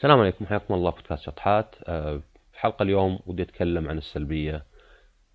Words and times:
السلام 0.00 0.20
عليكم 0.20 0.46
حياكم 0.46 0.74
الله 0.74 0.90
بودكاست 0.90 1.22
شطحات. 1.22 1.74
آه، 1.84 2.20
في 2.52 2.60
حلقة 2.60 2.82
اليوم 2.82 3.18
ودي 3.26 3.42
أتكلم 3.42 3.88
عن 3.88 3.98
السلبية. 3.98 4.66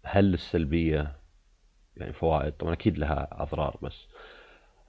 هل 0.03 0.33
السلبية 0.33 1.15
يعني 1.97 2.13
فوائد؟ 2.13 2.53
طبعا 2.53 2.73
أكيد 2.73 2.97
لها 2.97 3.27
أضرار 3.31 3.77
بس. 3.81 4.07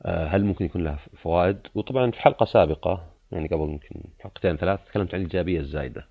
آه، 0.03 0.27
هل 0.27 0.45
ممكن 0.45 0.65
يكون 0.65 0.85
لها 0.85 0.99
فوائد؟ 1.17 1.59
وطبعا 1.75 2.11
في 2.11 2.21
حلقة 2.21 2.47
سابقة 2.47 3.13
يعني 3.33 3.49
قبل 3.49 3.71
يمكن 3.71 4.03
حلقتين 4.21 4.57
ثلاث 4.57 4.85
تكلمت 4.89 5.15
عن 5.15 5.21
الإيجابية 5.21 5.61
الزايدة. 5.61 6.09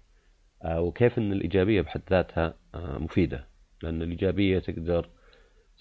آه، 0.63 0.81
وكيف 0.81 1.17
أن 1.17 1.31
الإيجابية 1.31 1.81
بحد 1.81 2.01
ذاتها 2.09 2.53
مفيدة. 2.75 3.47
لأن 3.83 4.01
الإيجابية 4.01 4.59
تقدر 4.59 5.09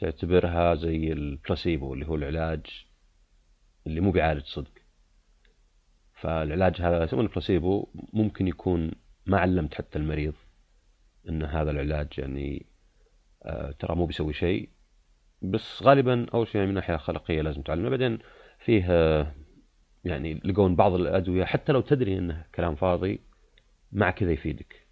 تعتبرها 0.01 0.75
زي 0.75 1.13
البلاسيبو 1.13 1.95
اللي 1.95 2.07
هو 2.07 2.15
العلاج 2.15 2.67
اللي 3.87 4.01
مو 4.01 4.11
بيعالج 4.11 4.45
صدق. 4.45 4.84
فالعلاج 6.15 6.81
هذا 6.81 7.05
يسمونه 7.05 7.29
بلاسيبو 7.29 7.89
ممكن 8.13 8.49
يكون 8.49 8.91
ما 9.27 9.39
علمت 9.39 9.75
حتى 9.75 9.99
المريض 9.99 10.35
إن 11.29 11.43
هذا 11.43 11.71
العلاج 11.71 12.09
يعني 12.19 12.67
آه 13.43 13.71
ترى 13.79 13.97
مو 13.97 14.07
بيسوي 14.07 14.33
شيء. 14.33 14.69
بس 15.43 15.83
غالبا 15.83 16.27
أول 16.35 16.47
شيء 16.47 16.57
يعني 16.57 16.69
من 16.69 16.75
ناحيه 16.75 16.97
خلقيه 16.97 17.43
لازم 17.43 17.63
تعلمه. 17.63 17.89
بعدين 17.89 18.19
فيه 18.59 18.87
آه 18.91 19.35
يعني 20.05 20.41
لقون 20.45 20.77
بعض 20.77 20.95
الأدوية 20.95 21.45
حتى 21.45 21.73
لو 21.73 21.81
تدري 21.81 22.19
انه 22.19 22.45
كلام 22.55 22.75
فاضي 22.75 23.21
مع 23.93 24.11
كذا 24.11 24.33
يفيدك. 24.33 24.87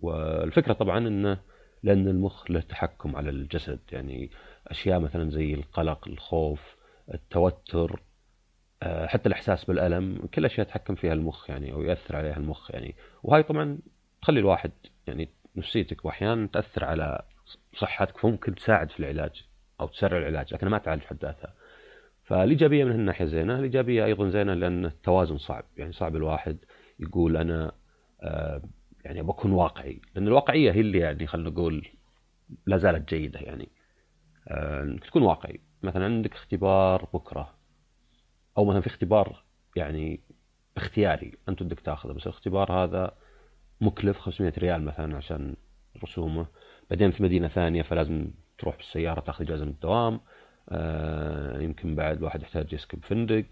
والفكرة 0.00 0.72
طبعا 0.72 0.98
انه 0.98 1.40
لأن 1.82 2.08
المخ 2.08 2.50
له 2.50 2.60
تحكم 2.60 3.16
على 3.16 3.30
الجسد. 3.30 3.80
يعني 3.92 4.30
أشياء 4.66 5.00
مثلا 5.00 5.30
زي 5.30 5.54
القلق 5.54 6.08
الخوف 6.08 6.76
التوتر 7.14 8.02
حتى 9.06 9.28
الإحساس 9.28 9.64
بالألم 9.64 10.28
كل 10.34 10.44
اشياء 10.44 10.66
يتحكم 10.66 10.94
فيها 10.94 11.12
المخ 11.12 11.50
يعني 11.50 11.72
أو 11.72 11.82
يأثر 11.82 12.16
عليها 12.16 12.36
المخ 12.36 12.70
يعني. 12.70 12.94
وهاي 13.22 13.42
طبعا 13.42 13.78
تخلي 14.22 14.40
الواحد 14.40 14.70
يعني 15.06 15.28
نفسيتك 15.56 16.04
واحيانا 16.04 16.46
تأثر 16.46 16.84
على 16.84 17.22
صحتك 17.76 18.18
فممكن 18.18 18.54
تساعد 18.54 18.90
في 18.90 19.00
العلاج 19.00 19.44
أو 19.80 19.86
تسرع 19.86 20.18
العلاج 20.18 20.54
لكنها 20.54 20.70
ما 20.70 20.78
تعالج 20.78 21.02
حد 21.02 21.16
ذاتها. 21.22 21.54
فالإيجابية 22.24 22.84
من 22.84 22.90
الناحيه 22.90 23.24
زينة. 23.24 23.58
الإيجابية 23.58 24.04
أيضا 24.04 24.28
زينة 24.28 24.54
لأن 24.54 24.84
التوازن 24.84 25.38
صعب. 25.38 25.64
يعني 25.76 25.92
صعب 25.92 26.16
الواحد 26.16 26.56
يقول 27.00 27.36
أنا 27.36 27.72
آه، 28.22 28.62
يعني 29.04 29.22
بكون 29.22 29.52
واقعي. 29.52 30.00
لأن 30.14 30.28
الواقعية 30.28 30.72
هي 30.72 30.80
اللي 30.80 30.98
يعني 30.98 31.26
خلينا 31.26 31.50
نقول 31.50 31.88
لا 32.66 32.76
زالت 32.76 33.08
جيدة 33.14 33.40
يعني. 33.40 33.68
آه، 34.48 34.96
تكون 35.06 35.22
واقعي. 35.22 35.60
مثلا 35.82 36.04
عندك 36.04 36.32
اختبار 36.32 37.08
بكرة. 37.14 37.53
أو 38.58 38.64
مثلا 38.64 38.80
في 38.80 38.86
اختبار 38.86 39.42
يعني 39.76 40.20
اختياري 40.76 41.32
أنت 41.48 41.62
بدك 41.62 41.80
تأخذه 41.80 42.12
بس 42.12 42.22
الاختبار 42.22 42.72
هذا 42.72 43.14
مكلف 43.80 44.18
500 44.18 44.52
ريال 44.58 44.84
مثلا 44.84 45.16
عشان 45.16 45.56
رسومه. 46.04 46.46
بعدين 46.90 47.10
في 47.10 47.22
مدينة 47.22 47.48
ثانية 47.48 47.82
فلازم 47.82 48.30
تروح 48.58 48.76
بالسيارة 48.76 49.20
تأخذ 49.20 49.44
اجازه 49.44 49.64
من 49.64 49.70
الدوام 49.70 50.20
آه 50.68 51.60
يمكن 51.60 51.94
بعد 51.94 52.22
واحد 52.22 52.42
يحتاج 52.42 52.72
يسكب 52.72 53.04
فندق. 53.04 53.44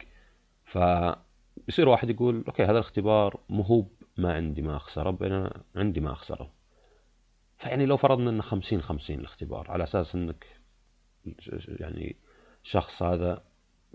فيصير 0.66 1.88
واحد 1.88 2.10
يقول 2.10 2.44
أوكي 2.46 2.64
هذا 2.64 2.72
الاختبار 2.72 3.40
مو 3.48 3.88
ما 4.16 4.34
عندي 4.34 4.62
ما 4.62 4.76
أخسره 4.76 5.18
أنا 5.22 5.62
عندي 5.76 6.00
ما 6.00 6.12
أخسره. 6.12 6.50
فيعني 7.58 7.86
لو 7.86 7.96
فرضنا 7.96 8.30
إنه 8.30 8.42
50 8.42 8.82
50 8.82 9.18
الاختبار 9.18 9.70
على 9.70 9.84
أساس 9.84 10.14
إنك 10.14 10.46
يعني 11.68 12.16
الشخص 12.64 13.02
هذا 13.02 13.42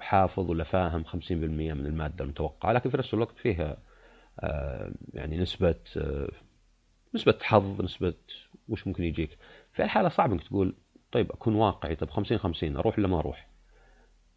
حافظ 0.01 0.49
ولا 0.49 0.63
فاهم 0.63 1.03
50% 1.03 1.31
من 1.73 1.85
المادة 1.85 2.23
المتوقعة 2.23 2.71
لكن 2.71 2.89
في 2.89 2.97
نفس 2.97 3.13
الوقت 3.13 3.37
فيها 3.37 3.77
آه، 4.39 4.91
يعني 5.13 5.37
نسبة 5.37 5.75
آه، 5.97 6.31
نسبة 7.15 7.37
حظ 7.41 7.81
نسبة 7.81 8.13
وش 8.69 8.87
ممكن 8.87 9.03
يجيك. 9.03 9.37
في 9.73 9.83
الحالة 9.83 10.09
صعب 10.09 10.31
إنك 10.31 10.43
تقول 10.43 10.75
طيب 11.11 11.31
أكون 11.31 11.55
واقعي 11.55 11.95
طيب 11.95 12.09
50 12.09 12.37
50 12.37 12.77
أروح 12.77 12.99
ولا 12.99 13.07
ما 13.07 13.19
أروح؟ 13.19 13.47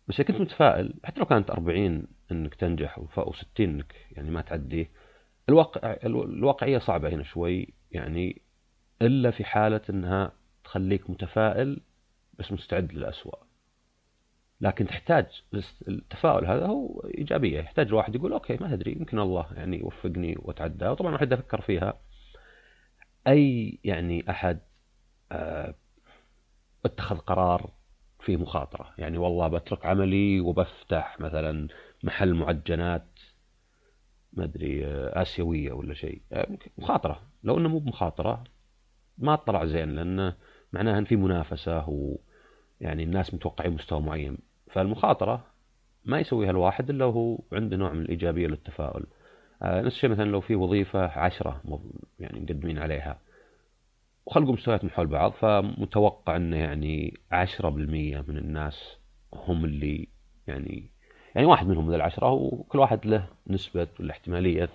بس 0.09 0.21
إذا 0.21 0.29
كنت 0.29 0.41
متفائل 0.41 0.95
حتى 1.05 1.21
لو 1.21 1.27
كانت 1.27 1.51
40 1.51 2.07
إنك 2.33 2.55
تنجح 2.55 3.01
و60 3.01 3.45
إنك 3.61 3.95
يعني 4.13 4.31
ما 4.31 4.41
تعديه 4.41 4.91
الواقع 5.49 5.97
الواقعية 6.05 6.79
صعبة 6.79 7.09
هنا 7.09 7.23
شوي 7.23 7.75
يعني 7.91 8.43
إلا 9.03 9.31
في 9.31 9.45
حالة 9.45 9.81
إنها 9.91 10.33
تخليك 10.65 11.11
متفائل 11.11 11.81
بس 12.39 12.53
مستعد 12.53 12.93
للأسوأ. 12.93 13.50
لكن 14.61 14.87
تحتاج 14.87 15.27
التفاؤل. 15.89 16.47
هذا 16.47 16.67
هو 16.67 17.01
إيجابية. 17.19 17.59
يحتاج 17.59 17.87
الواحد 17.87 18.15
يقول 18.15 18.33
أوكي 18.33 18.57
ما 18.61 18.77
تدري 18.77 18.93
يمكن 18.93 19.19
الله 19.19 19.47
يعني 19.57 19.79
يوفقني 19.79 20.37
وأتعدى. 20.39 20.89
وطبعا 20.89 21.09
الواحد 21.09 21.33
أفكر 21.33 21.61
فيها. 21.61 22.01
أي 23.27 23.79
يعني 23.85 24.31
أحد 24.31 24.61
آه، 25.33 25.75
اتخذ 26.85 27.17
قرار 27.19 27.71
فيه 28.21 28.37
مخاطرة؟ 28.37 28.95
يعني 28.99 29.19
والله 29.19 29.49
بترك 29.49 29.87
عملي 29.87 30.41
وبفتح 30.41 31.21
مثلا 31.21 31.69
محل 32.03 32.35
معجنات 32.35 33.19
ما 34.33 34.45
أدري 34.45 34.87
آه، 34.87 35.23
آسيوية 35.23 35.73
ولا 35.73 35.95
شيء. 35.95 36.23
آه، 36.33 36.49
مخاطرة. 36.79 37.23
لو 37.45 37.59
إنه 37.59 37.69
مو 37.69 37.79
بمخاطرة 37.79 38.45
ما 39.19 39.37
طلع 39.37 39.65
زين 39.65 39.91
لأنه 39.91 40.37
معناها 40.73 40.99
إن 40.99 41.05
في 41.05 41.17
منافسة 41.17 41.89
ويعني 41.89 43.03
الناس 43.03 43.35
متوقعين 43.35 43.73
مستوى 43.73 44.01
معين. 44.01 44.50
فالمخاطرة 44.73 45.45
ما 46.05 46.21
يسويها 46.21 46.51
الواحد 46.51 46.91
إلا 46.91 47.05
وهو 47.05 47.39
عنده 47.53 47.77
نوع 47.77 47.93
من 47.93 48.03
الإيجابية 48.03 48.47
للتفاؤل. 48.47 49.07
آه 49.63 49.81
نفس 49.81 49.97
الشيء 49.97 50.11
مثلا 50.11 50.25
لو 50.25 50.41
في 50.41 50.55
وظيفة 50.55 51.19
عشرة 51.19 51.63
يعني 52.21 52.41
مقدمين 52.41 52.79
عليها 52.79 53.19
وخلقوا 54.27 54.53
مستويات 54.53 54.87
حول 54.87 55.07
بعض 55.07 55.33
فمتوقع 55.33 56.37
أنه 56.37 56.57
يعني 56.57 57.19
عشرة 57.33 57.69
بالمية 57.69 58.25
من 58.29 58.37
الناس 58.37 58.97
هم 59.35 59.65
اللي 59.65 60.09
يعني 60.47 60.91
يعني 61.35 61.47
واحد 61.47 61.67
منهم 61.67 61.87
من 61.87 61.95
العشرة 61.95 62.31
وكل 62.31 62.79
واحد 62.79 63.07
له 63.07 63.29
نسبة 63.47 63.87
ولا 64.01 64.11
احتمالية 64.11 64.69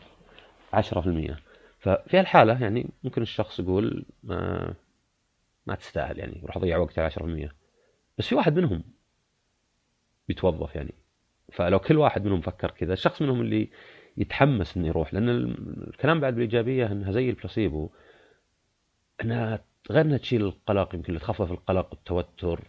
عشرة 0.74 1.02
في 1.02 1.08
المية 1.08 1.40
ففي 1.80 2.20
هالحالة 2.20 2.62
يعني 2.62 2.90
ممكن 3.04 3.22
الشخص 3.22 3.60
يقول 3.60 4.06
ما 4.24 4.74
ما 5.68 5.76
تستاهل 5.76 6.20
يعني 6.20 6.40
يروح 6.44 6.58
أضيع 6.58 6.78
وقتي 6.78 7.02
على 7.02 7.06
عشرة 7.06 7.24
في 7.24 7.30
المية 7.30 7.52
بس 8.18 8.28
في 8.28 8.36
واحد 8.36 8.56
منهم 8.56 8.84
بيتوظف 10.28 10.76
يعني. 10.76 10.94
فلو 11.54 11.80
كل 11.80 11.98
واحد 11.98 12.26
منهم 12.26 12.42
فكر 12.42 12.72
كذا 12.72 12.94
الشخص 12.94 13.22
منهم 13.22 13.42
اللي 13.42 13.70
يتحمس 14.18 14.78
إنه 14.78 14.88
يروح 14.88 15.14
لأن 15.14 15.30
الكلام 15.88 16.20
بعد 16.20 16.34
بالإيجابية 16.34 16.86
إنها 16.86 17.12
زي 17.12 17.30
البلاسيبو. 17.30 17.90
انها 19.22 19.60
غير 19.92 20.06
إنها 20.06 20.18
تشيل 20.18 20.42
القلق 20.42 20.96
يمكن 20.96 21.20
تخفف 21.20 21.52
القلق 21.52 21.88
والتوتر 21.92 22.64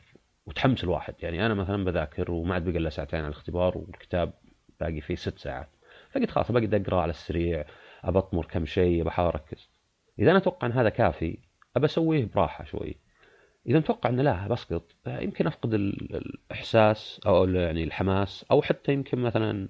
وتحمس 0.47 0.85
الواحد. 0.85 1.15
يعني 1.21 1.47
أنا 1.47 1.55
مثلا 1.55 1.85
بذاكر 1.85 2.31
وما 2.31 2.55
عاد 2.55 2.65
بقى 2.69 2.79
إلا 2.79 2.91
ساعتين 2.91 3.21
على 3.21 3.29
الاختبار 3.29 3.79
والكتاب 3.79 4.33
باقي 4.81 5.01
فيه 5.01 5.15
ست 5.15 5.39
ساعات. 5.39 5.69
فقلت 6.11 6.31
خلاص 6.31 6.53
باقي 6.53 6.83
أقرأ 6.83 7.01
على 7.01 7.11
السريع 7.11 7.65
أبطمر 8.05 8.45
كم 8.45 8.67
شيء 8.67 9.03
بحاول 9.05 9.29
أركز. 9.29 9.71
إذا 10.19 10.31
أنا 10.31 10.39
أتوقع 10.39 10.67
إن 10.67 10.73
هذا 10.73 10.89
كافي 10.89 11.39
أبى 11.77 11.87
أسويه 11.87 12.29
براحة 12.35 12.65
شوي. 12.65 12.97
إذا 13.67 13.79
متوقع 13.79 14.11
إنه 14.11 14.23
لا 14.23 14.49
بسقط. 14.49 14.97
يمكن 15.07 15.47
أفقد 15.47 15.75
الإحساس 15.75 17.21
أو 17.27 17.49
يعني 17.49 17.85
الحماس 17.85 18.45
أو 18.51 18.63
حتى 18.63 18.93
يمكن 18.93 19.19
مثلا 19.19 19.69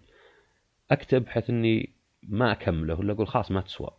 أكتب 0.90 1.24
بحيث 1.24 1.50
إني 1.50 1.92
ما 2.22 2.52
أكمله 2.52 2.94
ولا 2.94 3.12
أقول 3.12 3.28
خلاص 3.28 3.50
ما 3.50 3.60
تسوى. 3.60 3.90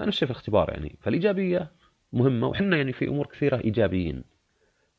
الشيء 0.00 0.26
في 0.26 0.32
الاختبار 0.32 0.70
يعني. 0.70 0.96
فالإيجابية 1.00 1.72
مهمة 2.12 2.46
وحنا 2.48 2.76
يعني 2.76 2.92
في 2.92 3.08
أمور 3.08 3.26
كثيرة 3.26 3.56
إيجابيين. 3.64 4.24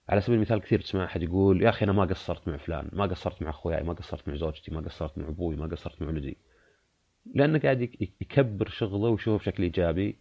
على 0.09 0.21
سبيل 0.21 0.35
المثال 0.35 0.61
كثير 0.61 0.81
تسمع 0.81 1.05
أحد 1.05 1.23
يقول 1.23 1.61
يا 1.61 1.69
أخي 1.69 1.85
أنا 1.85 1.91
ما 1.91 2.05
قصرت 2.05 2.47
مع 2.47 2.57
فلان 2.57 2.89
ما 2.93 3.05
قصرت 3.05 3.41
مع 3.41 3.49
أخوياي 3.49 3.83
ما 3.83 3.93
قصرت 3.93 4.27
مع 4.27 4.35
زوجتي 4.35 4.71
ما 4.71 4.81
قصرت 4.81 5.17
مع 5.17 5.27
أبوي 5.27 5.55
ما 5.55 5.67
قصرت 5.67 6.01
مع 6.01 6.07
ولدي. 6.07 6.37
لأنه 7.35 7.59
قاعد 7.59 7.81
يكبر 8.21 8.69
شغله 8.69 9.09
ويشوفه 9.09 9.37
بشكل 9.37 9.63
إيجابي 9.63 10.15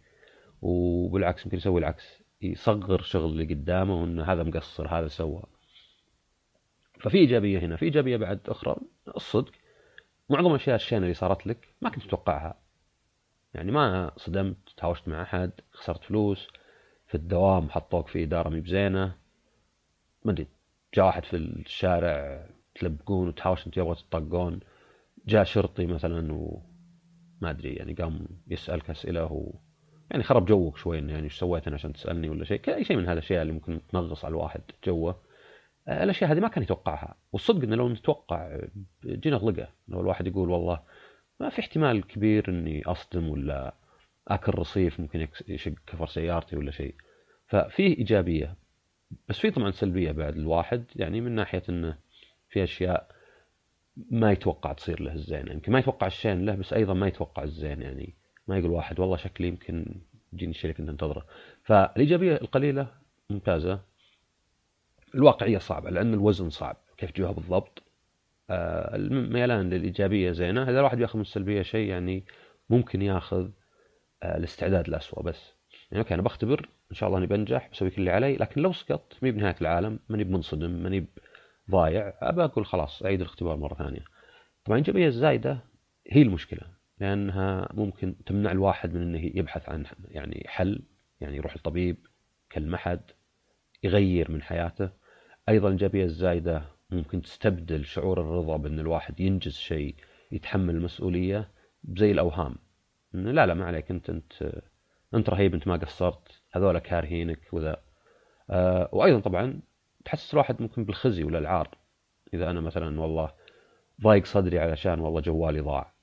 وبالعكس 0.61 1.45
يمكن 1.45 1.57
يسوي 1.57 1.79
العكس. 1.79 2.23
يصغر 2.41 3.01
شغل 3.01 3.25
اللي 3.25 3.53
قدامه 3.53 4.01
وإنه 4.01 4.23
هذا 4.23 4.43
مقصر 4.43 4.87
هذا 4.87 5.07
سوى. 5.07 5.43
ففي 6.99 7.17
إيجابية 7.17 7.59
هنا 7.59 7.75
في 7.75 7.85
إيجابية 7.85 8.17
بعد 8.17 8.39
أخرى 8.47 8.75
الصدق. 9.15 9.51
معظم 10.29 10.49
الأشياء 10.49 10.75
الشينة 10.75 11.03
اللي 11.03 11.13
صارت 11.13 11.47
لك 11.47 11.67
ما 11.81 11.89
كنت 11.89 12.03
تتوقعها. 12.03 12.59
يعني 13.53 13.71
ما 13.71 14.11
صدمت 14.17 14.57
تهاوشت 14.77 15.07
مع 15.07 15.21
أحد 15.21 15.51
خسرت 15.71 16.03
فلوس 16.03 16.47
في 17.07 17.15
الدوام 17.15 17.69
حطوك 17.69 18.07
في 18.07 18.23
إدارة 18.23 18.49
مي 18.49 18.59
بزينة. 18.59 19.15
ما 20.25 20.31
أدري 20.31 20.47
جاء 20.93 21.05
واحد 21.05 21.25
في 21.25 21.35
الشارع 21.35 22.45
تلبقون 22.75 23.27
وتهاوشت 23.27 23.65
انت 23.65 23.77
يبغى 23.77 23.95
تطقون. 23.95 24.59
جاء 25.25 25.43
شرطي 25.43 25.85
مثلا 25.85 26.33
وما 26.33 27.49
أدري 27.49 27.73
يعني 27.73 27.93
قام 27.93 28.27
يسألك 28.47 28.89
أسئلة 28.89 29.53
يعني 30.11 30.23
خرب 30.23 30.45
جوك 30.45 30.77
شوي 30.77 30.99
إنه 30.99 31.13
يعني 31.13 31.23
إيش 31.23 31.39
سويت 31.39 31.67
أنا 31.67 31.75
عشان 31.75 31.93
تسألني 31.93 32.29
ولا 32.29 32.45
شيء؟ 32.45 32.75
اي 32.75 32.83
شيء 32.83 32.97
من 32.97 33.05
هالاشياء 33.07 33.41
اللي 33.41 33.53
ممكن 33.53 33.81
تنغص 33.89 34.25
على 34.25 34.31
الواحد 34.31 34.61
جوه. 34.85 35.21
آه، 35.87 36.03
الأشياء 36.03 36.31
هذه 36.31 36.39
ما 36.39 36.47
كان 36.47 36.63
يتوقعها. 36.63 37.15
والصدق 37.31 37.63
إنه 37.63 37.75
لو 37.75 37.89
نتوقع 37.89 38.59
جينا 39.05 39.37
غلقه 39.37 39.67
لو 39.87 40.01
الواحد 40.01 40.27
يقول 40.27 40.49
والله 40.49 40.81
ما 41.39 41.49
في 41.49 41.59
احتمال 41.59 42.07
كبير 42.07 42.49
إني 42.49 42.83
أصدم 42.85 43.29
ولا 43.29 43.75
آكل 44.27 44.59
رصيف 44.59 44.99
ممكن 44.99 45.27
يشق 45.47 45.73
كفر 45.87 46.07
سيارتي 46.07 46.55
ولا 46.55 46.71
شيء. 46.71 46.95
ففيه 47.47 47.97
إيجابية 47.97 48.55
بس 49.29 49.39
في 49.39 49.51
طبعا 49.51 49.71
سلبية 49.71 50.11
بعد 50.11 50.37
الواحد. 50.37 50.85
يعني 50.95 51.21
من 51.21 51.31
ناحية 51.31 51.63
إنه 51.69 51.97
في 52.49 52.63
أشياء 52.63 53.11
ما 54.11 54.31
يتوقع 54.31 54.73
تصير 54.73 55.01
له 55.01 55.13
الزين. 55.13 55.39
يمكن 55.39 55.51
يعني 55.51 55.63
ما 55.67 55.79
يتوقع 55.79 56.07
الشين 56.07 56.45
له 56.45 56.55
بس 56.55 56.73
أيضا 56.73 56.93
ما 56.93 57.07
يتوقع 57.07 57.43
الزين 57.43 57.81
يعني. 57.81 58.18
ما 58.49 58.57
يقول 58.57 58.71
واحد 58.71 58.99
والله 58.99 59.17
شكلي 59.17 59.47
يمكن 59.47 59.85
يجيني 60.33 60.51
الشيء 60.51 60.75
اللي 60.79 60.91
انتظره. 60.91 61.25
فالإيجابية 61.63 62.35
القليلة 62.35 62.87
ممتازة. 63.29 63.79
الواقعية 65.15 65.57
صعبة 65.57 65.89
لأن 65.89 66.13
الوزن 66.13 66.49
صعب. 66.49 66.77
كيف 66.97 67.11
تجيبها 67.11 67.31
بالضبط؟ 67.31 67.83
آه، 68.49 68.95
الميلان 68.95 69.69
للايجابيه 69.69 70.31
زينة. 70.31 70.63
إذا 70.63 70.79
الواحد 70.79 70.99
ياخذ 70.99 71.15
من 71.15 71.21
السلبية 71.21 71.61
شيء 71.61 71.89
يعني 71.89 72.23
ممكن 72.69 73.01
ياخذ 73.01 73.49
آه، 74.23 74.37
الاستعداد 74.37 74.87
الاسوء 74.87 75.23
بس. 75.23 75.53
يعني 75.91 76.03
okay 76.03 76.13
أنا 76.13 76.21
بختبر 76.21 76.69
إن 76.91 76.95
شاء 76.95 77.09
الله 77.09 77.19
أني 77.19 77.27
بنجح 77.27 77.69
بسوي 77.71 77.89
كل 77.89 78.01
اللي 78.01 78.11
علي 78.11 78.35
لكن 78.35 78.61
لو 78.61 78.73
سقطت 78.73 79.23
مي 79.23 79.31
بنهاية 79.31 79.55
العالم 79.61 79.99
ماني 80.09 80.23
بمنصدم 80.23 80.71
ماني 80.71 81.05
ضايع 81.71 82.13
أبى 82.21 82.43
أقول 82.43 82.65
خلاص 82.65 83.03
أعيد 83.03 83.21
الاختبار 83.21 83.57
مرة 83.57 83.73
ثانية. 83.73 84.05
طبعا 84.65 84.77
الإيجابية 84.77 85.07
الزايدة 85.07 85.59
هي 86.11 86.21
المشكلة. 86.21 86.78
لأنها 86.99 87.69
ممكن 87.73 88.15
تمنع 88.25 88.51
الواحد 88.51 88.93
من 88.93 89.01
إنه 89.01 89.31
يبحث 89.35 89.69
عن 89.69 89.85
يعني 90.07 90.45
حل 90.47 90.81
يعني 91.21 91.37
يروح 91.37 91.55
للطبيب 91.55 91.97
كالمحد 92.49 93.01
يغير 93.83 94.31
من 94.31 94.41
حياته. 94.41 94.89
أيضا 95.49 95.67
الايجابيه 95.67 96.03
الزايدة 96.03 96.63
ممكن 96.89 97.21
تستبدل 97.21 97.85
شعور 97.85 98.21
الرضا 98.21 98.57
بأن 98.57 98.79
الواحد 98.79 99.19
ينجز 99.19 99.53
شيء 99.53 99.95
يتحمل 100.31 100.75
المسؤولية 100.75 101.51
زي 101.97 102.11
الأوهام. 102.11 102.55
لا 103.13 103.45
لا 103.45 103.53
ما 103.53 103.65
عليك 103.65 103.91
أنت 103.91 104.09
أنت 104.09 104.61
أنت 105.13 105.29
رهيب 105.29 105.53
أنت 105.53 105.67
ما 105.67 105.75
قصرت 105.75 106.41
هذول 106.51 106.79
كارهينك 106.79 107.39
وذا. 107.51 107.81
آه 108.49 108.89
وأيضا 108.91 109.19
طبعا 109.19 109.61
تحسس 110.05 110.33
الواحد 110.33 110.61
ممكن 110.61 110.85
بالخزي 110.85 111.23
ولا 111.23 111.39
العار 111.39 111.77
إذا 112.33 112.49
أنا 112.49 112.61
مثلا 112.61 113.01
والله 113.01 113.31
ضايق 114.01 114.25
صدري 114.25 114.59
علشان 114.59 114.99
والله 114.99 115.21
جوالي 115.21 115.59
ضاع. 115.59 115.93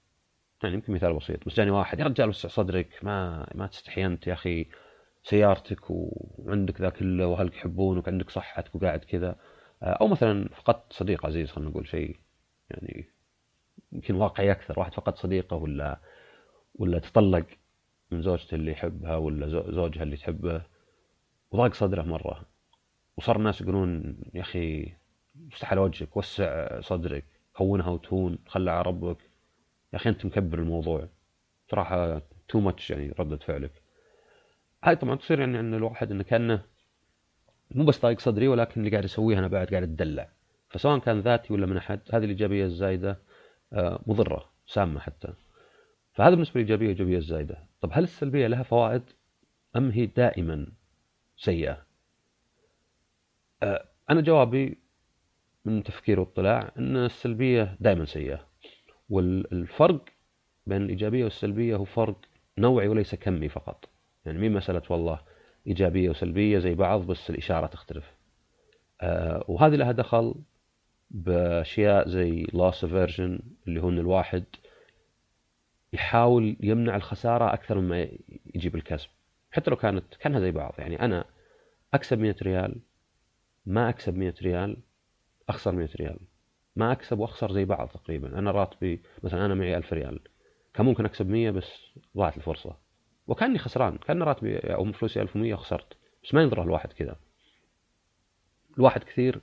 يعني 0.66 0.76
يمكن 0.76 0.92
مثال 0.92 1.14
بسيط 1.14 1.46
بس 1.46 1.54
جاني 1.54 1.70
واحد 1.70 2.00
يا 2.00 2.04
رجال 2.04 2.28
وسع 2.28 2.48
صدرك 2.48 2.88
ما 3.02 3.46
ما 3.54 3.66
تستحي 3.66 4.06
أنت 4.06 4.26
يا 4.26 4.32
أخي 4.32 4.66
سيارتك 5.22 5.90
وعندك 5.90 6.80
ذا 6.80 6.90
كله 6.90 7.26
وأهلك 7.26 7.54
يحبونك 7.56 8.06
وعندك 8.06 8.30
صحتك 8.30 8.74
وقاعد 8.74 8.98
كذا. 8.98 9.36
آه، 9.82 9.86
أو 9.86 10.08
مثلا 10.08 10.48
فقدت 10.48 10.92
صديق 10.92 11.26
عزيز 11.26 11.50
خلينا 11.50 11.70
نقول 11.70 11.88
شيء 11.88 12.16
يعني 12.70 13.08
يمكن 13.92 14.14
واقعي 14.14 14.52
أكثر 14.52 14.78
واحد 14.80 14.94
فقد 14.94 15.16
صديقة 15.16 15.56
ولا 15.56 16.00
ولا 16.74 16.98
تطلق 16.98 17.46
من 18.10 18.22
زوجته 18.22 18.54
اللي 18.54 18.72
يحبها 18.72 19.16
ولا 19.16 19.48
زوجها 19.70 20.02
اللي 20.02 20.16
تحبه 20.16 20.62
وضاق 21.50 21.74
صدره 21.74 22.02
مرة. 22.02 22.42
وصار 23.16 23.36
الناس 23.36 23.60
يقولون 23.60 24.16
يا 24.34 24.40
أخي 24.40 24.92
على 25.62 25.80
وجهك 25.80 26.16
وسع 26.16 26.80
صدرك 26.80 27.24
هونها 27.56 27.88
وتهون 27.88 28.38
خلى 28.46 28.70
على 28.70 28.82
ربك. 28.82 29.35
يا 29.92 29.98
أخي 29.98 30.10
أنت 30.10 30.26
مكبر 30.26 30.58
الموضوع. 30.58 31.08
صراحة 31.70 32.22
تو 32.48 32.60
ماتش 32.60 32.90
يعني 32.90 33.14
ردة 33.18 33.36
فعلك. 33.36 33.82
هاي 34.84 34.96
طبعا 34.96 35.14
تصير 35.14 35.40
يعني 35.40 35.60
إن 35.60 35.74
الواحد 35.74 36.10
انه 36.10 36.22
كانه 36.22 36.62
مو 37.70 37.84
بس 37.84 38.02
ضايق 38.02 38.20
صدري 38.20 38.48
ولكن 38.48 38.80
اللي 38.80 38.90
قاعد 38.90 39.04
يسويه 39.04 39.38
أنا 39.38 39.48
بعد 39.48 39.66
قاعد 39.66 39.82
أتدلع. 39.82 40.28
فسواء 40.70 40.98
كان 40.98 41.20
ذاتي 41.20 41.52
ولا 41.52 41.66
من 41.66 41.76
أحد 41.76 42.00
هذه 42.12 42.24
الإيجابية 42.24 42.64
الزايدة 42.64 43.18
آه، 43.72 44.02
مضرة 44.06 44.50
سامة 44.66 45.00
حتى. 45.00 45.32
فهذا 46.14 46.30
بالنسبة 46.30 46.60
للإيجابية 46.60 46.86
الايجابيه 46.86 47.16
الزايدة. 47.16 47.58
طب 47.80 47.90
هل 47.92 48.02
السلبية 48.02 48.46
لها 48.46 48.62
فوائد 48.62 49.02
أم 49.76 49.90
هي 49.90 50.06
دائما 50.06 50.66
سيئة؟ 51.36 51.86
آه، 53.62 53.88
أنا 54.10 54.20
جوابي 54.20 54.78
من 55.64 55.82
تفكير 55.82 56.20
واطلاع 56.20 56.72
إن 56.78 56.96
السلبية 56.96 57.76
دائما 57.80 58.04
سيئة. 58.04 58.46
والفرق 59.08 60.04
بين 60.66 60.82
الإيجابية 60.82 61.24
والسلبية 61.24 61.76
هو 61.76 61.84
فرق 61.84 62.16
نوعي 62.58 62.88
وليس 62.88 63.14
كمي 63.14 63.48
فقط. 63.48 63.88
يعني 64.24 64.38
مين 64.38 64.52
مسألة 64.52 64.82
والله 64.90 65.20
إيجابية 65.66 66.10
وسلبية 66.10 66.58
زي 66.58 66.74
بعض 66.74 67.06
بس 67.06 67.30
الإشارة 67.30 67.66
تختلف. 67.66 68.14
آه 69.00 69.44
وهذه 69.48 69.74
لها 69.76 69.92
دخل 69.92 70.34
بأشياء 71.10 72.08
زي 72.08 72.46
loss 72.46 72.80
aversion 72.80 73.42
اللي 73.68 73.82
هو 73.82 73.88
إن 73.88 73.98
الواحد 73.98 74.44
يحاول 75.92 76.56
يمنع 76.60 76.96
الخسارة 76.96 77.52
أكثر 77.54 77.80
مما 77.80 78.08
يجيب 78.54 78.76
الكسب. 78.76 79.08
حتى 79.50 79.70
لو 79.70 79.76
كانت 79.76 80.14
كانها 80.14 80.40
زي 80.40 80.50
بعض. 80.50 80.74
يعني 80.78 81.00
أنا 81.00 81.24
أكسب 81.94 82.18
100 82.18 82.36
ريال 82.42 82.76
ما 83.66 83.88
أكسب 83.88 84.16
100 84.16 84.34
ريال 84.42 84.76
أخسر 85.48 85.72
100 85.72 85.88
ريال. 85.96 86.18
ما 86.76 86.92
أكسب 86.92 87.18
وأخسر 87.18 87.52
زي 87.52 87.64
بعض 87.64 87.88
تقريبا. 87.88 88.38
أنا 88.38 88.50
راتبي 88.50 89.02
مثلا 89.22 89.46
أنا 89.46 89.54
معي 89.54 89.76
1000 89.76 89.92
ريال. 89.92 90.20
كان 90.74 90.86
ممكن 90.86 91.04
أكسب 91.04 91.28
100 91.28 91.50
بس 91.50 91.72
ضاعت 92.16 92.36
الفرصة. 92.36 92.76
وكأني 93.26 93.58
خسران. 93.58 93.98
كان 93.98 94.22
راتبي 94.22 94.58
أو 94.58 94.92
فلوسي 94.92 95.22
1100 95.22 95.54
خسرت 95.54 95.96
بس 96.24 96.34
ما 96.34 96.42
ينظر 96.42 96.62
الواحد 96.62 96.92
كذا 96.92 97.16
الواحد 98.78 99.04
كثير 99.04 99.40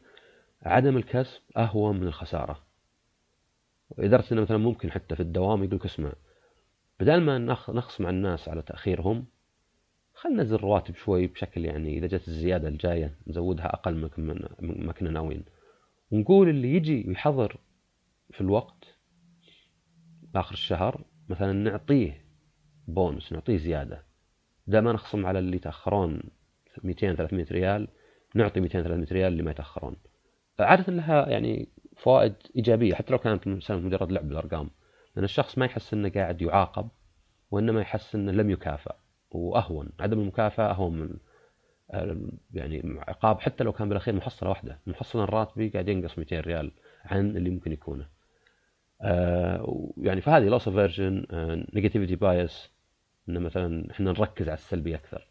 عدم 0.61 0.97
الكسب 0.97 1.41
أهون 1.57 1.99
من 1.99 2.07
الخسارة. 2.07 2.63
لدرجة 3.97 4.33
إنه 4.33 4.41
مثلا 4.41 4.57
ممكن 4.57 4.91
حتى 4.91 5.15
في 5.15 5.21
الدوام 5.21 5.63
يقول 5.63 5.75
لك 5.75 5.85
اسمع 5.85 6.13
بدل 6.99 7.21
ما 7.21 7.37
نخصم 7.69 8.05
على 8.05 8.15
الناس 8.15 8.49
على 8.49 8.61
تأخيرهم 8.61 9.25
خلينا 10.13 10.43
ننزل 10.43 10.55
الرواتب 10.55 10.95
شوي 10.95 11.27
بشكل 11.27 11.65
يعني 11.65 11.97
إذا 11.97 12.07
جت 12.07 12.27
الزيادة 12.27 12.67
الجاية 12.67 13.15
نزودها 13.27 13.73
أقل 13.73 13.95
ما 14.59 14.93
كنا 14.93 15.11
ناويين. 15.11 15.43
ونقول 16.13 16.49
اللي 16.49 16.75
يجي 16.75 17.05
ويحضر 17.07 17.57
في 18.31 18.41
الوقت 18.41 18.95
آخر 20.35 20.53
الشهر 20.53 21.05
مثلا 21.29 21.53
نعطيه 21.53 22.25
بونس 22.87 23.33
نعطيه 23.33 23.57
زيادة. 23.57 24.03
بدل 24.67 24.79
ما 24.79 24.93
نخصم 24.93 25.25
على 25.25 25.39
اللي 25.39 25.57
يتأخرون 25.57 26.21
200 26.83 27.15
300 27.15 27.45
ريال 27.51 27.87
نعطي 28.35 28.59
200 28.59 28.81
300 28.83 29.07
ريال 29.11 29.31
اللي 29.31 29.43
ما 29.43 29.51
يتأخرون. 29.51 29.95
عادة 30.59 30.93
لها 30.93 31.29
يعني 31.29 31.69
فوائد 31.97 32.33
إيجابية 32.55 32.93
حتى 32.93 33.11
لو 33.11 33.19
كانت 33.19 33.47
مجرد 33.71 34.11
لعب 34.11 34.27
بالأرقام. 34.27 34.69
لأن 35.15 35.25
الشخص 35.25 35.57
ما 35.57 35.65
يحس 35.65 35.93
إنه 35.93 36.09
قاعد 36.09 36.41
يعاقب 36.41 36.89
وإنما 37.51 37.81
يحس 37.81 38.15
إنه 38.15 38.31
لم 38.31 38.49
يكافئ 38.49 38.95
وأهون. 39.31 39.89
عدم 39.99 40.19
المكافأة 40.19 40.71
أهون 40.71 40.99
من 40.99 41.17
يعني 42.53 42.99
عقاب 43.07 43.39
حتى 43.39 43.63
لو 43.63 43.71
كان 43.71 43.89
بالأخير 43.89 44.15
محصلة 44.15 44.49
واحدة. 44.49 44.79
محصلة 44.87 45.25
راتبي 45.25 45.69
قاعد 45.69 45.89
ينقص 45.89 46.17
200 46.17 46.39
ريال 46.39 46.71
عن 47.05 47.37
اللي 47.37 47.49
ممكن 47.49 47.71
يكونه. 47.71 48.07
آه 49.01 49.91
يعني 49.97 50.21
فهذه 50.21 50.43
loss 50.43 50.67
aversion 50.67 51.25
negativity 51.73 52.15
bias 52.15 52.69
ان 53.29 53.39
مثلا 53.41 53.91
إحنا 53.91 54.11
نركز 54.11 54.49
على 54.49 54.57
السلبي 54.57 54.95
أكثر. 54.95 55.27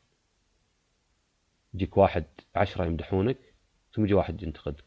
يجيك 1.74 1.96
واحد 1.96 2.24
عشرة 2.54 2.84
يمدحونك 2.84 3.38
ثم 3.94 4.04
يجي 4.04 4.14
واحد 4.14 4.42
ينتقدك. 4.42 4.84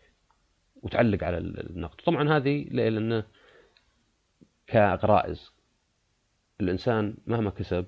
وتعلق 0.75 1.23
على 1.23 1.37
النقد. 1.37 2.01
طبعا 2.01 2.37
هذه 2.37 2.65
لأنه 2.71 3.23
كغرائز. 4.69 5.51
الإنسان 6.61 7.17
مهما 7.27 7.49
كسب 7.49 7.85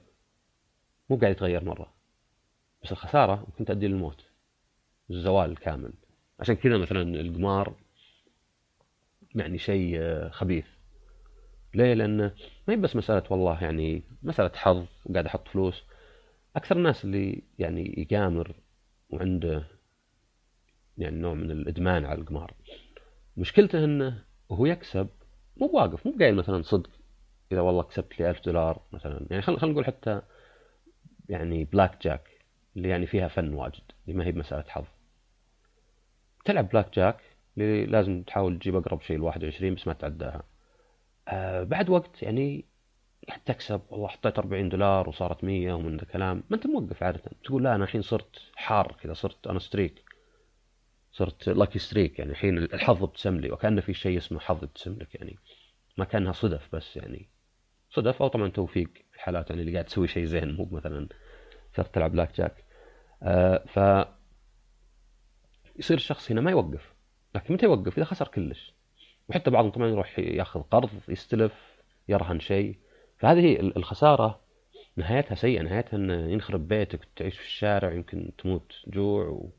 مو 1.10 1.18
قاعد 1.18 1.32
يتغير 1.32 1.64
مرة. 1.66 1.97
بس 2.88 2.92
الخسارة 2.92 3.36
ممكن 3.36 3.66
تؤدي 3.66 3.88
للموت. 3.88 4.26
الزوال 5.10 5.52
الكامل 5.52 5.94
عشان 6.40 6.56
كذا 6.56 6.78
مثلا 6.78 7.02
القمار 7.02 7.76
يعني 9.36 9.58
شيء 9.58 10.00
خبيث. 10.30 10.66
ليه؟ 11.74 11.94
لأنه 11.94 12.34
ما 12.68 12.74
هي 12.74 12.78
بس 12.78 12.96
مسألة 12.96 13.24
والله 13.30 13.64
يعني 13.64 14.04
مسألة 14.24 14.52
حظ 14.56 14.86
وقاعد 15.06 15.26
أحط 15.26 15.48
فلوس. 15.48 15.84
أكثر 16.56 16.78
الناس 16.78 17.06
اللي 17.06 17.44
يعني 17.60 17.96
يقامر 17.98 18.56
وعنده 19.10 19.68
يعني 20.98 21.18
نوع 21.18 21.34
من 21.34 21.52
الإدمان 21.52 22.06
على 22.06 22.22
القمار. 22.22 22.54
مشكلته 23.38 23.84
أنه 23.84 24.24
وهو 24.50 24.66
يكسب 24.66 25.08
مو 25.58 25.72
واقف 25.74 26.08
مو 26.08 26.16
قايل 26.20 26.36
مثلا 26.36 26.62
صدق. 26.62 26.90
إذا 27.52 27.62
والله 27.62 27.84
كسبت 27.84 28.20
لي 28.20 28.30
ألف 28.30 28.46
دولار 28.46 28.82
مثلا. 28.92 29.28
يعني 29.30 29.42
خلينا 29.42 29.62
خل 29.62 29.72
نقول 29.72 29.86
حتى 29.86 30.22
يعني 31.30 31.64
بلاك 31.64 32.04
جاك 32.04 32.37
اللي 32.78 32.90
يعني 32.90 33.08
فيها 33.08 33.28
fun 33.28 33.54
واجد 33.54 33.82
اللي 34.08 34.18
ما 34.18 34.26
هي 34.26 34.32
بمسألة 34.32 34.64
حظ. 34.68 34.86
تلعب 36.46 36.70
بلاك 36.70 36.96
جاك 36.96 37.22
اللي 37.58 37.86
لازم 37.86 38.24
تحاول 38.24 38.60
تجيب 38.60 38.76
أقرب 38.76 39.02
شيء 39.02 39.18
ل 39.18 39.22
21 39.22 39.76
بس 39.76 39.88
ما 39.88 39.94
تعداها. 39.94 40.44
آه 41.28 41.64
بعد 41.64 41.90
وقت 41.90 42.24
يعني 42.24 42.66
تكسب 43.46 43.82
والله 43.90 44.08
حطيت 44.08 44.40
40 44.40 44.70
دولار 44.70 45.10
وصارت 45.10 45.44
100 45.44 45.74
ومن 45.74 45.98
ذا 45.98 46.04
الكلام 46.04 46.44
ما 46.50 46.56
أنت 46.56 46.68
موقف 46.68 47.04
عادة. 47.04 47.22
تقول 47.44 47.64
لا 47.64 47.76
أنا 47.76 47.84
الحين 47.84 48.02
صرت 48.02 48.42
حار 48.56 48.96
كذا 49.04 49.14
صرت 49.14 49.48
on 49.48 49.60
a 49.60 49.66
streak 49.66 50.04
صرت 51.12 51.50
lucky 51.50 51.80
streak 51.80 52.20
يعني 52.20 52.32
الحين 52.32 52.58
الحظ 52.58 53.04
ابتسم 53.04 53.38
لي 53.38 53.52
وكان 53.52 53.80
في 53.82 53.94
شيء 53.94 54.18
اسمه 54.18 54.40
حظ 54.40 54.64
ابتسم 54.64 54.94
لك 55.00 55.16
يعني 55.16 55.38
ما 55.98 56.06
كأنها 56.06 56.32
صدف 56.32 56.76
بس 56.76 56.98
يعني. 56.98 57.30
صدف 57.90 58.22
أو 58.22 58.28
طبعا 58.28 58.48
توفيق 58.50 58.90
في 59.14 59.20
حالات 59.22 59.50
يعني 59.50 59.62
اللي 59.62 59.74
قاعد 59.74 59.86
تسوي 59.86 60.08
شيء 60.08 60.26
زين 60.26 60.54
مو 60.56 60.70
مثلا 60.72 61.08
صرت 61.76 61.96
تلعب 61.96 62.12
بلاك 62.12 62.38
جاك 62.38 62.64
ف 63.66 63.80
يصير 65.80 65.98
الشخص 65.98 66.32
هنا 66.32 66.42
ما 66.42 66.52
يوقف. 66.52 66.94
لكن 67.36 67.54
متى 67.54 67.66
يوقف؟ 67.66 67.98
إذا 67.98 68.06
خسر 68.06 68.28
كلش. 68.28 68.74
وحتى 69.30 69.52
بعضهم 69.52 69.72
طبعا 69.72 69.88
يروح 69.88 70.20
ياخذ 70.20 70.62
قرض 70.62 70.90
يستلف 71.08 71.54
يرهن 72.08 72.40
شيء. 72.40 72.76
فهذه 73.18 73.60
الخسارة 73.60 74.40
نهايتها 74.96 75.36
سيئة. 75.36 75.62
نهايتها 75.62 75.98
انه 75.98 76.14
ينخرب 76.14 76.68
بيتك 76.68 77.00
وتعيش 77.02 77.38
في 77.38 77.46
الشارع 77.46 77.94
يمكن 77.94 78.32
تموت 78.38 78.74
جوع 78.88 79.50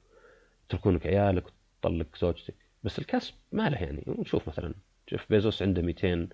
وتركونك 0.67 1.07
عيالك 1.07 1.45
وتطلق 1.47 2.17
زوجتك. 2.19 2.55
بس 2.85 2.99
الكسب 2.99 3.35
ما 3.53 3.69
له 3.69 3.79
يعني. 3.79 4.05
نشوف 4.07 4.49
مثلا. 4.49 4.75
جيف 5.11 5.27
بيزوس 5.31 5.63
عنده 5.63 5.83
200 5.83 6.29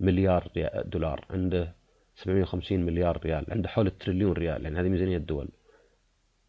مليار 0.00 0.50
دولار 0.84 1.24
عنده 1.30 1.74
750 2.16 2.80
مليار 2.80 3.20
ريال 3.24 3.46
عنده 3.48 3.68
حول 3.68 3.86
التريليون 3.86 4.32
ريال. 4.32 4.64
يعني 4.64 4.80
هذه 4.80 4.88
ميزانية 4.88 5.16
الدول. 5.16 5.48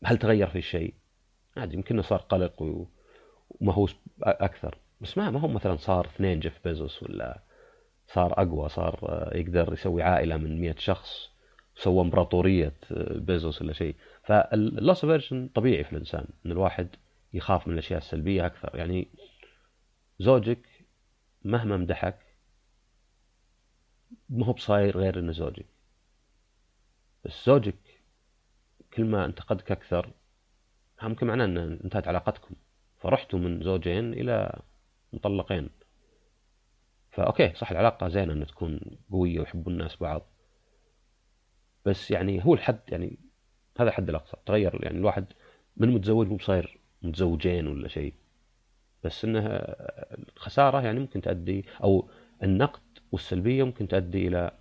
هل 0.03 0.17
تغير 0.17 0.47
في 0.47 0.61
شيء؟ 0.61 0.93
عادي 1.57 1.75
يمكن 1.75 2.01
صار 2.01 2.19
قلق 2.19 2.85
ومهووس 3.61 3.95
أكثر. 4.23 4.77
بس 5.01 5.17
ما 5.17 5.31
ما 5.31 5.39
هو 5.39 5.47
مثلا 5.47 5.75
صار 5.75 6.05
اثنين 6.05 6.39
جيف 6.39 6.59
بيزوس 6.63 7.03
ولا 7.03 7.43
صار 8.07 8.33
أقوى 8.33 8.69
صار 8.69 8.99
آه، 9.03 9.37
يقدر 9.37 9.73
يسوي 9.73 10.03
عائلة 10.03 10.37
من 10.37 10.61
100 10.61 10.75
شخص 10.77 11.29
سوى 11.75 12.01
امبراطورية 12.01 12.73
آه، 12.91 13.17
بيزوس 13.17 13.61
ولا 13.61 13.73
شيء. 13.73 13.95
فال 14.23 14.51
loss 14.51 15.05
aversion 15.05 15.49
طبيعي 15.55 15.83
في 15.83 15.91
الإنسان 15.91 16.25
إن 16.45 16.51
الواحد 16.51 16.87
يخاف 17.33 17.67
من 17.67 17.73
الأشياء 17.73 17.97
السلبية 17.97 18.45
أكثر. 18.45 18.71
يعني 18.75 19.07
زوجك 20.19 20.67
مهما 21.43 21.77
مدحك 21.77 22.19
ما 24.29 24.45
هو 24.45 24.53
بصاير 24.53 24.97
غير 24.97 25.19
إنه 25.19 25.31
زوجك. 25.31 25.65
بس 27.25 27.45
زوجك 27.45 27.94
كل 28.95 29.05
ما 29.05 29.25
انتقدك 29.25 29.71
أكثر 29.71 30.11
ممكن 31.03 31.27
معناه 31.27 31.45
أن 31.45 31.57
انتهت 31.57 32.07
علاقتكم. 32.07 32.55
فرحتوا 32.97 33.39
من 33.39 33.63
زوجين 33.63 34.13
إلى 34.13 34.61
مطلقين. 35.13 35.69
فأوكي 37.11 37.53
صح 37.55 37.71
العلاقة 37.71 38.07
زينة 38.07 38.33
أن 38.33 38.45
تكون 38.47 38.79
قوية 39.11 39.39
ويحبوا 39.39 39.71
الناس 39.71 39.95
بعض. 39.95 40.27
بس 41.85 42.11
يعني 42.11 42.45
هو 42.45 42.53
الحد 42.53 42.79
يعني 42.89 43.19
هذا 43.79 43.89
الحد 43.89 44.09
الأقصى. 44.09 44.37
تغير 44.45 44.83
يعني 44.83 44.97
الواحد 44.97 45.25
من 45.77 45.89
متزوج 45.89 46.27
مو 46.27 46.35
بصاير 46.35 46.79
متزوجين 47.01 47.67
ولا 47.67 47.87
شيء. 47.87 48.13
بس 49.03 49.25
انها 49.25 49.75
الخسارة 50.35 50.81
يعني 50.81 50.99
ممكن 50.99 51.21
تؤدي 51.21 51.65
أو 51.83 52.09
النقد 52.43 52.81
والسلبية 53.11 53.63
ممكن 53.63 53.87
تؤدي 53.87 54.27
إلى 54.27 54.51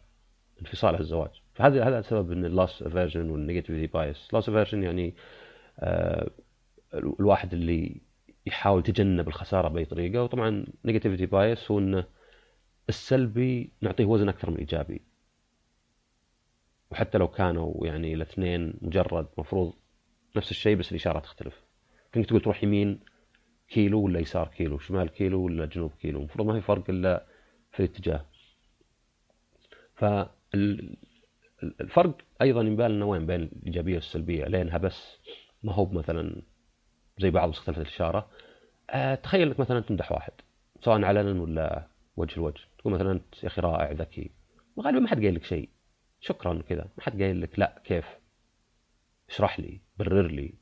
انفصال 0.60 1.00
الزواج. 1.00 1.43
فهذا 1.54 1.88
هذا 1.88 2.02
سبب 2.02 2.32
إن 2.32 2.44
ال 2.44 2.52
loss 2.52 2.82
aversion 2.82 3.30
وال 3.30 3.40
negativity 3.40 3.86
bias 3.86 4.34
loss 4.34 4.48
aversion 4.48 4.82
يعني 4.82 5.14
آه 5.78 6.30
الواحد 6.94 7.52
اللي 7.52 8.00
يحاول 8.46 8.80
يتجنب 8.80 9.28
الخسارة 9.28 9.68
بأي 9.68 9.84
طريقة. 9.84 10.22
وطبعا 10.22 10.66
negativity 10.84 11.26
bias 11.26 11.70
هو 11.70 11.78
انه 11.78 12.04
السلبي 12.88 13.72
نعطيه 13.80 14.04
وزن 14.04 14.28
أكثر 14.28 14.48
من 14.50 14.54
الايجابي 14.54 15.02
وحتى 16.90 17.18
لو 17.18 17.28
كانوا 17.28 17.86
يعني 17.86 18.14
الاثنين 18.14 18.74
مجرد 18.82 19.26
مفروض 19.38 19.72
نفس 20.36 20.50
الشيء 20.50 20.76
بس 20.76 20.90
الإشارة 20.90 21.18
تختلف. 21.18 21.62
كنت 22.14 22.26
تقول 22.26 22.40
تروح 22.40 22.64
يمين 22.64 23.00
كيلو 23.68 24.00
ولا 24.00 24.20
يسار 24.20 24.48
كيلو 24.48 24.78
شمال 24.78 25.08
كيلو 25.08 25.44
ولا 25.44 25.66
جنوب 25.66 25.92
كيلو؟ 26.00 26.18
المفروض 26.18 26.46
ما 26.46 26.60
في 26.60 26.66
فرق 26.66 26.90
إلا 26.90 27.26
في 27.72 27.80
الاتجاه. 27.80 28.26
فالفرق 31.78 32.16
أيضا 32.42 32.62
يبان 32.62 32.90
لنا 32.90 33.04
وين 33.04 33.26
بين 33.26 33.42
الإيجابية 33.42 33.94
والسلبية 33.94 34.44
لأنها 34.44 34.78
بس 34.78 35.18
ما 35.62 35.72
هو 35.72 35.86
مثلا 35.86 36.42
زي 37.18 37.30
بعض 37.30 37.48
اختلفت 37.48 37.78
الإشارة. 37.80 38.30
أه 38.90 39.14
تخيل 39.14 39.48
إنك 39.48 39.60
مثلا 39.60 39.80
تمدح 39.80 40.12
واحد 40.12 40.32
سواء 40.80 41.04
علنا 41.04 41.42
ولا 41.42 41.88
وجه 42.16 42.36
لوجه 42.36 42.62
تقول 42.78 42.94
مثلا 42.94 43.12
أنت 43.12 43.42
يا 43.42 43.48
أخي 43.48 43.60
رائع 43.60 43.92
ذكي. 43.92 44.30
غالبا 44.80 45.00
ما 45.00 45.08
حد 45.08 45.20
قايل 45.20 45.34
لك 45.34 45.44
شيء. 45.44 45.68
شكرا 46.20 46.62
كذا 46.68 46.88
ما 46.98 47.02
حد 47.04 47.22
قايل 47.22 47.40
لك 47.40 47.58
لا 47.58 47.82
كيف؟ 47.84 48.04
اشرح 49.30 49.60
لي 49.60 49.80
برر 49.98 50.26
لي. 50.26 50.54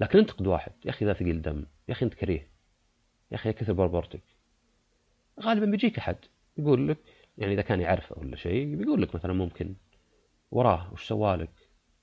لكن 0.00 0.18
انتقد 0.18 0.46
واحد 0.46 0.72
يا 0.84 0.90
أخي 0.90 1.04
ذا 1.04 1.12
ثقيل 1.12 1.42
دم 1.42 1.64
يا 1.88 1.92
أخي 1.92 2.04
أنت 2.04 2.14
كريه 2.14 2.48
يا 3.30 3.36
أخي 3.36 3.52
كثر 3.52 3.72
بربرتك. 3.72 4.22
غالبا 5.40 5.66
بيجيك 5.66 5.98
أحد 5.98 6.16
يقول 6.56 6.88
لك 6.88 6.98
يعني 7.38 7.54
إذا 7.54 7.62
كان 7.62 7.80
يعرفه 7.80 8.18
ولا 8.18 8.36
شيء 8.36 8.76
بيقول 8.76 9.02
لك 9.02 9.14
مثلا 9.14 9.32
ممكن 9.32 9.74
وراه 10.50 10.92
وش 10.92 11.08
سوالك 11.08 11.50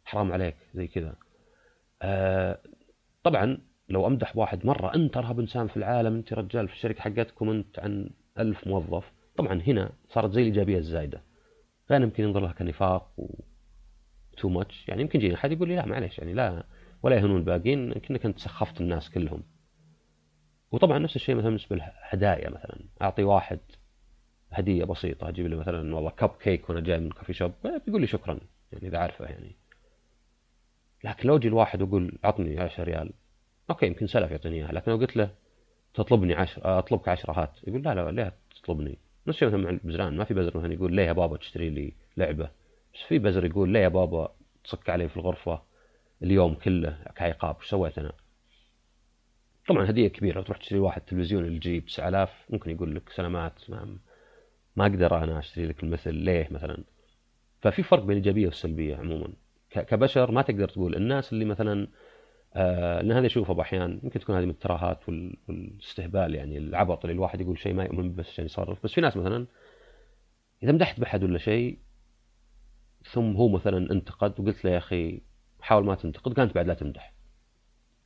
حرام 0.04 0.32
عليك 0.32 0.56
زي 0.74 0.88
كذا. 0.88 1.16
آه 2.02 2.62
طبعا 3.24 3.58
لو 3.90 4.08
أمدح 4.08 4.38
واحد 4.38 4.66
مرة 4.66 4.96
أنت 4.96 5.18
أرهب 5.18 5.40
إنسان 5.40 5.68
في 5.68 5.78
العالم 5.78 6.16
أنت 6.16 6.34
رجال 6.34 6.68
في 6.68 6.74
الشركة 6.74 7.02
حقتكم 7.02 7.50
أنت 7.50 7.80
عن 7.80 8.10
ألف 8.40 8.68
موظف. 8.68 9.12
طبعا 9.38 9.62
هنا 9.62 9.92
صارت 10.10 10.32
زي 10.32 10.42
الإيجابية 10.42 10.78
الزايدة. 10.78 11.24
فانا 11.88 12.04
يمكن 12.04 12.24
ينظر 12.24 12.40
لها 12.40 12.52
كنفاق 12.52 13.12
و 13.18 13.28
too 14.38 14.50
much 14.50 14.90
يعني 14.90 15.02
يمكن 15.02 15.20
يجيني 15.20 15.36
أحد 15.36 15.52
يقول 15.52 15.68
لي 15.68 15.76
لا 15.76 15.86
معليش 15.86 16.20
يعني 16.20 16.34
لا 16.34 16.66
ولا 17.04 17.16
يهنون 17.16 17.38
الباقيين 17.38 17.94
كأنك 17.94 18.26
أنت 18.26 18.40
سخفت 18.40 18.82
الناس 18.82 19.10
كلهم. 19.10 19.44
وطبعا 20.72 21.00
نفس 21.00 21.16
الشيء 21.16 21.36
مثلا 21.36 21.50
بالنسبة 21.50 21.76
للهدايا 21.76 22.50
مثلا. 22.50 22.80
أعطي 23.02 23.24
واحد 23.24 23.60
هدية 24.60 24.84
بسيطة 24.84 25.30
أجيب 25.30 25.48
له 25.48 25.58
مثلا 25.58 25.96
والله 25.96 26.10
كب 26.10 26.30
كيك 26.40 26.70
وأنا 26.70 26.82
جاي 26.82 27.00
من 27.00 27.10
coffee 27.10 27.34
shop 27.34 27.52
بيقول 27.86 28.02
لي 28.02 28.08
شكرا 28.08 28.40
يعني 28.72 28.88
إذا 28.88 28.98
عارفه 28.98 29.26
يعني. 29.26 29.56
لكن 31.04 31.28
لو 31.28 31.36
أجي 31.36 31.48
الواحد 31.48 31.82
وأقول 31.82 32.18
عطني 32.24 32.60
10 32.60 32.84
ريال 32.84 33.12
أوكي 33.70 33.86
يمكن 33.86 34.08
سلف 34.08 34.32
يعطيني 34.32 34.56
اياها 34.56 34.72
لكن 34.72 34.92
لو 34.92 34.98
قلت 34.98 35.18
له 35.18 35.30
تطلبني 35.94 36.34
عشر 36.34 36.80
أطلبك 36.80 37.10
10 37.10 37.34
هات 37.42 37.52
يقول 37.68 37.82
لا 37.84 37.94
لا 37.96 38.12
ليه 38.12 38.34
تطلبني. 38.62 38.98
نفس 39.28 39.38
الشيء 39.38 39.48
مثلا 39.48 39.62
مع 39.62 39.70
البزران 39.70 40.18
ما 40.18 40.24
في 40.24 40.34
بزر 40.34 40.58
مثلا 40.58 40.74
يقول 40.74 40.94
ليه 40.94 41.04
يا 41.04 41.12
بابا 41.12 41.38
تشتري 41.38 41.70
لي 41.70 41.94
لعبة؟ 42.18 42.50
بس 42.94 43.00
في 43.08 43.20
بزر 43.20 43.46
يقول 43.46 43.70
ليه 43.70 43.80
يا 43.80 43.88
بابا 43.88 44.36
تصك 44.64 44.90
علي 44.90 45.10
في 45.10 45.18
الغرفة 45.18 45.62
اليوم 46.24 46.54
كله 46.54 46.98
كعقاب 47.16 47.58
وش 47.58 47.70
سويت 47.70 47.98
أنا؟ 47.98 48.12
طبعا 49.68 49.90
هدية 49.90 50.08
كبيرة 50.08 50.42
تروح 50.42 50.58
تشتري 50.58 50.80
واحد 50.80 51.02
تلفزيون 51.02 51.46
LG 51.46 51.80
ب 51.80 51.86
9000 51.86 52.30
ممكن 52.50 52.72
يقول 52.72 52.96
لك 52.96 53.10
سلامات 53.10 53.70
ما, 53.70 53.98
ما 54.76 54.86
أقدر 54.86 55.24
أنا 55.24 55.40
أشتري 55.40 55.66
لك 55.68 55.84
المثل 55.84 56.14
ليه 56.14 56.48
مثلا؟ 56.52 56.84
ففي 57.62 57.84
فرق 57.84 58.04
بين 58.04 58.12
الإيجابية 58.18 58.46
والسلبية 58.46 58.96
عموما. 58.96 59.28
كبشر 59.70 60.32
ما 60.32 60.42
تقدر 60.42 60.70
تقول 60.70 60.96
الناس 60.96 61.34
اللي 61.34 61.46
مثلا 61.46 61.88
آه 62.54 63.02
لأن 63.02 63.18
هذا 63.18 63.26
اشوفه 63.26 63.54
بأحيان 63.54 64.00
يمكن 64.04 64.20
تكون 64.20 64.36
هذه 64.36 64.46
من 64.46 64.52
التراهات 64.52 65.10
والاستهبال 65.10 66.36
يعني 66.36 66.58
العبط 66.58 67.06
اللي 67.06 67.14
الواحد 67.14 67.42
يقول 67.42 67.60
شيء 67.60 67.74
ما 67.74 67.84
يؤمن 67.84 68.16
بس 68.16 68.28
عشان 68.28 68.46
يصرف. 68.46 68.84
بس 68.84 68.94
في 68.94 69.02
ناس 69.02 69.18
مثلا 69.18 69.46
إذا 70.64 70.72
مدحت 70.72 71.00
بحد 71.00 71.24
ولا 71.24 71.38
شيء 71.38 71.80
ثم 73.04 73.36
هو 73.36 73.50
مثلا 73.50 73.92
انتقد 73.92 74.40
وقلت 74.40 74.66
له 74.66 74.72
يا 74.72 74.78
أخي 74.78 75.22
حاول 75.62 75.86
ما 75.86 75.96
تنتقد 75.96 76.34
كانت 76.34 76.56
بعد 76.56 76.68
لا 76.68 76.74
تمدح. 76.74 77.14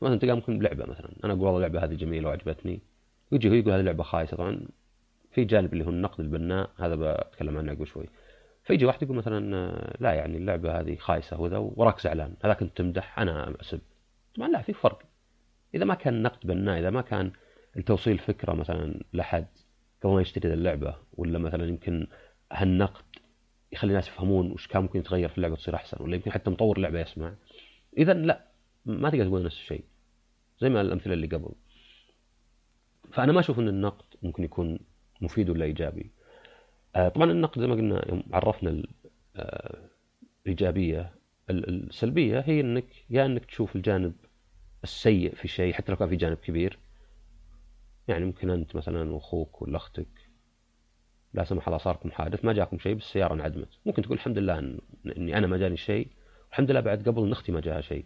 مثلا 0.01 0.19
تلقى 0.19 0.35
ممكن 0.35 0.59
لعبه 0.59 0.85
مثلا. 0.85 1.11
أنا 1.23 1.33
أقول 1.33 1.45
والله 1.45 1.57
اللعبة 1.57 1.83
هذه 1.83 1.93
جميلة 1.93 2.27
وعجبتني. 2.27 2.81
ويجي 3.31 3.49
هو 3.49 3.53
يقول 3.53 3.73
هذه 3.73 3.81
لعبة 3.81 4.03
خايسة 4.03 4.37
طبعا. 4.37 4.67
في 5.31 5.45
جانب 5.45 5.73
اللي 5.73 5.85
هو 5.85 5.89
النقد 5.89 6.19
البناء 6.19 6.69
هذا 6.77 6.95
بتكلم 6.95 7.57
عنه 7.57 7.71
قبل 7.73 7.87
شوي. 7.87 8.05
فيجي 8.63 8.85
واحد 8.85 9.03
يقول 9.03 9.17
مثلا 9.17 9.71
لا 9.99 10.13
يعني 10.13 10.37
اللعبة 10.37 10.79
هذه 10.79 10.95
خايسة 10.95 11.41
وذا 11.41 11.57
وراك 11.57 11.99
زعلان 11.99 12.33
هذاك 12.43 12.61
انت 12.61 12.77
تمدح 12.77 13.19
أنا 13.19 13.55
أسب. 13.61 13.81
طبعا 14.35 14.47
لا 14.47 14.61
في 14.61 14.73
فرق. 14.73 15.01
إذا 15.75 15.85
ما 15.85 15.95
كان 15.95 16.23
نقد 16.23 16.47
بناء 16.47 16.79
إذا 16.79 16.89
ما 16.89 17.01
كان 17.01 17.31
التوصيل 17.77 18.17
فكرة 18.17 18.53
مثلا 18.53 19.03
لحد 19.13 19.47
قبل 20.03 20.13
ما 20.13 20.21
يشتري 20.21 20.53
اللعبة 20.53 20.95
ولا 21.13 21.39
مثلا 21.39 21.67
يمكن 21.67 22.07
هالنقد 22.51 23.03
يخلي 23.71 23.89
الناس 23.89 24.07
يفهمون 24.07 24.51
وش 24.51 24.67
كان 24.67 24.81
ممكن 24.81 24.99
يتغير 24.99 25.29
في 25.29 25.37
اللعبة 25.37 25.55
تصير 25.55 25.75
أحسن 25.75 25.97
ولا 26.03 26.15
يمكن 26.15 26.31
حتى 26.31 26.49
مطور 26.49 26.77
اللعبه 26.77 26.99
يسمع. 26.99 27.33
اذا 27.97 28.13
لا 28.13 28.45
ما 28.85 29.09
تقدر 29.09 29.25
تقول 29.25 29.43
نفس 29.43 29.55
الشيء. 29.55 29.83
زي 30.61 30.69
ما 30.69 30.81
الأمثلة 30.81 31.13
اللي 31.13 31.27
قبل. 31.27 31.51
فأنا 33.11 33.31
ما 33.31 33.39
أشوف 33.39 33.59
إن 33.59 33.67
النقد 33.67 34.05
ممكن 34.21 34.43
يكون 34.43 34.79
مفيد 35.21 35.49
ولا 35.49 35.65
إيجابي؟ 35.65 36.11
آه، 36.95 37.09
طبعا 37.09 37.31
النقد 37.31 37.61
زي 37.61 37.67
ما 37.67 37.75
قلنا 37.75 38.23
عرفنا 38.33 38.83
آه، 39.35 39.89
الإيجابية 40.45 41.11
السلبية 41.49 42.39
هي 42.39 42.59
إنك 42.59 42.85
يا 43.09 43.25
إنك 43.25 43.45
تشوف 43.45 43.75
الجانب 43.75 44.13
السيء 44.83 45.35
في 45.35 45.47
شيء 45.47 45.73
حتى 45.73 45.91
لو 45.91 45.97
كان 45.97 46.09
في 46.09 46.15
جانب 46.15 46.37
كبير. 46.37 46.79
يعني 48.07 48.25
ممكن 48.25 48.49
أنت 48.49 48.75
مثلا 48.75 49.13
وأخوك 49.13 49.61
ولا 49.61 49.77
أختك 49.77 50.07
لا 51.33 51.43
سمح 51.43 51.67
الله 51.67 51.77
صاركم 51.77 52.11
حادث 52.11 52.45
ما 52.45 52.53
جاكم 52.53 52.79
شيء 52.79 52.95
بس 52.95 53.03
السياره 53.03 53.33
انعدمت. 53.33 53.69
ممكن 53.85 54.01
تقول 54.01 54.17
الحمد 54.17 54.37
لله 54.37 54.59
اني 55.17 55.37
أنا 55.37 55.47
ما 55.47 55.57
جاني 55.57 55.77
شيء 55.77 56.07
الحمد 56.49 56.71
لله 56.71 56.79
بعد 56.79 57.09
قبل 57.09 57.23
إن 57.23 57.31
أختي 57.31 57.51
ما 57.51 57.61
جاها 57.61 57.81
شيء. 57.81 58.05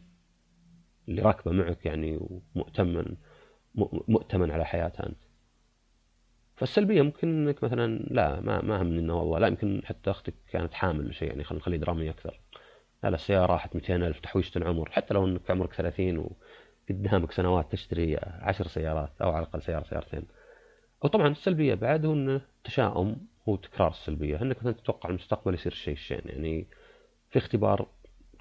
اللي 1.08 1.22
راكبة 1.22 1.52
معك 1.52 1.86
يعني 1.86 2.20
ومؤتمن 2.56 3.16
مؤتمن 4.08 4.52
على 4.52 4.66
حياتها 4.66 5.06
أنت. 5.06 5.18
فالسلبية 6.56 7.02
ممكن 7.02 7.48
إنك 7.48 7.64
مثلا 7.64 8.06
لا 8.12 8.42
ما 8.42 8.62
ما 8.62 8.82
همني 8.82 9.00
إنه 9.00 9.20
والله 9.20 9.40
لا 9.40 9.48
يمكن 9.48 9.82
حتى 9.86 10.12
أختك 10.12 10.34
كانت 10.52 10.74
حامل 10.74 11.16
شيء 11.16 11.28
يعني 11.28 11.44
خلينا 11.44 11.62
نخلي 11.62 11.78
درامي 11.78 12.10
أكثر. 12.10 12.40
لا 13.04 13.10
لا 13.10 13.16
السيارة 13.16 13.46
راحت 13.46 13.76
200 13.76 13.96
ألف 13.96 14.20
تحويشه 14.20 14.58
العمر 14.58 14.90
حتى 14.92 15.14
لو 15.14 15.26
إنك 15.28 15.52
عمرك 15.52 15.74
30 15.74 16.30
وقدامك 16.90 17.32
سنوات 17.32 17.72
تشتري 17.72 18.18
10 18.18 18.68
سيارات 18.68 19.12
أو 19.22 19.30
على 19.32 19.46
الأقل 19.46 19.62
سيارة 19.62 19.84
سيارتين. 19.84 20.24
أو 21.04 21.10
طبعا 21.10 21.28
السلبية 21.28 21.74
بعد 21.76 22.06
هو 22.06 22.14
انه 22.14 22.42
تشاؤم 22.64 23.28
هو 23.50 23.56
تكرار 23.56 23.90
السلبية. 23.90 24.42
إنك 24.42 24.58
مثلا 24.60 24.72
تتوقع 24.72 25.10
المستقبل 25.10 25.54
يصير 25.54 25.72
الشيء 25.72 25.94
الشين 25.94 26.22
يعني 26.26 26.68
في 27.30 27.40
اختبار 27.40 27.88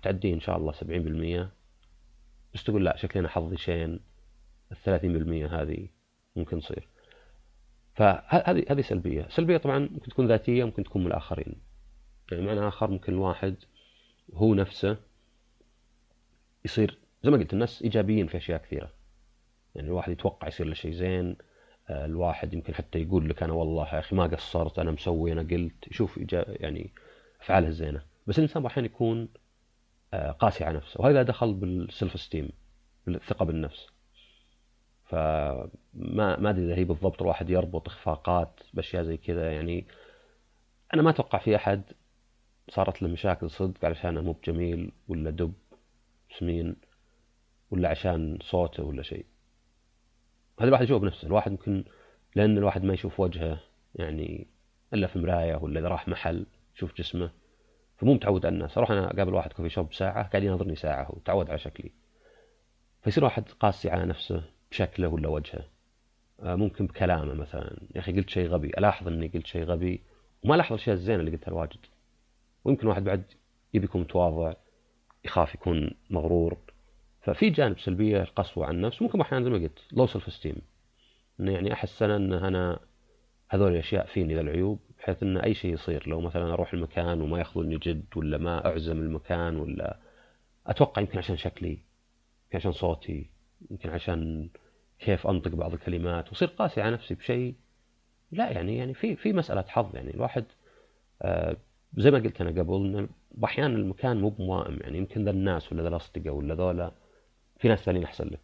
تعديه 0.03 0.35
إن 0.35 0.41
شاء 0.41 0.57
الله 0.57 0.73
70% 0.73 1.49
بس 2.55 2.65
تقول 2.65 2.85
لا 2.85 2.97
شكلي 2.97 3.21
أنا 3.21 3.29
حظي 3.29 3.57
شين 3.57 4.01
ال 4.73 4.77
30% 5.51 5.53
هذه 5.53 5.89
ممكن 6.37 6.61
تصير. 6.61 6.89
فهذه 7.95 8.65
هذه 8.71 8.81
سلبية، 8.81 9.27
سلبية 9.31 9.57
طبعا 9.57 9.79
ممكن 9.79 10.11
تكون 10.11 10.29
ذاتية 10.29 10.65
ممكن 10.65 10.85
تكون 10.85 11.03
من 11.03 11.09
الآخرين. 11.09 11.61
يعني 12.33 12.45
معنى 12.47 12.69
آخر 12.69 12.91
ممكن 12.91 13.13
الواحد 13.13 13.57
هو 14.35 14.55
نفسه 14.55 14.97
يصير 16.65 16.99
زي 17.25 17.31
ما 17.31 17.37
قلت 17.37 17.53
الناس 17.53 17.83
إيجابيين 17.83 18.27
في 18.27 18.37
أشياء 18.37 18.63
كثيرة. 18.63 18.93
يعني 19.75 19.89
الواحد 19.89 20.13
يتوقع 20.13 20.49
يصير 20.49 20.67
له 20.67 20.75
شيء 20.75 20.93
زين، 20.93 21.37
آه، 21.91 22.05
الواحد 22.05 22.55
يمكن 22.55 22.75
حتى 22.75 22.99
يقول 22.99 23.29
لك 23.29 23.43
أنا 23.43 23.53
والله 23.53 23.95
يا 23.95 23.99
أخي 23.99 24.17
ما 24.17 24.27
قصرت 24.27 24.79
أنا 24.79 24.91
مسوي 24.91 25.33
أنا 25.33 25.43
قلت 25.43 25.89
يشوف 25.91 26.21
يعني 26.33 26.93
أفعاله 27.41 27.69
الزينة، 27.69 28.03
بس 28.27 28.39
الإنسان 28.39 28.67
أحيانا 28.67 28.87
يكون 28.87 29.29
آه، 30.15 30.31
قاسي 30.31 30.65
على 30.65 30.77
نفسه 30.77 31.01
وهذا 31.01 31.23
دخل 31.23 31.55
بالسلف 31.55 32.21
ستيم 32.21 32.49
بالثقة 33.07 33.45
بالنفس. 33.45 33.92
فما 35.13 36.37
ما 36.41 36.51
أدري 36.51 36.65
إذا 36.65 36.77
هي 36.77 36.85
بالضبط 36.85 37.23
الواحد 37.23 37.51
يربط 37.51 37.89
إخفاقات 37.89 38.61
بأشياء 38.75 39.03
زي 39.03 39.17
كذا. 39.17 39.53
يعني 39.53 39.87
أنا 40.95 41.03
ما 41.03 41.11
أتوقع 41.11 41.39
في 41.39 41.57
أحد 41.57 41.83
صارت 42.69 43.03
له 43.03 43.09
مشاكل 43.09 43.51
صدق 43.51 43.85
علشان 43.85 44.19
مو 44.25 44.33
بجميل 44.33 44.93
ولا 45.09 45.31
دب 45.31 45.53
سمين 46.39 46.77
ولا 47.71 47.89
عشان 47.89 48.39
صوته 48.43 48.83
ولا 48.83 49.03
شيء. 49.03 49.27
هذا 50.61 50.69
الواحد 50.69 50.85
يشوف 50.85 51.03
بنفسه. 51.03 51.27
الواحد 51.27 51.51
ممكن 51.51 51.85
لأن 52.37 52.59
الواحد 52.59 52.85
ما 52.85 52.95
يشوف 52.95 53.21
وجهه 53.21 53.61
يعني 53.95 54.47
إلا 54.95 55.07
في 55.07 55.19
مراية 55.19 55.57
ولا 55.57 55.81
إذا 55.81 55.89
راح 55.89 56.09
محل 56.09 56.47
يشوف 56.77 56.95
جسمه 56.97 57.31
فمو 57.97 58.15
متعود 58.15 58.47
على 58.47 58.55
الناس. 58.55 58.79
أروح 58.79 58.91
أنا 58.91 59.11
أقابل 59.11 59.35
واحد 59.35 59.53
coffee 59.53 59.69
shop 59.69 59.95
ساعة 59.95 60.29
قاعد 60.29 60.43
يناظرني 60.43 60.77
ساعة 60.77 61.11
وتعود 61.11 61.51
على 61.51 61.59
شكلي. 61.59 61.93
فيصير 63.03 63.25
واحد 63.25 63.49
قاسي 63.61 63.91
على 63.91 64.05
نفسه. 64.05 64.45
بشكله 64.73 65.09
ولا 65.09 65.29
وجهه؟ 65.29 65.65
آه، 66.41 66.55
ممكن 66.55 66.87
بكلامه 66.87 67.35
مثلا. 67.35 67.77
يا 67.95 68.01
أخي 68.01 68.13
قلت 68.13 68.31
شيء 68.31 68.49
غبي. 68.49 68.69
ألاحظ 68.69 69.09
إني 69.09 69.29
قلت 69.29 69.47
شيء 69.47 69.65
غبي. 69.65 70.01
وما 70.45 70.55
الاحظ 70.55 70.73
الأشياء 70.73 70.97
الزينة 70.97 71.21
اللي 71.21 71.31
قلتها 71.31 71.49
الواجد. 71.49 71.81
ويمكن 72.65 72.87
واحد 72.87 73.05
بعد 73.05 73.23
يبي 73.75 73.85
يكون 73.85 74.01
متواضع 74.01 74.53
يخاف 75.25 75.55
يكون 75.55 75.91
مغرور. 76.11 76.57
ففي 77.21 77.51
جانب 77.51 77.79
سلبيه 77.79 78.23
القسوة 78.23 78.67
على 78.67 78.77
النفس. 78.77 79.03
ممكن 79.03 79.21
أحيانا 79.21 79.45
زي 79.45 79.51
ما 79.51 79.59
قلت 79.59 79.79
low 79.93 80.07
self-esteem 80.07 80.57
إنه 81.41 81.53
يعني 81.53 81.73
أحس 81.73 82.03
أنا 82.03 82.17
إن 82.17 82.33
أنا 82.33 82.81
هذول 83.49 83.73
الأشياء 83.73 84.07
فيني 84.07 84.41
العيوب 84.41 84.79
بحيث 84.99 85.23
إن 85.23 85.37
أي 85.37 85.55
شيء 85.55 85.73
يصير. 85.75 86.09
لو 86.09 86.21
مثلا 86.21 86.53
أروح 86.53 86.73
المكان 86.73 87.21
وما 87.21 87.39
ياخذوني 87.39 87.77
جد 87.79 88.05
ولا 88.17 88.39
ما 88.39 88.67
أعزم 88.67 88.99
المكان 88.99 89.57
ولا 89.57 89.99
أتوقع 90.67 91.03
يمكن 91.03 91.19
عشان 91.19 91.37
شكلي 91.37 91.69
يمكن 91.71 92.59
عشان 92.59 92.73
صوتي 92.73 93.31
يمكن 93.71 93.91
عشان 93.91 94.49
كيف 95.05 95.27
أنطق 95.27 95.51
بعض 95.51 95.73
الكلمات 95.73 96.29
واصير 96.29 96.49
قاسي 96.49 96.81
على 96.81 96.91
نفسي 96.91 97.15
بشيء. 97.15 97.55
لا 98.33 98.51
يعني 98.51 98.77
يعني 98.77 98.95
في 98.95 99.17
في 99.17 99.33
مسألة 99.33 99.65
حظ 99.69 99.97
يعني. 99.97 100.15
الواحد 100.15 100.45
آه 101.23 101.57
زي 101.97 102.11
ما 102.11 102.19
قلت 102.19 102.41
أنا 102.41 102.51
قبل 102.63 102.75
إنه 102.75 103.09
أحيانا 103.45 103.77
المكان 103.77 104.21
مو 104.21 104.29
بموائم 104.29 104.79
يعني. 104.81 104.99
يمكن 104.99 105.25
ذا 105.25 105.31
الناس 105.31 105.73
ولا 105.73 105.83
ذا 105.83 105.89
الأصدقاء 105.89 106.35
ولا 106.35 106.55
ذولا 106.55 106.93
في 107.59 107.69
ناس 107.69 107.79
ثانيين 107.85 108.05
أحسن 108.05 108.27
لك. 108.27 108.41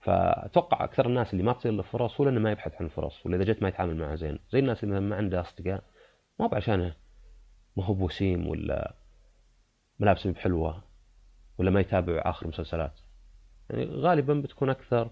فأتوقع 0.00 0.84
أكثر 0.84 1.06
الناس 1.06 1.32
اللي 1.32 1.44
ما 1.44 1.52
تصير 1.52 1.72
له 1.72 1.82
فرص 1.82 2.20
هو 2.20 2.24
لأنه 2.24 2.40
ما 2.40 2.50
يبحث 2.52 2.82
عن 2.82 2.88
فرص 2.88 3.26
ولا 3.26 3.36
إذا 3.36 3.44
جت 3.44 3.62
ما 3.62 3.68
يتعامل 3.68 3.96
معها 3.96 4.16
زين. 4.16 4.38
زي 4.50 4.58
الناس 4.58 4.84
اللي 4.84 5.00
ما 5.00 5.16
عنده 5.16 5.40
أصدقاء 5.40 5.82
ما 6.40 6.46
هو 6.46 6.54
عشانه 6.54 6.94
ما 7.76 7.84
هو 7.84 7.94
بوسيم 7.94 8.46
ولا 8.46 8.94
ملابسه 10.00 10.32
بحلوه 10.32 10.82
ولا 11.58 11.70
ما 11.70 11.80
يتابع 11.80 12.22
آخر 12.24 12.48
مسلسلات. 12.48 13.00
يعني 13.70 13.84
غالبا 13.84 14.34
بتكون 14.34 14.70
أكثر 14.70 15.10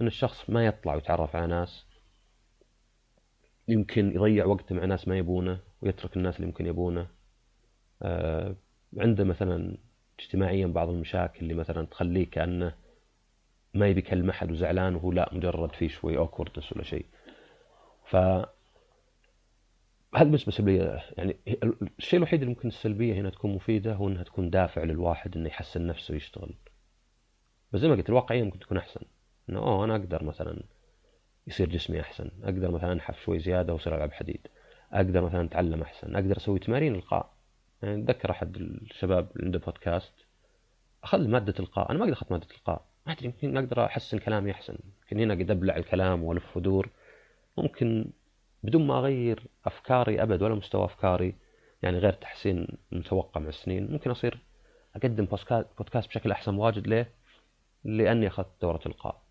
إن 0.00 0.06
الشخص 0.06 0.50
ما 0.50 0.66
يطلع 0.66 0.94
ويتعرف 0.94 1.36
على 1.36 1.46
ناس 1.46 1.86
يمكن 3.68 4.12
يضيع 4.14 4.44
وقته 4.44 4.74
مع 4.74 4.84
ناس 4.84 5.08
ما 5.08 5.18
يبونه 5.18 5.60
ويترك 5.82 6.16
الناس 6.16 6.36
اللي 6.36 6.46
يمكن 6.46 6.66
يبونه. 6.66 7.06
آه 8.02 8.56
عنده 8.96 9.24
مثلا 9.24 9.76
اجتماعيا 10.18 10.66
بعض 10.66 10.88
المشاكل 10.88 11.40
اللي 11.40 11.54
مثلا 11.54 11.86
تخليه 11.86 12.30
كأنه 12.30 12.74
ما 13.74 13.88
يبي 13.88 13.98
يكلم 14.00 14.30
أحد 14.30 14.50
وزعلان 14.50 14.94
وهو 14.94 15.12
لا 15.12 15.30
مجرد 15.34 15.72
في 15.72 15.88
شوي 15.88 16.18
اوكوردس 16.18 16.72
ولا 16.72 16.84
شيء. 16.84 17.06
ف 18.06 18.16
هذا 20.14 20.24
بالنسبة 20.24 20.52
سلبيه 20.52 21.00
يعني 21.18 21.36
الشيء 21.98 22.18
الوحيد 22.18 22.40
اللي 22.42 22.54
ممكن 22.54 22.68
السلبية 22.68 23.14
هنا 23.14 23.30
تكون 23.30 23.54
مفيدة 23.54 23.94
هو 23.94 24.08
إنها 24.08 24.22
تكون 24.22 24.50
دافع 24.50 24.82
للواحد 24.82 25.36
إنه 25.36 25.48
يحسن 25.48 25.86
نفسه 25.86 26.12
ويشتغل. 26.12 26.54
بس 27.72 27.80
زي 27.80 27.88
ما 27.88 27.94
قلت 27.94 28.08
الواقعية 28.08 28.42
ممكن 28.42 28.58
تكون 28.58 28.76
أحسن. 28.76 29.00
إنه 29.50 29.58
أوه 29.58 29.84
أنا 29.84 29.96
أقدر 29.96 30.24
مثلا 30.24 30.62
يصير 31.46 31.68
جسمي 31.68 32.00
أحسن 32.00 32.30
أقدر 32.42 32.70
مثلا 32.70 32.92
أنحف 32.92 33.20
شوي 33.24 33.38
زيادة 33.38 33.72
وأصير 33.72 33.96
ألعب 33.96 34.12
حديد 34.12 34.46
أقدر 34.92 35.20
مثلا 35.24 35.44
أتعلم 35.44 35.82
أحسن 35.82 36.14
أقدر 36.16 36.36
أسوي 36.36 36.58
تمارين 36.58 36.94
إلقاء. 36.94 37.32
يعني 37.82 38.02
أتذكر 38.02 38.30
أحد 38.30 38.56
الشباب 38.56 39.28
اللي 39.36 39.44
عنده 39.44 39.58
بودكاست 39.58 40.12
أخذ 41.04 41.28
مادة 41.28 41.54
إلقاء 41.60 41.90
أنا 41.90 41.98
ما 41.98 42.04
قد 42.04 42.12
اخذت 42.12 42.32
مادة 42.32 42.46
إلقاء 42.50 42.84
ما 43.06 43.12
أدري 43.12 43.24
يمكن 43.24 43.56
أقدر 43.56 43.84
أحسن 43.84 44.18
كلامي 44.18 44.50
أحسن 44.50 44.76
يمكن 45.02 45.20
هنا 45.20 45.34
قد 45.34 45.50
أبلع 45.50 45.76
الكلام 45.76 46.24
وألف 46.24 46.56
ودور. 46.56 46.88
ممكن 47.58 48.10
بدون 48.62 48.86
ما 48.86 48.98
أغير 48.98 49.42
أفكاري 49.64 50.22
أبد 50.22 50.42
ولا 50.42 50.54
مستوى 50.54 50.84
أفكاري 50.84 51.34
يعني 51.82 51.98
غير 51.98 52.12
تحسين 52.12 52.66
متوقع 52.92 53.40
مع 53.40 53.48
السنين 53.48 53.92
ممكن 53.92 54.10
أصير 54.10 54.38
أقدم 54.96 55.24
بودكاست 55.78 56.08
بشكل 56.08 56.30
أحسن 56.30 56.54
واجد 56.54 56.86
ليه؟ 56.86 57.10
لأني 57.84 58.26
أخذت 58.26 58.48
دورة 58.62 58.80
إلقاء. 58.86 59.21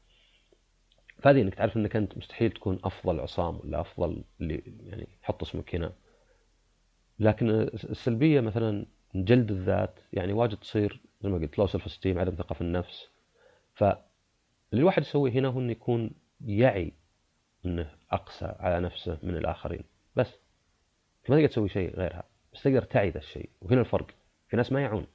فهذه 1.21 1.41
إنك 1.41 1.55
تعرف 1.55 1.77
إنك 1.77 1.95
أنت 1.95 2.17
مستحيل 2.17 2.51
تكون 2.51 2.79
أفضل 2.83 3.19
عصام 3.19 3.59
ولا 3.59 3.81
أفضل 3.81 4.23
اللي 4.41 4.63
يعني 4.85 5.07
حط 5.21 5.43
اسمك 5.43 5.75
هنا. 5.75 5.93
لكن 7.19 7.49
السلبية 7.73 8.41
مثلا 8.41 8.85
جلد 9.15 9.51
الذات 9.51 9.99
يعني 10.13 10.33
واجد 10.33 10.57
تصير 10.57 11.01
زي 11.21 11.29
ما 11.29 11.37
قلت 11.37 11.59
low 11.59 11.67
self-esteem 11.67 12.19
عدم 12.19 12.35
ثقة 12.35 12.53
في 12.53 12.61
النفس. 12.61 13.09
فاللي 13.73 14.01
الواحد 14.73 15.01
يسويه 15.01 15.31
هنا 15.31 15.47
هو 15.47 15.59
إنه 15.59 15.71
يكون 15.71 16.11
يعي 16.45 16.93
إنه 17.65 17.91
أقسى 18.11 18.55
على 18.59 18.79
نفسه 18.79 19.17
من 19.23 19.37
الآخرين. 19.37 19.83
بس 20.15 20.33
ما 21.29 21.35
تقدر 21.35 21.47
تسوي 21.47 21.69
شيء 21.69 21.95
غيرها. 21.95 22.23
بس 22.53 22.63
تقدر 22.63 22.81
تعي 22.81 23.09
ذا 23.09 23.17
الشيء. 23.17 23.49
وهنا 23.61 23.81
الفرق. 23.81 24.07
في 24.47 24.57
ناس 24.57 24.71
ما 24.71 24.81
يعون. 24.81 25.07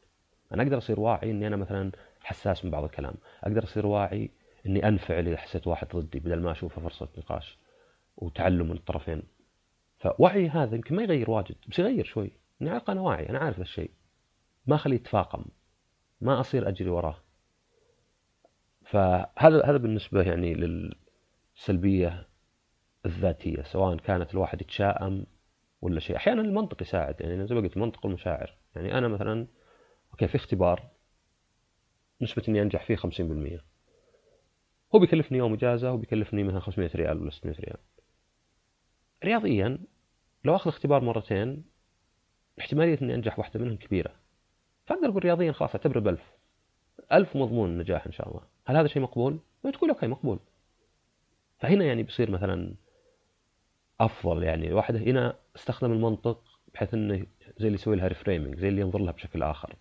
أنا 0.52 0.62
أقدر 0.62 0.78
أصير 0.78 1.00
واعي 1.00 1.30
إني 1.30 1.46
أنا 1.46 1.56
مثلا 1.56 1.92
حساس 2.20 2.64
من 2.64 2.70
بعض 2.70 2.84
الكلام. 2.84 3.14
أقدر 3.44 3.64
أصير 3.64 3.86
واعي 3.86 4.30
إني 4.66 4.88
انفعل 4.88 5.29
اذا 5.29 5.37
حسيت 5.37 5.66
واحد 5.66 5.88
ضدي 5.96 6.20
بدل 6.20 6.40
ما 6.40 6.52
أشوفه 6.52 6.83
فرصة 6.83 7.09
نقاش 7.18 7.59
وتعلم 8.16 8.66
من 8.66 8.76
الطرفين. 8.76 9.22
فوعي 9.98 10.48
هذا 10.48 10.74
يمكن 10.74 10.96
ما 10.96 11.02
يغير 11.02 11.31
واجد 11.31 11.57
بس 11.68 11.79
يغير 11.79 12.05
شوي. 12.05 12.33
اني 12.62 12.70
على 12.70 12.83
أنا 12.88 13.00
واعي 13.00 13.29
أنا 13.29 13.38
عارف 13.38 13.61
الشيء. 13.61 13.90
ما 14.66 14.76
أخليه 14.76 14.96
يتفاقم. 14.96 15.44
ما 16.20 16.40
أصير 16.40 16.68
أجري 16.68 16.90
وراه. 16.90 17.16
فهذا 18.85 19.64
هذا 19.64 19.76
بالنسبة 19.76 20.22
يعني 20.22 20.55
للسلبية 20.55 22.29
الذاتية 23.07 23.62
سواء 23.62 23.96
كانت 23.96 24.35
الواحد 24.35 24.61
يتشائم 24.61 25.26
ولا 25.83 26.00
شيء. 26.00 26.16
أحيانا 26.16 26.42
المنطق 26.42 26.83
يساعد 26.83 27.20
يعني 27.20 27.46
زي 27.46 27.55
ما 27.55 27.61
قلت 27.61 27.76
المنطق 27.76 28.07
والمشاعر 28.07 28.55
يعني 28.76 28.98
أنا 28.98 29.09
مثلا 29.09 29.46
أوكي 30.11 30.29
في 30.29 30.37
اختبار 30.37 30.90
نسبة 32.22 32.42
إني 32.48 32.62
أنجح 32.62 32.85
فيه 32.85 32.96
50% 32.96 33.75
هو 34.94 34.99
بيكلفني 34.99 35.38
يوم 35.38 35.53
إجازة 35.53 35.92
وبيكلفني 35.92 36.44
مثلا 36.44 36.61
500 36.61 36.90
ريال 36.94 37.20
ولا 37.20 37.31
600 37.31 37.57
ريال. 37.57 37.77
رياضيا 39.25 39.79
لو 40.44 40.57
أخذ 40.57 40.70
اختبار 40.70 41.05
مرتين 41.05 41.64
احتمالية 42.61 42.99
إني 43.03 43.14
أنجح 43.14 43.38
واحدة 43.38 43.61
منهم 43.61 43.77
كبيرة. 43.77 44.12
فأقدر 44.87 45.09
أقول 45.09 45.25
رياضيا 45.25 45.53
خلاص 45.53 45.75
أعتبره 45.75 46.01
بألف. 46.01 46.33
ألف 47.12 47.37
مضمون 47.37 47.70
النجاح 47.70 48.07
إن 48.07 48.12
شاء 48.12 48.29
الله. 48.29 48.40
هل 48.64 48.77
هذا 48.77 48.87
شيء 48.87 49.03
مقبول؟ 49.03 49.38
تقول 49.72 49.90
أوكي 49.90 50.07
مقبول. 50.07 50.38
فهنا 51.59 51.85
يعني 51.85 52.03
بيصير 52.03 52.31
مثلا 52.31 52.75
أفضل 54.01 54.42
يعني. 54.42 54.68
الواحد 54.68 54.96
هنا 54.96 55.37
استخدم 55.57 55.92
المنطق 55.92 56.42
بحيث 56.75 56.94
أنه 56.94 57.27
زي 57.59 57.66
اللي 57.66 57.75
يسوي 57.75 57.96
لها 57.96 58.09
reframing 58.09 58.59
زي 58.59 58.68
اللي 58.68 58.81
ينظر 58.81 58.99
لها 58.99 59.12
بشكل 59.12 59.42
آخر. 59.42 59.77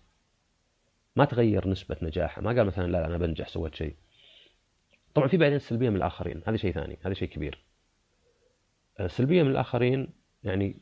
ما 1.16 1.24
تغير 1.24 1.68
نسبة 1.68 1.96
نجاحه 2.02 2.42
ما 2.42 2.50
قال 2.50 2.66
مثلا 2.66 2.86
لا 2.86 3.06
أنا 3.06 3.18
بنجح 3.18 3.48
سويت 3.48 3.74
شيء. 3.74 3.94
طبعا 5.16 5.28
في 5.28 5.36
بعدين 5.36 5.56
السلبية 5.56 5.90
من 5.90 5.96
الآخرين. 5.96 6.42
هذا 6.46 6.56
شيء 6.56 6.72
ثاني 6.72 6.98
هذا 7.04 7.14
شيء 7.14 7.28
كبير. 7.28 7.64
سلبيه 9.06 9.42
من 9.42 9.50
الآخرين 9.50 10.08
يعني 10.44 10.76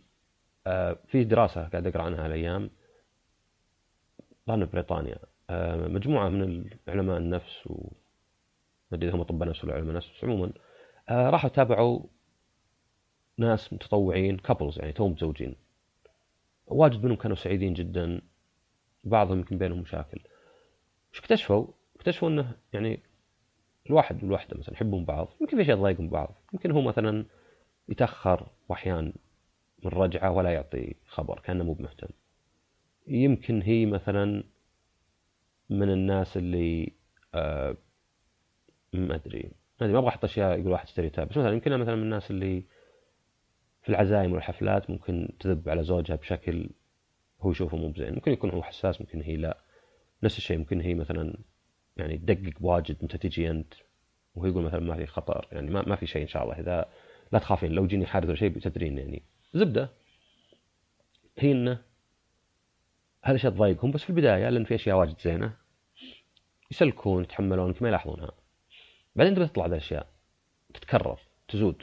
آه، 0.66 0.98
في 1.06 1.24
دراسة 1.24 1.68
قاعد 1.68 1.86
أقرأ 1.86 2.02
عنها 2.02 2.26
الأيام 2.26 2.70
ظن 4.48 4.64
بريطانيا 4.64 5.18
آه، 5.50 5.88
مجموعة 5.88 6.28
من 6.28 6.70
علماء 6.88 7.16
النفس 7.16 7.66
و 7.66 7.92
ما 8.90 8.98
أدري 8.98 9.10
هم 9.10 9.20
اطباء 9.20 9.48
نفس 9.48 9.64
ولا 9.64 9.74
علماء 9.74 9.94
نفس 9.96 10.24
عموما 10.24 10.52
آه، 11.08 11.30
راحوا 11.30 11.50
تابعوا 11.50 12.00
ناس 13.38 13.72
متطوعين 13.72 14.36
كابلز 14.36 14.78
يعني 14.78 14.92
توم 14.92 15.10
متزوجين. 15.10 15.56
واجد 16.66 17.04
منهم 17.04 17.16
كانوا 17.16 17.36
سعيدين 17.36 17.74
جدا 17.74 18.20
بعضهم 19.04 19.38
يمكن 19.38 19.58
بينهم 19.58 19.78
مشاكل. 19.78 20.20
وش 21.12 21.20
اكتشفوا؟ 21.20 21.66
اكتشفوا 21.96 22.28
إنه 22.28 22.56
يعني 22.72 23.02
الواحد 23.86 24.24
والوحدة 24.24 24.58
مثلا 24.58 24.74
يحبون 24.74 25.04
بعض 25.04 25.28
يمكن 25.40 25.56
في 25.56 25.62
اشياء 25.62 25.76
تضايقهم 25.76 26.08
بعض. 26.08 26.34
يمكن 26.52 26.70
هو 26.70 26.82
مثلا 26.82 27.24
يتأخر 27.88 28.48
واحيان 28.68 29.12
من 29.84 29.90
رجعة 29.90 30.30
ولا 30.30 30.50
يعطي 30.50 30.94
خبر 31.06 31.40
كأنه 31.40 31.64
مو 31.64 31.72
بمهتم. 31.72 32.08
يمكن 33.06 33.62
هي 33.62 33.86
مثلا 33.86 34.44
من 35.70 35.90
الناس 35.90 36.36
اللي 36.36 36.92
آه 37.34 37.76
ما 38.92 39.14
أدري. 39.14 39.50
ما 39.80 39.98
أبغى 39.98 40.08
أحط 40.08 40.24
أشياء 40.24 40.58
يقول 40.58 40.72
واحد 40.72 40.88
ستيريوتايب 40.88 41.28
بس 41.28 41.36
مثلا 41.36 41.52
يمكن 41.52 41.78
مثلا 41.78 41.94
من 41.94 42.02
الناس 42.02 42.30
اللي 42.30 42.64
في 43.82 43.88
العزايم 43.88 44.32
والحفلات 44.32 44.90
ممكن 44.90 45.28
تذب 45.40 45.68
على 45.68 45.84
زوجها 45.84 46.16
بشكل 46.16 46.70
هو 47.40 47.50
يشوفه 47.50 47.76
مو 47.76 47.88
بزين. 47.88 48.14
ممكن 48.14 48.32
يكون 48.32 48.50
هو 48.50 48.62
حساس 48.62 49.00
ممكن 49.00 49.22
هي 49.22 49.36
لا. 49.36 49.58
نفس 50.22 50.38
الشيء 50.38 50.58
ممكن 50.58 50.80
هي 50.80 50.94
مثلا 50.94 51.36
يعني 51.96 52.18
تدقق 52.18 52.58
بواجد 52.60 52.96
أنت 53.02 53.16
تجي 53.16 53.50
أنت 53.50 53.74
وهو 54.34 54.46
يقول 54.46 54.64
مثلا 54.64 54.80
ما 54.80 54.96
في 54.96 55.06
خطر 55.06 55.48
يعني 55.52 55.70
ما, 55.70 55.82
ما 55.88 55.96
في 55.96 56.06
شيء 56.06 56.22
إن 56.22 56.28
شاء 56.28 56.42
الله. 56.42 56.60
إذا 56.60 56.88
لا 57.32 57.38
تخافين 57.38 57.72
لو 57.72 57.86
جيني 57.86 58.06
حادث 58.06 58.28
ولا 58.28 58.36
شيء 58.36 58.58
تدرين 58.58 58.98
يعني. 58.98 59.22
زبدة. 59.54 59.90
هي 61.38 61.52
انه 61.52 61.82
هذا 63.22 63.36
الشيء 63.36 63.50
تضايقهم 63.50 63.90
بس 63.90 64.02
في 64.02 64.10
البداية 64.10 64.48
لأن 64.48 64.64
في 64.64 64.74
أشياء 64.74 64.96
واجد 64.96 65.20
زينة. 65.20 65.56
يسلكون 66.70 67.22
يتحملون 67.22 67.74
ما 67.80 67.88
يلاحظونها. 67.88 68.30
بعدين 69.16 69.34
تبدا 69.34 69.46
تطلع 69.46 69.66
الأشياء. 69.66 70.06
تتكرر 70.74 71.20
تزود. 71.48 71.82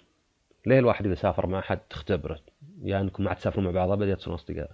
ليه 0.65 0.79
الواحد 0.79 1.05
إذا 1.05 1.15
سافر 1.15 1.47
مع 1.47 1.59
احد 1.59 1.77
تختبره؟ 1.77 2.39
يا 2.81 2.89
يعني 2.89 3.03
إنكم 3.03 3.23
ما 3.23 3.33
تسافرون 3.33 3.65
مع 3.65 3.71
بعض 3.71 3.91
أبد 3.91 4.15
تصيرون 4.15 4.35
أصدقاء. 4.35 4.71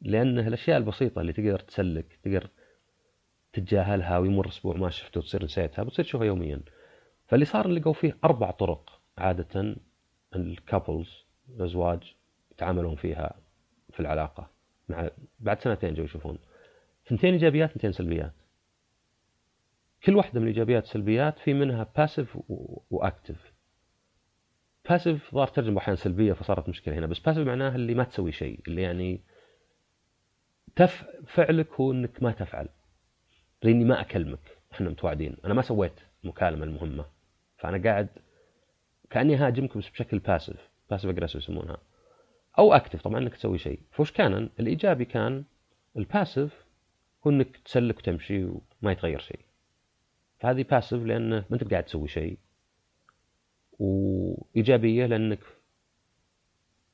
لأن 0.00 0.38
الأشياء 0.38 0.78
البسيطة 0.78 1.20
اللي 1.20 1.32
تقدر 1.32 1.58
تسلك 1.58 2.18
تقدر 2.22 2.48
تتجاهلها 3.52 4.18
ويمر 4.18 4.48
أسبوع 4.48 4.76
ما 4.76 4.90
شفته 4.90 5.20
وتصير 5.20 5.44
نسيتها 5.44 5.82
بتصير 5.82 6.04
تشوفها 6.04 6.26
يوميا. 6.26 6.60
فاللي 7.26 7.44
صار 7.44 7.68
لقوا 7.68 7.92
فيه 7.92 8.18
أربع 8.24 8.50
طرق 8.50 9.00
عادة 9.18 9.76
الكابلز 10.36 11.24
الأزواج 11.48 12.14
يتعاملون 12.52 12.96
فيها 12.96 13.34
في 13.92 14.00
العلاقة 14.00 14.50
مع 14.88 15.10
بعد 15.40 15.60
سنتين 15.60 15.94
جو 15.94 16.04
يشوفون. 16.04 16.38
ثنتين 17.06 17.32
إيجابيات 17.32 17.72
ثنتين 17.72 17.92
سلبيات. 17.92 18.32
كل 20.04 20.16
واحدة 20.16 20.40
من 20.40 20.46
الإيجابيات 20.46 20.82
والسلبيات 20.82 21.38
في 21.38 21.54
منها 21.54 21.92
passive 21.96 22.38
و 22.90 22.99
active 22.99 23.52
passive 24.88 25.34
ظهر 25.34 25.46
ترجمة 25.46 25.78
أحيانا 25.78 25.96
سلبية 25.96 26.32
فصارت 26.32 26.68
مشكلة 26.68 26.94
هنا 26.94 27.06
بس 27.06 27.18
passive 27.18 27.46
معناها 27.46 27.74
اللي 27.74 27.94
ما 27.94 28.04
تسوي 28.04 28.32
شيء 28.32 28.60
اللي 28.68 28.82
يعني 28.82 29.20
تف 30.76 31.04
فعلك 31.26 31.72
هو 31.72 31.92
إنك 31.92 32.22
ما 32.22 32.32
تفعل. 32.32 32.68
لأني 33.62 33.84
ما 33.84 34.00
أكلمك. 34.00 34.58
إحنا 34.72 34.90
متوعدين 34.90 35.36
أنا 35.44 35.54
ما 35.54 35.62
سويت 35.62 36.00
المكالمه 36.24 36.64
المهمة. 36.64 37.06
فأنا 37.56 37.90
قاعد 37.90 38.08
كأني 39.10 39.36
هاجمك 39.36 39.78
بس 39.78 39.88
بشكل 39.88 40.18
passive 40.18 40.68
passive 40.90 41.10
aggressive 41.10 41.42
يسمونها. 41.42 41.78
أو 42.58 42.72
active 42.72 43.02
طبعا 43.02 43.18
إنك 43.18 43.34
تسوي 43.34 43.58
شيء. 43.58 43.80
فوش 43.92 44.12
كان 44.12 44.50
الإيجابي 44.60 45.04
كان 45.04 45.44
ال 45.96 46.05
passive 46.05 46.64
هو 47.26 47.30
إنك 47.30 47.56
تسلك 47.56 47.98
وتمشي 47.98 48.44
وما 48.44 48.92
يتغير 48.92 49.18
شيء. 49.18 49.40
فهذه 50.38 50.62
passive 50.62 51.02
لأن 51.02 51.30
ما 51.30 51.44
أنت 51.52 51.70
قاعد 51.70 51.84
تسوي 51.84 52.08
شيء. 52.08 52.38
وإيجابية 53.78 55.06
لأنك 55.06 55.40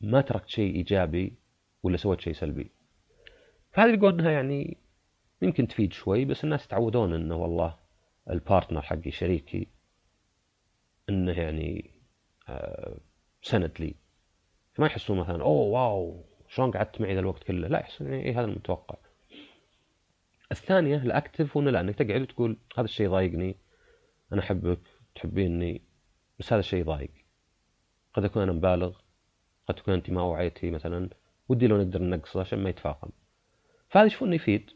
ما 0.01 0.21
تركت 0.21 0.49
شيء 0.49 0.75
إيجابي 0.75 1.33
ولا 1.83 1.97
سويت 1.97 2.21
شيء 2.21 2.33
سلبي. 2.33 2.71
فهذه 3.73 3.95
يقول 3.95 4.13
انها 4.13 4.31
يعني 4.31 4.77
يمكن 5.43 5.69
تفيد 5.69 5.93
شوي 5.93 6.25
بس 6.25 6.45
الناس 6.45 6.65
يتعودون 6.65 7.15
إنه 7.15 7.37
والله 7.37 7.77
ال 8.31 8.37
partner 8.37 8.83
حقي 8.83 9.11
شريكي 9.11 9.69
إنه 11.09 11.33
يعني 11.33 11.91
آه، 12.49 13.01
سند 13.43 13.73
لي. 13.81 13.95
فما 14.75 14.87
يحسون 14.87 15.19
مثلا 15.19 15.43
أوه 15.43 15.67
واو 15.67 16.25
شلون 16.49 16.71
قعدت 16.71 17.01
معي 17.01 17.15
ذا 17.15 17.21
الوقت 17.21 17.43
كله؟ 17.43 17.69
لا 17.69 17.81
يحسون 17.81 18.13
يعني 18.13 18.33
هذا 18.33 18.45
المتوقع. 18.45 18.97
الثانية 20.53 20.97
الأكتف 20.97 21.57
هنا 21.57 21.71
لا 21.71 21.81
أنك 21.81 21.95
تقعد 21.95 22.21
وتقول 22.21 22.57
هذا 22.77 22.85
الشيء 22.85 23.11
ضايقني 23.11 23.57
أنا 24.33 24.41
أحبك 24.41 24.81
تحبيني 25.15 25.83
بس 26.39 26.53
هذا 26.53 26.61
الشيء 26.61 26.85
ضايق. 26.85 27.11
قد 28.15 28.25
أكون 28.25 28.43
أنا 28.43 28.53
مبالغ 28.53 28.99
قد 29.69 29.75
تكون 29.75 29.95
أنت 29.95 30.11
ما 30.11 30.23
وعيتي 30.23 30.71
مثلا 30.71 31.11
ودي 31.49 31.67
لو 31.67 31.77
نقدر 31.77 32.03
ننقصه 32.03 32.41
عشان 32.41 32.59
ما 32.59 32.71
يتفاقم. 32.71 33.11
فهذا 33.89 34.07
يشوفون 34.07 34.33
يفيد؟ 34.33 34.71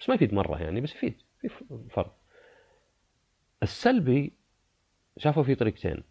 بس 0.00 0.08
ما 0.08 0.14
يفيد 0.14 0.34
مرة 0.34 0.62
يعني 0.62 0.80
بس 0.80 0.94
يفيد 0.94 1.22
في 1.40 1.48
فرق. 1.90 2.16
السلبي 3.62 4.32
شافوا 5.18 5.42
في 5.42 5.54
طريقتين. 5.54 6.02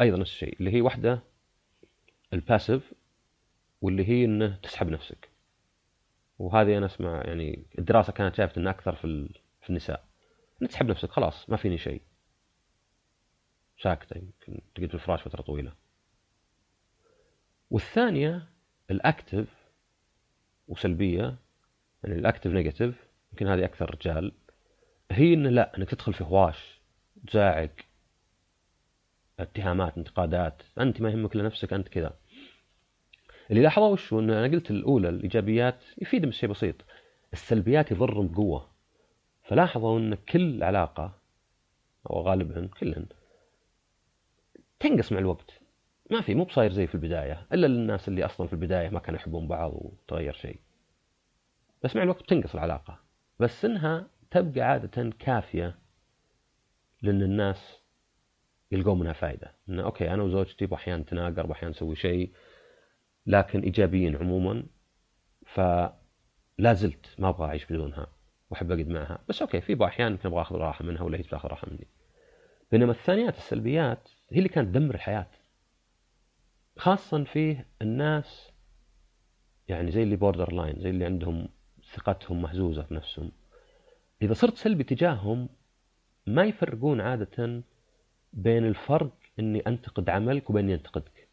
أيضا 0.00 0.16
نفس 0.16 0.30
الشيء 0.30 0.56
اللي 0.60 0.72
هي 0.74 0.80
واحدة 0.80 1.22
الباسيف 2.32 2.94
واللي 3.80 4.08
هي 4.08 4.24
إنه 4.24 4.56
تسحب 4.62 4.88
نفسك. 4.88 5.30
وهذه 6.38 6.78
أنا 6.78 6.86
أسمع 6.86 7.22
يعني 7.24 7.66
الدراسة 7.78 8.12
كانت 8.12 8.34
شافت 8.34 8.58
انه 8.58 8.70
أكثر 8.70 8.94
في 8.94 9.28
في 9.62 9.70
النساء. 9.70 10.04
تسحب 10.68 10.86
نفسك 10.86 11.10
خلاص 11.10 11.50
ما 11.50 11.56
فيني 11.56 11.78
شيء. 11.78 12.02
ساكته 13.82 14.16
يمكن 14.16 14.60
تقعد 14.74 14.88
في 14.88 14.94
الفراش 14.94 15.22
فترة 15.22 15.42
طويلة. 15.42 15.72
والثانية 17.70 18.48
ال 18.90 19.00
active 19.00 19.59
وسلبية 20.70 21.36
يعني 22.04 22.18
ال 22.18 22.23
active 22.23 22.50
negative 22.50 22.94
يمكن 23.32 23.46
هذه 23.46 23.64
أكثر 23.64 23.90
رجال. 23.94 24.32
هي 25.10 25.34
انه 25.34 25.50
لا 25.50 25.78
إنك 25.78 25.90
تدخل 25.90 26.12
في 26.14 26.24
هواش 26.24 26.80
تزاعق 27.28 27.70
اتهامات 29.40 29.98
انتقادات 29.98 30.62
أنت 30.78 31.00
ما 31.00 31.10
يهمك 31.10 31.34
إلا 31.34 31.42
نفسك 31.42 31.72
أنت 31.72 31.88
كذا. 31.88 32.16
اللي 33.50 33.62
لاحظوا 33.62 33.88
وش 33.88 34.12
إن 34.12 34.30
أنا 34.30 34.54
قلت 34.54 34.70
الأولى 34.70 35.08
الإيجابيات 35.08 35.84
يفيد 35.98 36.26
بس 36.26 36.34
شيء 36.34 36.48
بسيط. 36.48 36.74
السلبيات 37.32 37.90
يضرهم 37.90 38.28
بقوة. 38.28 38.70
فلاحظوا 39.42 39.98
إن 39.98 40.14
كل 40.14 40.62
علاقة 40.62 41.18
أو 42.10 42.20
غالبا 42.20 42.68
كلهن 42.80 43.06
تنقص 44.80 45.12
مع 45.12 45.18
الوقت. 45.18 45.59
ما 46.10 46.20
في 46.20 46.34
مو 46.34 46.44
بصاير 46.44 46.72
زي 46.72 46.86
في 46.86 46.94
البداية 46.94 47.46
إلا 47.52 47.66
للناس 47.66 48.08
اللي 48.08 48.24
أصلا 48.24 48.46
في 48.46 48.52
البداية 48.52 48.88
ما 48.88 49.00
كانوا 49.00 49.20
يحبون 49.20 49.48
بعض 49.48 49.72
وتغير 49.74 50.32
شيء. 50.32 50.60
بس 51.82 51.96
مع 51.96 52.02
الوقت 52.02 52.22
بتنقص 52.22 52.54
العلاقة. 52.54 52.98
بس 53.40 53.64
إنها 53.64 54.06
تبقى 54.30 54.60
عادة 54.60 55.10
كافية 55.18 55.78
لأن 57.02 57.22
الناس 57.22 57.80
يلقون 58.72 58.98
منها 58.98 59.12
فائده 59.12 59.54
انه 59.68 59.82
okay 59.82 60.14
أنا 60.14 60.22
وزوجتي 60.22 60.66
بأحيان 60.66 61.00
نتناقر 61.00 61.46
بأحيان 61.46 61.70
نسوي 61.70 61.96
شيء 61.96 62.32
لكن 63.26 63.60
إيجابيين 63.60 64.16
عموما 64.16 64.62
فلا 65.46 66.72
زلت 66.72 67.14
ما 67.18 67.28
أبغى 67.28 67.46
أعيش 67.46 67.64
بدونها 67.64 68.06
وأحب 68.50 68.70
أقعد 68.72 68.88
معها. 68.88 69.18
بس 69.28 69.42
okay 69.42 69.60
في 69.60 69.84
احيان 69.84 70.12
يمكن 70.12 70.28
أبغى 70.28 70.40
آخذ 70.40 70.56
راحة 70.56 70.84
منها 70.84 71.02
ولا 71.02 71.18
هي 71.18 71.22
تاخذ 71.22 71.48
راحة 71.48 71.68
مني. 71.70 71.86
بينما 72.72 72.92
الثانيات 72.92 73.36
السلبيات 73.36 74.08
هي 74.30 74.38
اللي 74.38 74.48
كانت 74.48 74.68
تدمر 74.68 74.94
الحياة. 74.94 75.26
خاصه 76.76 77.24
في 77.24 77.64
الناس 77.82 78.50
يعني 79.68 79.90
زي 79.90 80.02
اللي 80.02 80.16
borderline 80.16 80.80
زي 80.80 80.90
اللي 80.90 81.04
عندهم 81.04 81.48
ثقتهم 81.94 82.42
مهزوزه 82.42 82.82
في 82.82 82.94
نفسهم. 82.94 83.32
إذا 84.22 84.34
صرت 84.34 84.56
سلبي 84.56 84.84
تجاههم 84.84 85.48
ما 86.26 86.44
يفرقون 86.44 87.00
عادة 87.00 87.62
بين 88.32 88.66
الفرق 88.66 89.16
إني 89.38 89.60
أنتقد 89.60 90.10
عملك 90.10 90.50
وبين 90.50 90.64
إني 90.64 90.74
أنتقدك. 90.74 91.28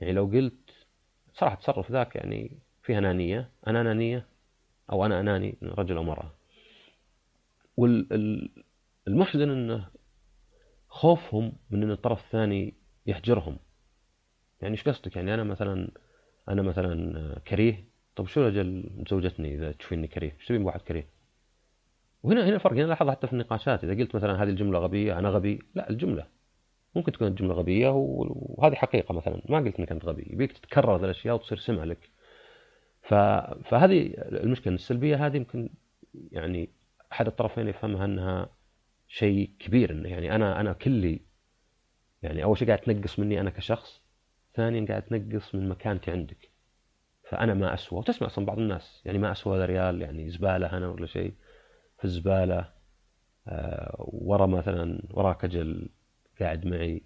يعني 0.00 0.12
لو 0.12 0.24
قلت 0.26 0.70
صراحة 1.34 1.54
تصرف 1.54 1.90
ذاك 1.90 2.16
يعني 2.16 2.58
فيه 2.82 2.98
أنانية 2.98 3.50
أنا 3.66 3.80
أنانية 3.80 4.26
أو 4.92 5.06
أنا 5.06 5.20
أناني 5.20 5.58
رجل 5.62 5.96
أو 5.96 6.02
مراه 6.02 6.32
والمحزن 7.76 9.50
إنه 9.50 9.88
خوفهم 10.88 11.52
من 11.70 11.82
إن 11.82 11.90
الطرف 11.90 12.24
الثاني 12.24 12.74
يهجرهم. 13.06 13.58
يعني 14.64 14.76
إيش 14.76 14.88
قصدك؟ 14.88 15.16
يعني 15.16 15.34
أنا 15.34 15.44
مثلا 15.44 15.90
أنا 16.48 16.62
مثلا 16.62 17.38
كريه 17.48 17.84
طب 18.16 18.26
شو 18.26 18.48
أجل 18.48 18.90
زوجتني 19.10 19.54
إذا 19.54 19.72
تشوفيني 19.72 20.06
كريه؟ 20.06 20.32
إيش 20.32 20.46
تبين 20.46 20.62
بواحد 20.62 20.80
كريه؟ 20.80 21.06
وهنا 22.22 22.46
هنا 22.48 22.54
الفرق 22.54 22.72
هنا 22.72 22.82
لاحظ 22.82 23.10
حتى 23.10 23.26
في 23.26 23.32
النقاشات 23.32 23.84
إذا 23.84 23.94
قلت 23.94 24.14
مثلا 24.14 24.42
هذه 24.42 24.48
الجملة 24.48 24.78
غبية 24.78 25.18
أنا 25.18 25.28
غبي 25.28 25.62
لا 25.74 25.90
الجملة. 25.90 26.26
ممكن 26.94 27.12
تكون 27.12 27.28
الجملة 27.28 27.54
غبية 27.54 27.88
وهذه 27.94 28.74
حقيقة 28.74 29.14
مثلا. 29.14 29.42
ما 29.48 29.58
قلت 29.58 29.78
إنك 29.78 29.92
أنت 29.92 30.04
غبي. 30.04 30.26
يبيك 30.30 30.52
تتكرر 30.52 30.96
ذي 30.96 31.04
الأشياء 31.04 31.34
وتصير 31.34 31.58
سمع 31.58 31.84
لك. 31.84 32.10
فهذه 33.02 34.14
المشكلة 34.16 34.74
السلبية 34.74 35.26
هذه 35.26 35.36
يمكن 35.36 35.70
يعني 36.32 36.68
أحد 37.12 37.26
الطرفين 37.26 37.68
يفهمها 37.68 38.04
أنها 38.04 38.48
شيء 39.08 39.50
كبير. 39.58 39.92
انه 39.92 40.08
يعني 40.08 40.34
أنا 40.34 40.60
أنا 40.60 40.72
كلي 40.72 41.20
يعني 42.22 42.44
أول 42.44 42.58
شيء 42.58 42.68
قاعد 42.68 42.78
تنقص 42.78 43.18
مني 43.18 43.40
أنا 43.40 43.50
كشخص. 43.50 44.03
ثانيا 44.54 44.86
قاعد 44.88 45.02
تنقص 45.02 45.54
من 45.54 45.68
مكانتي 45.68 46.10
عندك. 46.10 46.50
فأنا 47.30 47.54
ما 47.54 47.74
أسوى 47.74 47.98
وتسمع 47.98 48.28
أصلا 48.28 48.46
بعض 48.46 48.58
الناس 48.58 49.02
يعني 49.04 49.18
ما 49.18 49.32
أسوى 49.32 49.64
ريال 49.64 50.02
يعني 50.02 50.30
زبالة 50.30 50.76
أنا 50.76 50.88
ولا 50.88 51.06
شيء 51.06 51.34
في 51.98 52.04
الزبالة 52.04 52.72
آه 53.48 53.94
ورا 53.98 54.46
مثلا 54.46 55.02
وراك 55.10 55.44
أجل 55.44 55.88
قاعد 56.40 56.66
معي. 56.66 57.02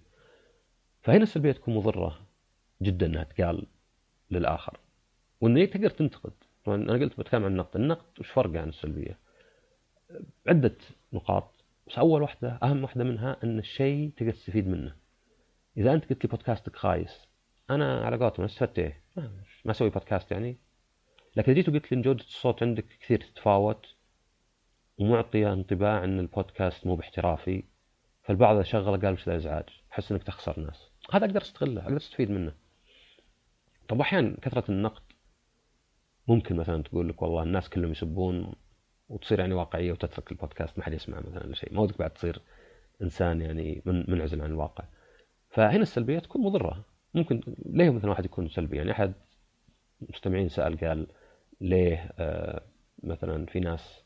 فهنا 1.01 1.23
السلبية 1.23 1.51
تكون 1.51 1.75
مضرة 1.75 2.19
جدا 2.81 3.05
إنها 3.05 3.23
تقال 3.23 3.67
للآخر. 4.31 4.79
وانه 5.41 5.65
تقدر 5.65 5.89
تنتقد. 5.89 6.33
أنا 6.67 6.93
قلت 6.93 7.19
بتكلم 7.19 7.43
عن 7.45 7.51
النقد. 7.51 7.75
النقد 7.75 8.19
وش 8.19 8.29
فرقه 8.29 8.61
عن 8.61 8.69
السلبية؟ 8.69 9.19
عدة 10.47 10.75
نقاط. 11.13 11.51
بس 11.87 11.97
أول 11.97 12.21
واحدة 12.21 12.59
أهم 12.63 12.83
واحدة 12.83 13.03
منها 13.03 13.37
إن 13.43 13.59
الشيء 13.59 14.11
تقدر 14.17 14.31
تستفيد 14.31 14.67
منه. 14.67 14.95
إذا 15.77 15.93
أنت 15.93 16.09
قلت 16.09 16.23
لي 16.25 16.29
بودكاستك 16.29 16.75
خايس 16.75 17.28
أنا 17.69 18.05
على 18.05 18.17
قولتهم 18.17 18.45
استفدت 18.45 18.79
إيه؟ 18.79 19.01
ما 19.65 19.71
أسوي 19.71 19.89
بودكاست 19.89 20.31
يعني. 20.31 20.57
لكن 21.35 21.53
جيت 21.53 21.69
وقلت 21.69 21.91
لي 21.91 21.97
ان 21.97 22.01
جوده 22.01 22.23
الصوت 22.23 22.63
عندك 22.63 22.85
كثير 23.01 23.21
تتفاوت 23.21 23.95
ومعطيه 24.97 25.53
انطباع 25.53 26.03
إن 26.03 26.19
البودكاست 26.19 26.87
مو 26.87 26.95
باحترافي. 26.95 27.63
فالبعض 28.23 28.55
اذا 28.55 28.63
شغله 28.63 28.97
قال 28.97 29.13
وش 29.13 29.29
ذا 29.29 29.35
إزعاج؟ 29.35 29.65
أحس 29.91 30.11
إنك 30.11 30.23
تخسر 30.23 30.59
ناس. 30.59 30.91
هذا 31.11 31.25
أقدر 31.25 31.41
أستغله 31.41 31.83
أقدر 31.83 31.97
أستفيد 31.97 32.31
منه. 32.31 32.53
طب 33.87 34.01
أحيانا 34.01 34.37
كثرة 34.41 34.71
النقد 34.71 35.01
ممكن 36.27 36.55
مثلا 36.55 36.83
تقول 36.83 37.09
لك 37.09 37.21
والله 37.21 37.43
الناس 37.43 37.69
كلهم 37.69 37.91
يسبون 37.91 38.53
وتصير 39.09 39.39
يعني 39.39 39.53
واقعية 39.53 39.91
وتترك 39.91 40.31
البودكاست 40.31 40.77
ما 40.77 40.83
حد 40.83 40.93
يسمع 40.93 41.19
مثلا 41.19 41.45
ولا 41.45 41.55
شيء. 41.55 41.73
ما 41.73 41.81
ودك 41.81 41.97
بعد 41.97 42.09
تصير 42.09 42.41
إنسان 43.01 43.41
يعني 43.41 43.81
منعزل 43.85 44.41
عن 44.41 44.49
الواقع. 44.49 44.83
فهنا 45.49 45.81
السلبيه 45.81 46.19
تكون 46.19 46.41
مضرة. 46.41 46.85
ممكن 47.13 47.41
ليه 47.65 47.89
مثلا 47.89 48.09
واحد 48.09 48.25
يكون 48.25 48.49
سلبي؟ 48.49 48.77
يعني 48.77 48.91
أحد 48.91 49.13
المستمعين 50.01 50.49
سأل 50.49 50.77
قال 50.77 51.07
ليه 51.61 52.13
آه 52.19 52.61
مثلا 53.03 53.45
في 53.45 53.59
ناس 53.59 54.03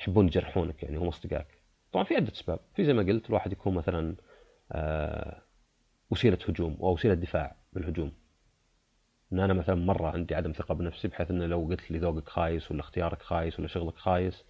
يحبون 0.00 0.26
يجرحونك؟ 0.26 0.82
يعني 0.82 0.96
هم 0.96 1.08
اصدقائك 1.08 1.62
طبعا 1.92 2.04
في 2.04 2.16
عدة 2.16 2.32
أسباب. 2.32 2.60
في 2.74 2.84
زي 2.84 2.92
ما 2.92 3.02
قلت 3.02 3.26
الواحد 3.28 3.52
يكون 3.52 3.74
مثلا 3.74 4.16
آه 4.72 5.42
وسيلة 6.10 6.38
هجوم 6.48 6.76
أو 6.80 6.92
وسيلة 6.92 7.14
دفاع 7.14 7.56
بالهجوم. 7.72 8.12
إن 9.32 9.40
أنا 9.40 9.54
مثلا 9.54 9.74
مرة 9.74 10.10
عندي 10.10 10.34
عدم 10.34 10.52
ثقة 10.52 10.74
بنفسي 10.74 11.08
بحيث 11.08 11.30
إنه 11.30 11.46
لو 11.46 11.66
قلت 11.66 11.90
لي 11.90 11.98
ذوقك 11.98 12.28
خايس 12.28 12.70
ولا 12.70 12.80
اختيارك 12.80 13.22
خايس 13.22 13.58
ولا 13.58 13.68
شغلك 13.68 13.96
خايس 13.96 14.44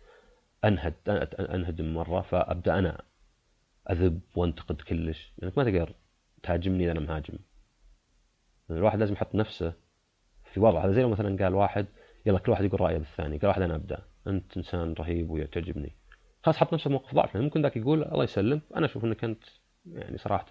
أنهد 0.64 0.94
انهدم 1.40 1.94
مرة 1.94 2.20
فأبدأ 2.20 2.79
أنا 2.79 3.03
أذب 3.90 4.20
وأنتقد 4.35 4.81
كلش. 4.81 5.33
لأنك 5.38 5.59
ما 5.59 5.64
تقدر 5.64 5.94
تهاجمني 6.42 6.85
إذا 6.85 6.92
أنا 6.92 7.01
مهاجم. 7.01 7.38
الواحد 8.70 8.98
لازم 8.98 9.12
يحط 9.12 9.35
نفسه 9.35 9.72
في 10.52 10.61
وضع 10.61 10.85
هذا 10.85 10.92
زي 10.92 11.02
لو 11.02 11.09
مثلا 11.09 11.44
قال 11.44 11.54
واحد 11.54 11.87
يلا 12.26 12.38
كل 12.38 12.50
واحد 12.50 12.64
يقول 12.64 12.81
رأيه 12.81 12.98
بالثاني 12.98 13.38
قال 13.38 13.48
واحد 13.48 13.62
أنا 13.62 13.74
أبدأ. 13.74 14.02
أنت 14.26 14.57
إنسان 14.57 14.92
رهيب 14.92 15.31
وتعجبني 15.31 15.96
خلاص 16.42 16.57
حط 16.57 16.72
نفسه 16.72 16.90
موقف 16.90 17.14
ضعف. 17.14 17.35
يعني 17.35 17.44
ممكن 17.44 17.62
ذاك 17.62 17.76
يقول 17.76 18.02
الله 18.02 18.24
يسلمك 18.24 18.62
أنا 18.76 18.87
أشوف 18.87 19.04
إنك 19.04 19.24
أنت 19.24 19.44
يعني 19.87 20.18
صراحة 20.18 20.46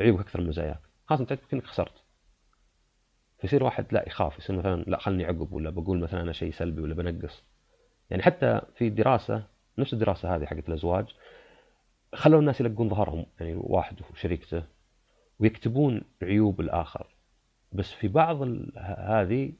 عيوبك 0.00 0.20
أكثر 0.20 0.40
من 0.40 0.46
مزاياك. 0.46 0.80
خلاص 1.06 1.20
أنت 1.20 1.38
إنك 1.52 1.66
خسرت. 1.66 2.02
فيصير 3.38 3.64
واحد 3.64 3.86
لا 3.92 4.04
يخاف 4.06 4.38
يصير 4.38 4.56
مثلا 4.56 4.82
لا 4.82 4.98
خلني 4.98 5.24
عقب 5.24 5.52
ولا 5.52 5.70
بقول 5.70 6.00
مثلا 6.00 6.20
أنا 6.22 6.32
شيء 6.32 6.52
سلبي 6.52 6.82
ولا 6.82 6.94
بنقص. 6.94 7.44
يعني 8.10 8.22
حتى 8.22 8.60
في 8.74 8.90
دراسة 8.90 9.46
نفس 9.78 9.92
الدراسة 9.92 10.36
هذه 10.36 10.44
حقت 10.44 10.68
الأزواج 10.68 11.06
خلوا 12.14 12.40
الناس 12.40 12.60
يلقون 12.60 12.88
ظهرهم. 12.88 13.26
يعني 13.40 13.54
واحد 13.56 13.96
وشريكته 14.12 14.62
ويكتبون 15.38 16.02
عيوب 16.22 16.60
الآخر. 16.60 17.15
بس 17.76 17.92
في 17.92 18.08
بعض 18.08 18.42
هذه 18.98 19.52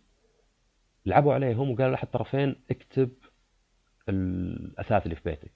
لعبوا 1.07 1.35
عليهم 1.35 1.71
وقالوا 1.71 1.91
لأحد 1.91 2.07
الطرفين 2.07 2.57
اكتب 2.71 3.11
الأثاث 4.09 5.05
اللي 5.05 5.17
في 5.17 5.23
بيتك. 5.25 5.53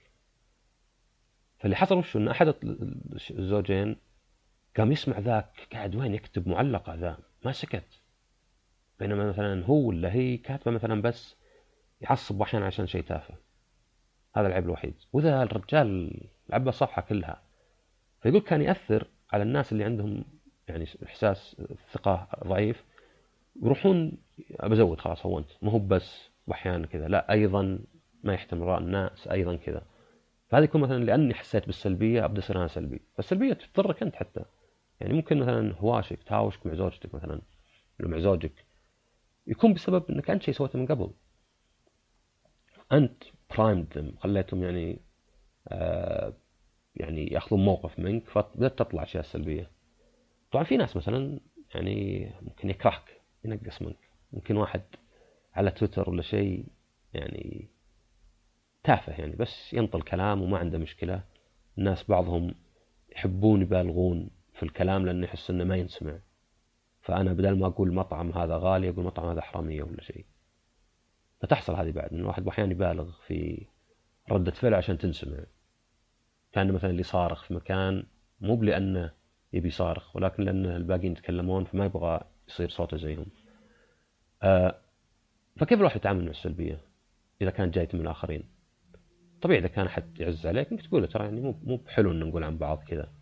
فاللي 1.58 1.76
حصل 1.76 1.96
وشو 1.98 2.18
إن 2.18 2.28
أحد 2.28 2.54
الزوجين 3.30 3.96
قام 4.76 4.92
يسمع 4.92 5.18
ذاك 5.18 5.68
قاعد 5.72 5.94
وين 5.96 6.14
يكتب 6.14 6.48
معلقه 6.48 6.94
ذا 6.94 7.18
ما 7.44 7.52
سكت. 7.52 8.00
بينما 9.00 9.28
مثلا 9.28 9.64
هو 9.64 9.88
ولا 9.88 10.12
هي 10.12 10.36
كاتبة 10.36 10.70
مثلا 10.70 11.02
بس 11.02 11.36
يعصب 12.00 12.42
أحيانا 12.42 12.66
عشان 12.66 12.86
شيء 12.86 13.02
تافه. 13.02 13.34
هذا 14.36 14.46
العيب 14.46 14.64
الوحيد. 14.64 14.94
واذا 15.12 15.42
الرجال 15.42 16.20
عبى 16.50 16.68
الصفحة 16.68 17.02
كلها. 17.02 17.42
فيقول 18.22 18.40
كان 18.40 18.62
يأثر 18.62 19.06
على 19.32 19.42
الناس 19.42 19.72
اللي 19.72 19.84
عندهم 19.84 20.24
يعني 20.70 20.86
إحساس 21.04 21.56
الثقه 21.70 22.28
ضعيف 22.44 22.84
يروحون 23.62 24.12
بزود 24.62 25.00
خلاص 25.00 25.26
هو 25.26 25.38
أنت. 25.38 25.48
ما 25.62 25.72
هو 25.72 25.78
بس 25.78 26.30
وأحيانا 26.46 26.86
كذا 26.86 27.08
لا 27.08 27.32
أيضا 27.32 27.78
ما 28.24 28.34
يحتمل 28.34 28.62
رأي 28.62 28.78
الناس 28.78 29.28
أيضا 29.28 29.56
كذا. 29.56 29.82
فهذا 30.48 30.64
يكون 30.64 30.80
مثلا 30.80 31.04
لأني 31.04 31.34
حسيت 31.34 31.66
بالسلبية 31.66 32.24
أبدأ 32.24 32.38
اصير 32.40 32.58
أنا 32.58 32.68
سلبي. 32.68 33.00
فالسلبية 33.14 33.58
تضرك 33.74 34.02
أنت 34.02 34.16
حتى. 34.16 34.44
يعني 35.00 35.12
ممكن 35.12 35.38
مثلا 35.38 35.74
هواشك 35.74 36.22
تهاوشك 36.22 36.66
مع 36.66 36.74
زوجتك 36.74 37.14
مثلا 37.14 37.40
ولا 38.00 38.08
مع 38.08 38.18
زوجك. 38.18 38.64
يكون 39.46 39.74
بسبب 39.74 40.10
إنك 40.10 40.30
أنت 40.30 40.42
شيء 40.42 40.54
سويته 40.54 40.78
من 40.78 40.86
قبل. 40.86 41.10
أنت 42.92 43.22
برايمد 43.56 43.98
ذم 43.98 44.12
خليتهم 44.20 44.62
يعني 44.62 45.00
آه 45.68 46.32
يعني 46.94 47.26
يأخذون 47.26 47.64
موقف 47.64 47.98
منك 47.98 48.28
فبدأت 48.28 48.78
تطلع 48.78 49.02
أشياء 49.02 49.22
سلبية. 49.22 49.70
طبعا 50.50 50.64
في 50.64 50.76
ناس 50.76 50.96
مثلا 50.96 51.40
يعني 51.74 52.30
ممكن 52.42 52.70
يكرهك 52.70 53.20
ينقص 53.44 53.82
منك. 53.82 54.10
ممكن 54.32 54.56
واحد 54.56 54.82
على 55.54 55.70
تويتر 55.70 56.10
ولا 56.10 56.22
شيء 56.22 56.66
يعني 57.14 57.68
تافه 58.84 59.12
يعني 59.12 59.36
بس 59.36 59.74
ينطل 59.74 60.02
كلام 60.02 60.42
وما 60.42 60.58
عنده 60.58 60.78
مشكلة. 60.78 61.24
الناس 61.78 62.04
بعضهم 62.04 62.54
يحبون 63.16 63.62
يبالغون 63.62 64.30
في 64.54 64.62
الكلام 64.62 65.06
لأنه 65.06 65.24
يحس 65.24 65.50
إنه 65.50 65.64
ما 65.64 65.76
ينسمع. 65.76 66.18
فأنا 67.02 67.32
بدل 67.32 67.58
ما 67.58 67.66
أقول 67.66 67.94
مطعم 67.94 68.32
هذا 68.32 68.56
غالي 68.56 68.88
أقول 68.88 69.04
مطعم 69.04 69.28
هذا 69.28 69.40
حرامية 69.40 69.82
ولا 69.82 70.02
شيء. 70.02 70.24
فتحصل 71.40 71.74
هذه 71.74 71.90
بعد 71.90 72.12
إن 72.12 72.20
الواحد 72.20 72.48
أحيانا 72.48 72.72
يبالغ 72.72 73.12
في 73.26 73.66
ردة 74.30 74.50
فعل 74.50 74.74
عشان 74.74 74.98
تنسمع. 74.98 75.44
كان 76.52 76.72
مثلا 76.72 76.90
اللي 76.90 77.02
صارخ 77.02 77.44
في 77.44 77.54
مكان 77.54 78.06
مو 78.40 78.56
بلأنه 78.56 79.19
يبي 79.52 79.68
يصارخ 79.68 80.16
ولكن 80.16 80.42
لأن 80.42 80.66
الباقيين 80.66 81.12
يتكلمون 81.12 81.64
فما 81.64 81.84
يبغى 81.84 82.20
يصير 82.48 82.68
صوته 82.68 82.96
زيهم. 82.96 83.26
آه 84.42 84.80
فكيف 85.56 85.78
الواحد 85.78 85.96
يتعامل 85.96 86.24
مع 86.24 86.30
السلبية 86.30 86.80
إذا 87.42 87.50
كانت 87.50 87.74
جاية 87.74 87.88
من 87.94 88.00
الآخرين؟ 88.00 88.44
طبيعي 89.42 89.60
إذا 89.60 89.68
كان 89.68 89.86
احد 89.86 90.20
يعز 90.20 90.46
عليك 90.46 90.72
إنك 90.72 90.86
تقول 90.86 91.08
ترى 91.08 91.24
يعني 91.24 91.40
مو 91.40 91.60
مو 91.64 91.76
بحلو 91.76 92.10
إن 92.10 92.20
نقول 92.20 92.44
عن 92.44 92.58
بعض 92.58 92.84
كذا. 92.84 93.12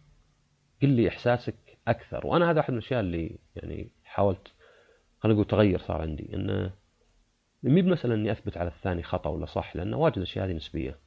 قل 0.83 0.89
لي 0.89 1.09
إحساسك 1.09 1.79
أكثر. 1.89 2.27
وأنا 2.27 2.51
هذا 2.51 2.61
احد 2.61 2.73
من 2.73 2.79
الأشياء 2.79 3.01
اللي 3.01 3.39
يعني 3.57 3.91
حاولت 4.05 4.49
خلينا 5.21 5.35
نقول 5.35 5.51
تغير 5.51 5.79
صار 5.79 6.03
عندي 6.03 6.35
إنه 6.35 6.73
مي 7.63 7.83
بمسألة 7.83 8.15
إني 8.15 8.33
أثبت 8.33 8.57
على 8.57 8.69
الثاني 8.69 9.03
خطأ 9.03 9.31
ولا 9.31 9.47
صح 9.47 9.77
لأن 9.77 9.95
واجد 9.95 10.17
الأشياء 10.17 10.47
هذه 10.47 10.53
نسبية. 10.53 10.99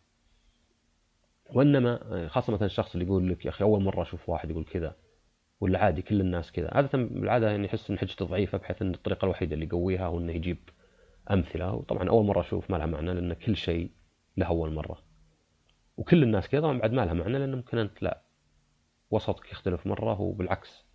وإنما 1.54 2.28
خاصة 2.28 2.54
مثلا 2.54 2.66
الشخص 2.66 2.94
اللي 2.94 3.06
يقول 3.06 3.30
لك 3.30 3.46
يا 3.46 3.50
أخي 3.50 3.64
أول 3.64 3.84
مرة 3.84 4.02
أشوف 4.02 4.30
واحد 4.30 4.50
يقول 4.50 4.66
كذا 4.66 4.96
ولا 5.62 5.80
عادي 5.80 6.02
كل 6.02 6.21
الناس 6.21 6.52
كذا. 6.52 6.69
عاده 6.74 6.89
بالعاده 6.97 7.52
يعني 7.52 7.65
يحس 7.65 7.89
إن 7.89 8.00
حجته 8.00 8.26
ضعيفة 8.26 8.58
بحيث 8.58 8.82
إن 8.82 8.93
الطريقة 8.93 9.26
الوحيدة 9.26 9.54
اللي 9.54 9.65
يقويها 9.65 10.06
هو 10.06 10.19
إنه 10.19 10.34
يجيب 10.34 10.58
أمثلة. 11.32 11.74
وطبعا 11.74 12.10
أول 12.10 12.26
مرة 12.26 12.41
أشوف 12.41 12.71
ما 12.71 12.78
لها 12.78 12.86
معنى 12.86 13.13
لأن 13.13 13.34
كل 13.34 13.56
شيء 13.56 13.89
له 14.38 14.45
أول 14.47 14.74
مرة. 14.74 15.04
وكل 15.97 16.24
الناس 16.24 16.47
كذا 16.47 16.62
طبعا 16.62 16.80
بعد 16.80 16.91
ما 16.93 17.06
لها 17.06 17.13
معنى 17.13 17.39
لأن 17.39 17.56
ممكن 17.56 17.78
أنت 17.78 18.04
لا 18.04 18.21
وسطك 19.12 19.52
يختلف 19.52 19.88
مرة 19.88 20.21
وبالعكس 20.21 20.86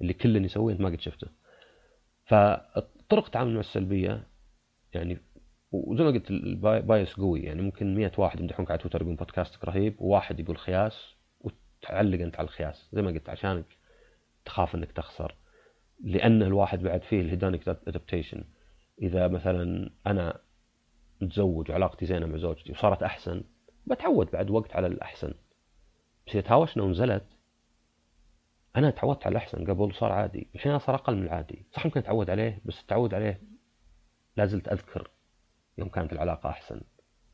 اللي 0.00 0.12
كل 0.12 0.44
يسويه 0.44 0.72
أنت 0.72 0.80
ما 0.80 0.88
قد 0.88 1.00
شفته. 1.00 1.28
فطرق 2.24 3.24
التعامل 3.24 3.54
مع 3.54 3.60
السلبية 3.60 4.26
يعني 4.94 5.18
وزي 5.72 6.04
ما 6.04 6.10
قلت 6.10 6.30
ال 6.30 6.47
bias 6.47 7.14
قوي. 7.14 7.40
يعني 7.42 7.62
ممكن 7.62 7.94
100 7.94 8.12
واحد 8.18 8.40
يمدحونك 8.40 8.70
على 8.70 8.78
تويتر 8.78 9.02
يقول 9.02 9.14
بودكاستك 9.14 9.64
رهيب 9.64 9.94
وواحد 10.00 10.40
يقول 10.40 10.56
خياس 10.58 11.14
وتعلق 11.40 12.20
أنت 12.20 12.36
على 12.36 12.44
الخياس 12.44 12.88
زي 12.92 13.02
ما 13.02 13.10
قلت 13.10 13.28
عشانك 13.28 13.64
تخاف 14.46 14.74
إنك 14.74 14.92
تخسر 14.92 15.34
لأن 16.04 16.42
الواحد 16.42 16.82
بعد 16.82 17.02
فيه 17.02 17.20
ال 17.20 17.26
hedonic 17.26 17.68
adaptation 17.68 18.44
إذا 19.02 19.28
مثلا 19.28 19.90
أنا 20.06 20.40
متزوج 21.20 21.70
وعلاقتي 21.70 22.06
زينة 22.06 22.26
مع 22.26 22.36
زوجتي 22.36 22.72
وصارت 22.72 23.02
أحسن 23.02 23.42
بتعود 23.86 24.30
بعد 24.30 24.50
وقت 24.50 24.76
على 24.76 24.86
الأحسن. 24.86 25.34
بس 26.26 26.32
إذا 26.32 26.40
تهاوشنا 26.40 26.82
ونزلت 26.82 27.26
أنا 28.76 28.90
تعودت 28.90 29.26
على 29.26 29.32
الأحسن 29.32 29.64
قبل 29.66 29.94
صار 29.94 30.12
عادي. 30.12 30.48
الحين 30.54 30.78
صار 30.78 30.94
أقل 30.94 31.16
من 31.16 31.22
العادي. 31.22 31.66
صح 31.72 31.86
ممكن 31.86 32.00
أتعود 32.00 32.30
عليه 32.30 32.60
بس 32.64 32.80
التعود 32.80 33.14
عليه 33.14 33.40
لا 34.36 34.46
زلت 34.46 34.68
أذكر 34.68 35.10
يوم 35.78 35.88
كانت 35.88 36.12
العلاقة 36.12 36.50
أحسن. 36.50 36.80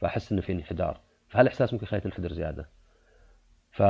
فأحس 0.00 0.32
إنه 0.32 0.40
في 0.40 0.52
انحدار 0.52 1.00
فهالإحساس 1.28 1.72
ممكن 1.72 1.84
يخليك 1.84 2.02
تنحدر 2.04 2.32
زيادة. 2.32 2.68
ف 3.70 3.82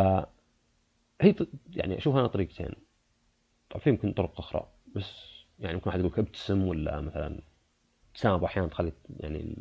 هي 1.20 1.34
يعني 1.70 1.98
أشوفها 1.98 2.20
أنا 2.20 2.28
طريقتين. 2.28 2.74
في 3.78 3.90
يمكن 3.90 4.12
طرق 4.12 4.40
أخرى. 4.40 4.66
بس 4.96 5.32
يعني 5.58 5.74
ممكن 5.74 5.90
واحد 5.90 6.00
يقول 6.00 6.12
ابتسم 6.18 6.66
ولا 6.66 7.00
مثلا 7.00 7.40
ابتسامه 8.08 8.46
أحيانا 8.46 8.68
تخلي 8.68 8.92
يعني 9.20 9.56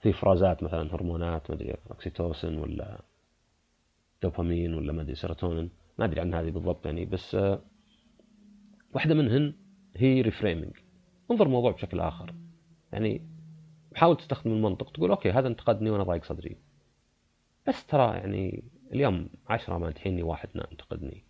في 0.00 0.10
إفرازات 0.10 0.62
مثلا 0.62 0.94
هرمونات 0.94 1.50
ما 1.50 1.56
أدري 1.56 1.74
اوكسيتوسن 1.90 2.58
ولا 2.58 3.00
دوبامين 4.22 4.74
ولا 4.74 4.92
ما 4.92 5.02
أدري 5.02 5.14
سيروتونين. 5.14 5.70
ما 5.98 6.04
أدري 6.04 6.20
عن 6.20 6.34
هذه 6.34 6.50
بالضبط 6.50 6.86
يعني 6.86 7.04
بس 7.04 7.34
آه، 7.34 7.60
واحدة 8.94 9.14
منهن 9.14 9.54
هي 9.96 10.20
reframing 10.20 10.76
انظر 11.30 11.46
الموضوع 11.46 11.70
بشكل 11.70 12.00
آخر. 12.00 12.34
يعني 12.92 13.22
حاول 13.94 14.16
تستخدم 14.16 14.50
المنطق 14.50 14.90
تقول 14.90 15.10
okay 15.10 15.30
هذا 15.30 15.48
انتقدني 15.48 15.90
وأنا 15.90 16.02
ضايق 16.02 16.24
صدري. 16.24 16.56
بس 17.68 17.86
ترى 17.86 18.16
يعني 18.16 18.64
اليوم 18.92 19.28
عشرة 19.48 19.78
ما 19.78 19.90
تحيني 19.90 20.22
واحد 20.22 20.48
ينتقدني 20.54 21.24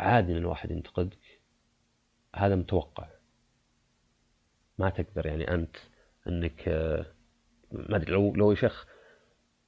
عادي 0.00 0.32
إن 0.32 0.36
الواحد 0.36 0.70
ينتقدك. 0.70 1.40
هذا 2.36 2.54
متوقع. 2.54 3.08
ما 4.78 4.90
تقدر 4.90 5.26
يعني 5.26 5.54
أنت 5.54 5.76
إنك 6.28 6.68
آه، 6.68 7.06
ما 7.72 7.96
أدري 7.96 8.12
لو 8.12 8.34
لو 8.34 8.54
شيخ 8.54 8.86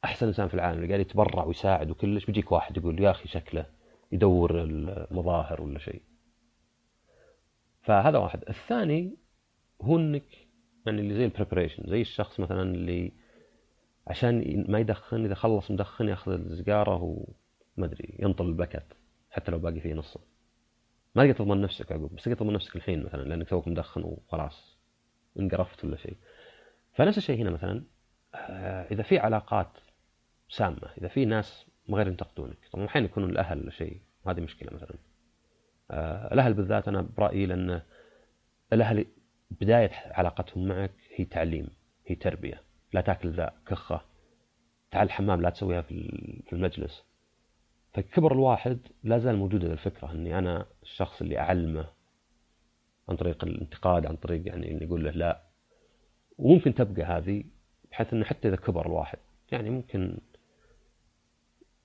أحسن 0.04 0.26
إنسان 0.26 0.48
في 0.48 0.54
العالم 0.54 0.76
اللي 0.76 0.88
قاعد 0.88 1.00
يتبرع 1.00 1.44
ويساعد 1.44 1.90
وكلش 1.90 2.24
بيجيك 2.24 2.52
واحد 2.52 2.76
يقول 2.76 3.00
يا 3.00 3.10
أخي 3.10 3.28
شكله 3.28 3.66
يدور 4.12 4.62
المظاهر 4.62 5.62
ولا 5.62 5.78
شيء. 5.78 6.02
فهذا 7.82 8.18
واحد. 8.18 8.44
الثاني 8.48 9.16
هو 9.82 9.96
إنك 9.96 10.48
يعني 10.86 11.00
اللي 11.00 11.14
زي 11.14 11.24
ال 11.24 11.29
preparation 11.29 11.84
زي 11.86 12.00
الشخص 12.00 12.40
مثلا 12.40 12.62
اللي 12.62 13.12
عشان 14.06 14.64
ما 14.68 14.78
يدخن 14.78 15.24
إذا 15.24 15.34
خلص 15.34 15.70
مدخن 15.70 16.08
يأخذ 16.08 16.32
السيجارة 16.32 17.02
وما 17.02 17.86
أدري 17.86 18.16
ينطل 18.18 18.46
البكت 18.46 18.96
حتى 19.38 19.50
لو 19.50 19.58
باقي 19.58 19.80
فيه 19.80 19.94
نصه 19.94 20.20
ما 21.14 21.22
تقدر 21.24 21.38
تضمن 21.38 21.60
نفسك 21.60 21.92
عقب 21.92 22.14
بس 22.14 22.24
تقدر 22.24 22.36
تضمن 22.36 22.52
نفسك 22.52 22.76
الحين 22.76 23.02
مثلا 23.02 23.22
لأنك 23.22 23.48
توك 23.48 23.68
مدخن 23.68 24.02
وخلاص 24.04 24.78
انقرفت 25.38 25.84
ولا 25.84 25.96
شيء. 25.96 26.16
فنفس 26.94 27.18
الشيء 27.18 27.42
هنا 27.42 27.50
مثلا 27.50 27.84
آه، 28.34 28.86
إذا 28.90 29.02
في 29.02 29.18
علاقات 29.18 29.70
سامة 30.48 30.90
إذا 30.98 31.08
في 31.08 31.24
ناس 31.24 31.66
غير 31.90 32.06
ينتقدونك 32.06 32.58
طبعا 32.72 32.86
أحيانا 32.86 33.06
يكونون 33.06 33.30
الأهل 33.30 33.72
شيء 33.72 34.00
هذه 34.26 34.40
مشكلة 34.40 34.72
مثلا. 34.72 34.94
آه، 35.90 36.34
الأهل 36.34 36.54
بالذات 36.54 36.88
أنا 36.88 37.02
برأيي 37.02 37.46
لأن 37.46 37.82
الأهل 38.72 39.06
بداية 39.50 39.90
علاقتهم 39.94 40.68
معك 40.68 40.94
هي 41.14 41.24
تعليم 41.24 41.68
هي 42.06 42.14
تربية 42.14 42.62
لا 42.92 43.00
تاكل 43.00 43.30
ذا 43.30 43.52
كخة. 43.66 44.00
تعال 44.90 45.06
الحمام 45.06 45.42
لا 45.42 45.50
تسويها 45.50 45.82
في 45.82 46.52
المجلس. 46.52 47.07
فكبر 47.98 48.32
الواحد 48.32 48.78
لا 49.04 49.18
زال 49.18 49.36
موجودة 49.36 49.72
الفكرة 49.72 50.12
إني 50.12 50.38
أنا 50.38 50.66
الشخص 50.82 51.20
اللي 51.20 51.38
أعلمه 51.38 51.86
عن 53.08 53.16
طريق 53.16 53.44
الانتقاد 53.44 54.06
عن 54.06 54.16
طريق 54.16 54.46
يعني 54.46 54.70
إني 54.70 54.86
أقول 54.86 55.04
له 55.04 55.10
لا. 55.10 55.42
وممكن 56.38 56.74
تبقى 56.74 57.02
هذه 57.02 57.44
بحيث 57.90 58.12
إنه 58.12 58.24
حتى 58.24 58.48
إذا 58.48 58.56
كبر 58.56 58.86
الواحد 58.86 59.18
يعني 59.52 59.70
ممكن 59.70 60.18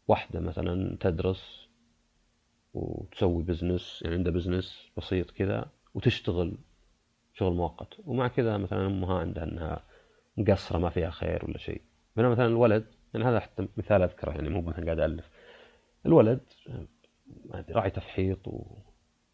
واحدة 0.07 0.39
مثلا 0.39 0.97
تدرس 0.99 1.67
وتسوي 2.73 3.43
business 3.43 4.01
يعني 4.03 4.15
عندها 4.15 4.33
business 4.33 4.89
بسيط 4.97 5.31
كذا 5.31 5.69
وتشتغل 5.93 6.57
شغل 7.33 7.53
مؤقت. 7.53 7.87
ومع 8.05 8.27
كذا 8.27 8.57
مثلا 8.57 8.85
أمها 8.87 9.19
عندها 9.19 9.43
إنها 9.43 9.83
مقصرة 10.37 10.77
ما 10.77 10.89
فيها 10.89 11.09
خير 11.09 11.45
ولا 11.45 11.57
شيء. 11.57 11.81
بينما 12.15 12.31
مثلا 12.31 12.47
الولد 12.47 12.85
يعني 13.13 13.25
هذا 13.25 13.39
حتى 13.39 13.67
مثال 13.77 14.01
أذكره 14.01 14.31
يعني 14.31 14.49
مو 14.49 14.61
مثلا 14.61 14.85
قاعد 14.85 14.99
ألف. 14.99 15.32
الولد 16.05 16.41
راعي 17.69 17.89
تفحيط 17.89 18.39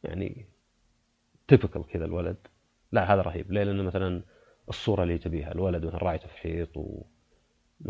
ويعني 0.03 0.45
تيبكال 1.47 1.87
كذا 1.87 2.05
الولد. 2.05 2.37
لا 2.91 3.13
هذا 3.13 3.21
رهيب. 3.21 3.51
ليه؟ 3.51 3.63
لأنه 3.63 3.83
مثلا 3.83 4.21
الصورة 4.69 5.03
اللي 5.03 5.17
تبيها 5.17 5.51
الولد 5.51 5.85
مثلا 5.85 5.99
راعي 5.99 6.17
تفحيط 6.17 6.77
وما 6.77 7.03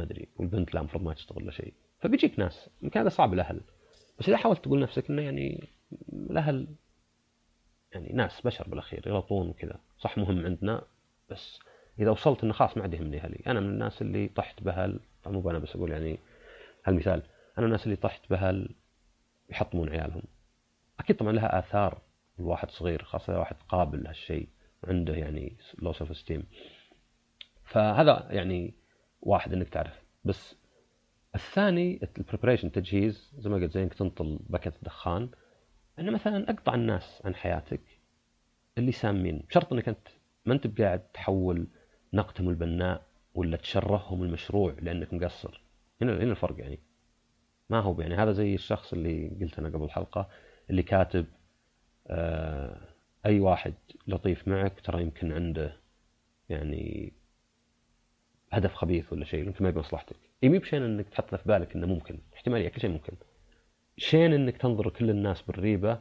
أدري 0.04 0.28
والبنت 0.38 0.74
لا 0.74 0.80
المفروض 0.80 1.04
ما 1.04 1.14
تشتغل 1.14 1.44
ولا 1.44 1.52
شيء. 1.52 1.74
فبيجيك 2.00 2.40
ناس. 2.40 2.70
يمكن 2.82 3.00
هذا 3.00 3.10
صعب 3.10 3.34
الأهل. 3.34 3.62
بس 4.20 4.30
إذا 4.30 4.38
حاولت 4.38 4.64
تقول 4.64 4.80
نفسك 4.80 5.10
إنه 5.10 5.22
يعني 5.22 5.70
الأهل 6.14 6.68
يعني 7.92 8.14
ناس 8.14 8.42
بشر 8.42 8.70
بالأخير 8.70 9.08
يغلطون 9.08 9.50
وكذا. 9.50 9.80
صح 10.00 10.18
مهم 10.18 10.46
عندنا. 10.46 10.82
بس 11.30 11.60
إذا 12.00 12.12
وصلت 12.12 12.44
إنه 12.44 12.54
خلاص 12.54 12.78
ما 12.78 12.84
عاد 12.84 12.94
يهمني 12.94 13.18
أهلي. 13.18 13.44
أنا 13.48 13.60
من 13.60 13.70
الناس 13.70 14.02
اللي 14.02 14.28
طحت 14.28 14.64
بهل 14.64 15.00
مو 15.26 15.50
أنا 15.50 15.60
بس 15.60 15.76
أقول 15.76 15.92
يعني 15.92 16.20
هالمثال. 16.86 17.24
أنا 17.58 17.66
الناس 17.66 17.86
اللي 17.86 17.96
طحت 17.96 18.30
بهل 18.30 18.76
يحطمون 19.50 19.90
عيالهم. 19.90 20.24
أكيد 21.00 21.16
طبعا 21.16 21.32
لها 21.32 21.60
آثار. 21.60 22.02
الواحد 22.40 22.72
صغير 22.72 23.04
خاصة 23.04 23.40
واحد 23.40 23.56
قابل 23.70 24.04
لهالشيء 24.04 24.50
وعنده 24.84 25.14
يعني 25.14 25.58
low 25.80 25.94
self-esteem 25.94 26.44
فهذا 27.64 28.28
يعني 28.32 28.74
واحد 29.22 29.54
إنك 29.54 29.70
تعرف. 29.70 30.04
بس 30.26 30.56
الثاني 31.36 32.00
ال 32.18 32.22
preparation 32.22 32.72
تجهيز 32.72 33.34
زي 33.38 33.50
ما 33.50 33.56
قلت 33.56 33.72
زي 33.72 33.84
إنك 33.84 33.94
تنطل 33.94 34.40
بكت 34.50 34.74
دخان 34.82 35.30
إنه 36.00 36.12
مثلا 36.12 36.50
أقطع 36.50 36.76
الناس 36.76 37.22
عن 37.26 37.36
حياتك 37.36 37.82
اللي 38.78 38.92
سامين. 38.92 39.44
بشرط 39.50 39.74
إنك 39.74 39.88
أنت 39.90 40.08
ما 40.46 40.54
أنت 40.54 40.68
بقاعد 40.68 41.00
تحول 41.00 41.68
نقتهم 42.14 42.50
البناء 42.50 43.06
ولا 43.34 43.58
تشرههم 43.58 44.24
المشروع 44.24 44.76
لأنك 44.82 45.14
مقصر. 45.14 45.64
هنا 46.02 46.14
هنا 46.18 46.32
الفرق 46.32 46.60
يعني. 46.60 46.80
ما 47.70 47.80
هو 47.80 48.02
يعني 48.02 48.16
هذا 48.16 48.32
زي 48.32 48.56
الشخص 48.56 48.94
اللي 48.94 49.32
قلت 49.42 49.60
أنا 49.60 49.70
قبل 49.70 49.84
الحلقة 49.84 50.30
اللي 50.70 50.84
كاتب 50.84 51.26
آه 52.08 52.78
أي 53.26 53.40
واحد 53.40 53.74
لطيف 54.08 54.48
معك 54.48 54.80
ترى 54.80 55.02
يمكن 55.02 55.32
عنده 55.32 55.78
يعني 56.50 57.14
هدف 58.52 58.74
خبيث 58.74 59.14
ولا 59.14 59.26
شيء 59.26 59.44
يمكن 59.46 59.64
ما 59.64 59.70
يبي 59.70 59.80
مصلحتك. 59.80 60.16
اي 60.44 60.50
مي 60.50 60.60
بشين 60.60 60.84
إنك 60.84 61.10
تحط 61.10 61.36
في 61.36 61.44
بالك 61.46 61.76
إنه 61.76 61.88
ممكن 61.88 62.20
احتمالية 62.34 62.70
كل 62.70 62.82
شيء 62.82 62.90
ممكن. 62.90 63.14
شين 63.98 64.34
إنك 64.34 64.58
تنظر 64.58 64.90
كل 64.90 65.10
الناس 65.10 65.42
بالريبة 65.42 66.00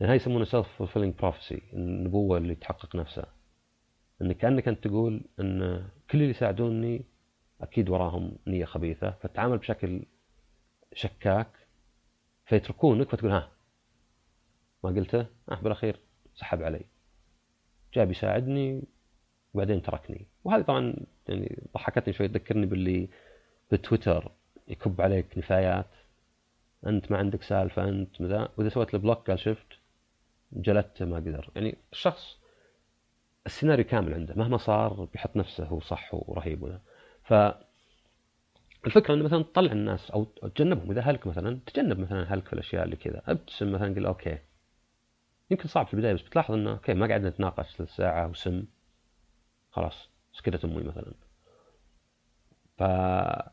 لأن 0.00 0.08
هاي 0.08 0.16
يسمونه 0.16 0.44
self-fulfilling 0.44 1.14
prophecy 1.14 1.62
النبوة 1.72 2.38
اللي 2.38 2.54
تحقق 2.54 2.96
نفسها. 2.96 3.26
ان 4.22 4.32
كأنك 4.32 4.68
أنت 4.68 4.84
تقول 4.84 5.20
إن 5.40 5.84
كل 6.10 6.18
اللي 6.18 6.30
يساعدوني 6.30 7.04
أكيد 7.60 7.88
وراهم 7.88 8.36
نية 8.46 8.64
خبيثة 8.64 9.10
فتعامل 9.10 9.58
بشكل 9.58 10.02
شكاك 10.94 11.48
فيتركونك 12.46 13.08
فتقول 13.08 13.30
ها 13.30 13.50
ما 14.84 14.90
قلته؟ 14.90 15.26
آه 15.50 15.54
بالأخير 15.54 16.00
سحب 16.34 16.62
علي. 16.62 16.84
جاء 17.94 18.04
بيساعدني 18.04 18.82
وبعدين 19.54 19.82
تركني. 19.82 20.26
وهذه 20.44 20.62
طبعا 20.62 20.94
يعني 21.28 21.62
ضحكتني 21.74 22.14
شوي 22.14 22.28
تذكرني 22.28 22.66
باللي 22.66 23.08
بتويتر 23.72 24.32
يكب 24.68 25.00
عليك 25.00 25.38
نفايات 25.38 25.86
أنت 26.86 27.12
ما 27.12 27.18
عندك 27.18 27.42
سالفة 27.42 27.88
أنت 27.88 28.20
مذا 28.20 28.48
وإذا 28.56 28.68
سويت 28.68 28.94
له 28.94 29.00
block 29.00 29.30
قال 29.30 29.38
شفت 29.38 29.66
جلدته 30.52 31.04
ما 31.04 31.16
قدر. 31.16 31.50
يعني 31.56 31.76
الشخص 31.92 32.40
السيناريو 33.46 33.84
كامل 33.84 34.14
عنده 34.14 34.34
مهما 34.34 34.56
صار 34.56 35.04
بيحط 35.12 35.36
نفسه 35.36 35.64
هو 35.64 35.80
صح 35.80 36.08
ورهيب 36.12 36.62
وذا 36.62 36.80
ف 37.22 37.34
الفكرة 38.86 39.14
إنه 39.14 39.24
مثلا 39.24 39.42
تطلع 39.42 39.72
الناس 39.72 40.10
أو 40.10 40.24
تجنبهم. 40.24 40.90
إذا 40.90 41.00
هلك 41.00 41.26
مثلا 41.26 41.60
تجنب 41.66 41.98
مثلا 41.98 42.34
هلك 42.34 42.46
في 42.46 42.52
الأشياء 42.52 42.84
اللي 42.84 42.96
كذا. 42.96 43.22
أبتسم 43.26 43.72
مثلا 43.72 43.94
قل 43.94 44.06
okay. 44.06 44.38
يمكن 45.50 45.68
صعب 45.68 45.86
في 45.86 45.94
البداية 45.94 46.12
بس 46.12 46.22
بتلاحظ 46.22 46.54
إنه 46.54 46.70
okay 46.70 46.94
ما 46.94 47.06
قاعد 47.06 47.22
نتناقش 47.22 47.76
ثلث 47.76 47.96
ساعة 47.96 48.28
وسم. 48.28 48.64
خلاص 49.70 50.08
سكتت 50.32 50.64
أمي 50.64 50.82
مثلا. 50.82 51.14
ف 52.78 52.82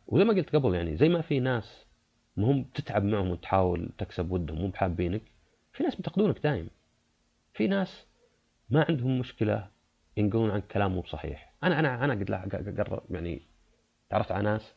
وزي 0.07 0.23
ما 0.23 0.33
قلت 0.33 0.55
قبل 0.55 0.75
يعني 0.75 0.97
زي 0.97 1.09
ما 1.09 1.21
في 1.21 1.39
ناس 1.39 1.85
مهم 2.37 2.63
تتعب 2.63 3.03
معهم 3.03 3.29
وتحاول 3.29 3.89
تكسب 3.97 4.31
ودهم 4.31 4.61
مو 4.61 4.67
بحابينك 4.67 5.21
في 5.73 5.83
ناس 5.83 5.95
بينتقدونك 5.95 6.39
دايم. 6.39 6.69
في 7.53 7.67
ناس 7.67 8.05
ما 8.69 8.85
عندهم 8.89 9.19
مشكلة 9.19 9.69
ينقلون 10.17 10.51
عن 10.51 10.61
كلام 10.61 10.91
مو 10.91 11.01
بصحيح 11.01 11.53
أنا 11.63 11.79
أنا 11.79 12.05
أنا 12.05 12.13
قد 12.13 12.29
يعني 13.09 13.41
تعرفت 14.09 14.31
على 14.31 14.43
ناس 14.43 14.73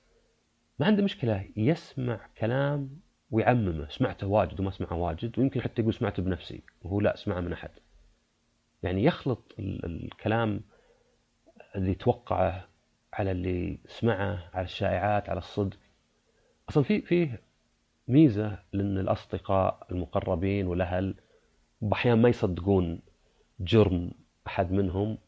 ما 0.80 0.86
عنده 0.86 1.02
مشكلة 1.02 1.48
يسمع 1.56 2.20
كلام 2.38 3.00
ويعممه. 3.30 3.88
سمعته 3.88 4.26
واجد 4.26 4.60
وما 4.60 4.70
سمعه 4.70 4.94
واجد 4.94 5.38
ويمكن 5.38 5.60
حتى 5.60 5.82
يقول 5.82 5.94
سمعته 5.94 6.22
بنفسي 6.22 6.62
وهو 6.82 7.00
لا 7.00 7.16
سمعه 7.16 7.40
من 7.40 7.52
أحد. 7.52 7.70
يعني 8.82 9.04
يخلط 9.04 9.54
الكلام 9.58 10.60
اللي 11.76 11.94
توقعه 11.94 12.68
على 13.12 13.30
اللي 13.30 13.78
سمعه 13.86 14.50
على 14.54 14.64
الشائعات 14.64 15.28
على 15.28 15.38
الصدق. 15.38 15.76
أصلا 16.68 16.82
في 16.82 17.00
في 17.00 17.38
ميزة 18.08 18.58
لأن 18.72 18.98
الأصدقاء 18.98 19.86
المقربين 19.90 20.66
والأهل 20.66 21.14
بأحيان 21.80 22.22
ما 22.22 22.28
يصدقون 22.28 23.00
جرم 23.60 24.10
أحد 24.46 24.72
منهم 24.72 25.18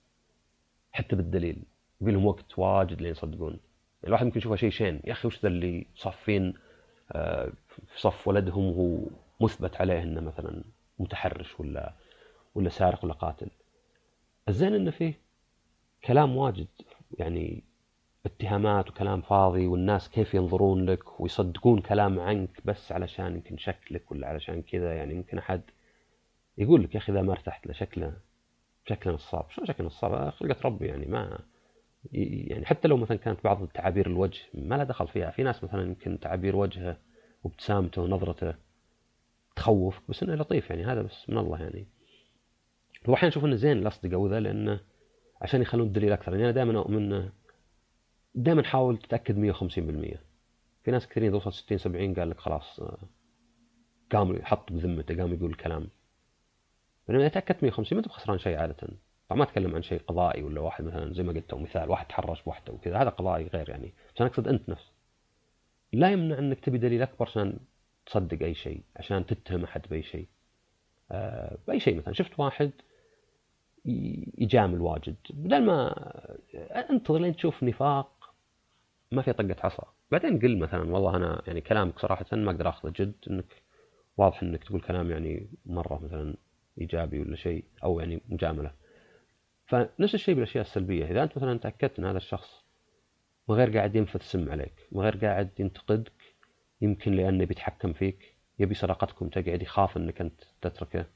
حتى 0.92 1.16
بالدليل. 1.16 1.62
يبي 2.00 2.12
لهم 2.12 2.26
وقت 2.26 2.58
واجد 2.58 3.02
لين 3.02 3.10
يصدقون. 3.10 3.60
الواحد 4.06 4.24
ممكن 4.24 4.38
يشوفها 4.38 4.56
شيء 4.56 4.70
شين 4.70 5.00
يا 5.04 5.12
أخي 5.12 5.28
وش 5.28 5.42
ذا 5.42 5.48
اللي 5.48 5.86
صافين 5.94 6.54
آه، 7.12 7.52
في 7.68 8.00
صف 8.00 8.28
ولدهم 8.28 8.64
وهو 8.64 9.06
مثبت 9.40 9.76
عليه 9.76 10.02
إنه 10.02 10.20
مثلا 10.20 10.64
متحرش 10.98 11.60
ولا 11.60 11.92
ولا 12.54 12.68
سارق 12.68 13.04
ولا 13.04 13.14
قاتل 13.14 13.48
الزين 14.48 14.74
إنه 14.74 14.90
فيه 14.90 15.14
كلام 16.04 16.36
واجد 16.36 16.68
يعني 17.18 17.62
اتهامات 18.26 18.90
وكلام 18.90 19.20
فاضي 19.20 19.66
والناس 19.66 20.08
كيف 20.08 20.34
ينظرون 20.34 20.86
لك 20.86 21.20
ويصدقون 21.20 21.80
كلام 21.80 22.20
عنك 22.20 22.60
بس 22.64 22.92
علشان 22.92 23.34
يمكن 23.34 23.56
شكلك 23.58 24.12
ولا 24.12 24.26
علشان 24.28 24.62
كذا. 24.62 24.94
يعني 24.94 25.14
ممكن 25.14 25.38
أحد 25.38 25.62
يقول 26.58 26.82
لك 26.82 26.94
يا 26.94 27.00
أخي 27.00 27.12
إذا 27.12 27.22
ما 27.22 27.32
ارتحت 27.32 27.66
له 27.66 27.72
شكله 27.72 28.12
شكله 28.86 29.12
نصاب. 29.12 29.50
شلون 29.50 29.66
شكله 29.66 29.86
نصاب؟ 29.86 30.30
خلقة 30.30 30.60
ربي 30.64 30.86
يعني 30.86 31.06
ما 31.06 31.38
يعني 32.12 32.66
حتى 32.66 32.88
لو 32.88 32.96
مثلا 32.96 33.16
كانت 33.16 33.44
بعض 33.44 33.66
تعابير 33.66 34.06
الوجه 34.06 34.40
ما 34.54 34.74
له 34.74 34.84
دخل 34.84 35.08
فيها. 35.08 35.30
في 35.30 35.42
ناس 35.42 35.64
مثلا 35.64 35.82
يمكن 35.82 36.20
تعابير 36.20 36.56
وجهه 36.56 36.98
وابتسامته 37.44 38.02
ونظرته 38.02 38.54
تخوف 39.56 40.00
بس 40.08 40.22
إنه 40.22 40.34
لطيف 40.34 40.70
يعني 40.70 40.84
هذا 40.84 41.02
بس 41.02 41.30
من 41.30 41.38
الله 41.38 41.62
يعني. 41.62 41.86
هو 43.08 43.14
أحيانا 43.14 43.32
أشوف 43.32 43.44
إنه 43.44 43.56
زين 43.56 43.78
الأصدقاء 43.78 44.18
وذا 44.20 44.40
لأنه 44.40 44.80
عشان 45.42 45.62
يخلون 45.62 45.86
الدليل 45.86 46.12
أكثر. 46.12 46.32
يعني 46.32 46.44
أنا 46.44 46.52
دائما 46.52 46.78
أؤمن 46.78 47.28
دائما 48.34 48.62
حاول 48.62 48.98
تتأكد 48.98 49.52
150% 49.52 50.18
في 50.84 50.90
ناس 50.90 51.08
كثيرين 51.08 51.32
توصل 51.32 51.52
60 51.52 51.78
70 51.78 52.14
قال 52.14 52.30
لك 52.30 52.40
خلاص 52.40 52.80
آه، 52.80 52.98
قام 54.12 54.36
يحط 54.36 54.72
بذمته 54.72 55.16
قام 55.16 55.32
يقول 55.32 55.50
الكلام 55.50 55.88
لأن 57.08 57.20
إذا 57.20 57.28
تأكدت 57.28 57.62
150 57.62 57.96
ما 57.96 58.04
انت 58.04 58.08
بخسران 58.08 58.38
شيء 58.38 58.58
عادة. 58.58 58.88
طبعا 59.32 59.44
ما 59.44 59.50
أتكلم 59.50 59.74
عن 59.74 59.82
شيء 59.82 60.00
قضائي 60.06 60.42
ولا 60.42 60.60
واحد 60.60 60.84
مثلا 60.84 61.12
زي 61.12 61.22
ما 61.22 61.32
قلت 61.32 61.54
مثال 61.54 61.90
واحد 61.90 62.06
تحرش 62.06 62.42
بوحده 62.42 62.72
وكذا 62.72 62.98
هذا 63.02 63.10
قضائي 63.10 63.46
غير 63.46 63.70
يعني. 63.70 63.92
بس 64.14 64.20
أنا 64.20 64.30
أقصد 64.30 64.48
أنت 64.48 64.68
نفس. 64.68 64.92
لا 65.92 66.10
يمنع 66.10 66.38
أنك 66.38 66.60
تبي 66.60 66.78
دليل 66.78 67.02
أكبر 67.02 67.26
عشان 67.26 67.58
تصدق 68.06 68.42
أي 68.42 68.54
شيء 68.54 68.82
عشان 68.96 69.26
تتهم 69.26 69.64
أحد 69.64 69.82
بأي 69.90 70.02
شيء. 70.02 70.26
آه 71.10 71.58
بأي 71.68 71.80
شيء 71.80 71.96
مثلا. 71.98 72.14
شفت 72.14 72.38
واحد 72.38 72.70
يجامل 74.38 74.80
واجد. 74.80 75.16
بدل 75.30 75.64
ما 75.64 75.94
انتظر 76.90 77.18
لين 77.18 77.36
تشوف 77.36 77.62
نفاق 77.62 78.34
ما 79.12 79.22
في 79.22 79.32
طقة 79.32 79.56
عصا 79.64 79.92
بعدين 80.10 80.38
قل 80.38 80.58
مثلا 80.58 80.92
والله 80.92 81.16
أنا 81.16 81.42
يعني 81.46 81.60
كلامك 81.60 81.98
صراحة 81.98 82.26
ما 82.32 82.50
أقدر 82.50 82.68
أخذه 82.68 82.92
جد 82.96 83.14
إنك 83.30 83.62
واضح 84.16 84.42
إنك 84.42 84.64
تقول 84.64 84.80
كلام 84.80 85.10
يعني 85.10 85.48
مرة 85.66 86.00
مثلا 86.04 86.34
إيجابي 86.80 87.20
ولا 87.20 87.36
شيء 87.36 87.64
أو 87.84 88.00
يعني 88.00 88.20
مجاملة. 88.28 88.72
فنفس 89.72 90.14
الشيء 90.14 90.34
بالأشياء 90.34 90.64
السلبية. 90.64 91.04
إذا 91.04 91.22
أنت 91.22 91.36
مثلا 91.36 91.58
تأكدت 91.58 91.98
إن 91.98 92.04
هذا 92.04 92.16
الشخص 92.16 92.64
ما 93.48 93.54
غير 93.54 93.76
قاعد 93.76 93.96
ينفث 93.96 94.22
سم 94.22 94.50
عليك 94.50 94.72
ما 94.92 95.02
غير 95.02 95.16
قاعد 95.16 95.50
ينتقدك 95.58 96.12
يمكن 96.80 97.12
لأنه 97.12 97.44
بيتحكم 97.44 97.92
فيك 97.92 98.36
يبي 98.58 98.74
صداقتكم 98.74 99.28
تقعد 99.28 99.62
يخاف 99.62 99.96
أنك 99.96 100.20
أنت 100.20 100.40
تتركه 100.60 101.06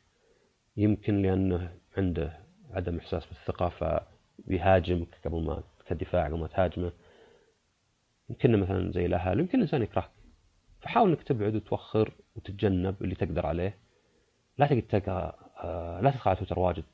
يمكن 0.76 1.22
لأنه 1.22 1.76
عنده 1.96 2.38
عدم 2.70 2.96
إحساس 2.96 3.26
بالثقة 3.26 3.68
فبيهاجمك 3.68 5.20
قبل 5.24 5.42
ما 5.44 5.62
كدفاع 5.86 6.26
قبل 6.26 6.38
ما 6.38 6.46
تهاجمه. 6.46 6.92
يمكن 8.30 8.60
مثلا 8.60 8.92
زي 8.92 9.06
الأهل 9.06 9.40
يمكن 9.40 9.58
الإنسان 9.58 9.82
يكرهك. 9.82 10.10
فحاول 10.80 11.10
أنك 11.10 11.22
تبعد 11.22 11.54
وتوخر 11.54 12.12
وتتجنب 12.36 13.02
اللي 13.02 13.14
تقدر 13.14 13.46
عليه. 13.46 13.78
لا 14.58 14.66
تقعد 14.66 15.32
آه، 15.64 16.00
لا 16.00 16.10
تدخل 16.10 16.30
على 16.30 16.38
تويتر 16.38 16.58
واجد. 16.58 16.84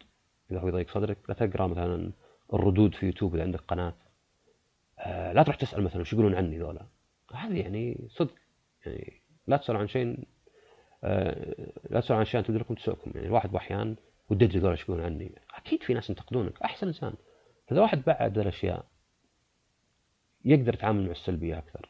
إذا 0.53 0.61
هو 0.61 0.69
يضيق 0.69 0.91
صدرك 0.91 1.19
لا 1.29 1.35
تقرأ 1.35 1.67
مثلا 1.67 2.13
الردود 2.55 2.95
في 2.95 3.07
يوتيوب 3.07 3.35
إذا 3.35 3.43
عندك 3.43 3.61
قناة. 3.61 3.95
آه، 4.99 5.33
لا 5.33 5.43
تروح 5.43 5.57
تسأل 5.57 5.83
مثلا 5.83 6.01
وش 6.01 6.13
يقولون 6.13 6.35
عني 6.35 6.59
ذولا. 6.59 6.87
هذه 7.35 7.61
يعني 7.61 8.09
صدق. 8.11 8.35
يعني 8.87 9.21
لا 9.47 9.57
تسألوا 9.57 9.81
عن 9.81 9.89
شيء 9.89 10.19
آه، 11.05 11.73
لا 11.91 12.01
تسألوا 12.01 12.17
عن 12.17 12.23
اشياء 12.23 12.43
تدركم 12.43 12.75
تسوكم 12.75 13.11
يعني 13.15 13.27
الواحد 13.27 13.55
أحيانا 13.55 13.97
ودد 14.31 14.57
ذولا 14.57 14.73
إيش 14.73 14.83
يقولون 14.83 15.05
عني. 15.05 15.33
أكيد 15.55 15.83
في 15.83 15.95
ناس 15.95 16.11
ينتقدونك. 16.11 16.63
أحسن 16.63 16.87
إنسان. 16.87 17.15
فاذا 17.67 17.81
واحد 17.81 18.03
بعد 18.07 18.39
الأشياء 18.39 18.85
يقدر 20.45 20.75
يتعامل 20.75 21.07
مع 21.07 21.11
السلبية 21.11 21.59
أكثر. 21.59 21.89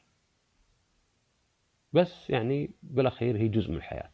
بس 1.93 2.31
يعني 2.31 2.71
بالأخير 2.83 3.37
هي 3.37 3.49
جزء 3.49 3.71
من 3.71 3.77
الحياة. 3.77 4.11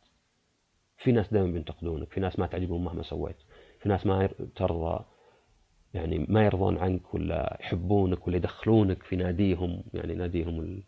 في 0.96 1.12
ناس 1.12 1.32
دائما 1.32 1.52
بينتقدونك. 1.52 2.12
في 2.12 2.20
ناس 2.20 2.38
ما 2.38 2.46
تعجبهم 2.46 2.84
مهما 2.84 3.02
سويت. 3.02 3.36
في 3.80 3.88
ناس 3.88 4.06
ما 4.06 4.28
ترضى. 4.56 5.04
يعني 5.94 6.26
ما 6.28 6.44
يرضون 6.44 6.78
عنك 6.78 7.14
ولا 7.14 7.58
يحبونك 7.60 8.26
ولا 8.26 8.36
يدخلونك 8.36 9.02
في 9.02 9.16
ناديهم 9.16 9.82
يعني 9.94 10.14
ناديهم 10.14 10.82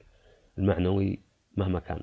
المعنوي 0.59 1.18
مهما 1.57 1.80
كان. 1.80 2.03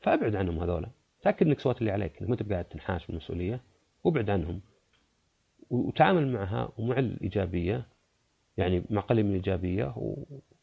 فأبعد 0.00 0.34
عنهم 0.34 0.58
هذولا. 0.58 0.90
تاكد 1.22 1.46
إنك 1.46 1.60
سويت 1.60 1.78
اللي 1.78 1.90
عليك 1.90 2.20
إنك 2.20 2.28
ما 2.30 2.36
انت 2.40 2.52
قاعد 2.52 2.64
تنحاش 2.64 3.06
بالمسؤولية 3.06 3.60
وابعد 4.04 4.30
عنهم. 4.30 4.60
وتعامل 5.70 6.32
معها 6.32 6.72
ومع 6.78 6.98
الإيجابية 6.98 7.86
يعني 8.56 8.84
مع 8.90 9.00
قليل 9.00 9.24
من 9.24 9.30
الإيجابية 9.30 9.94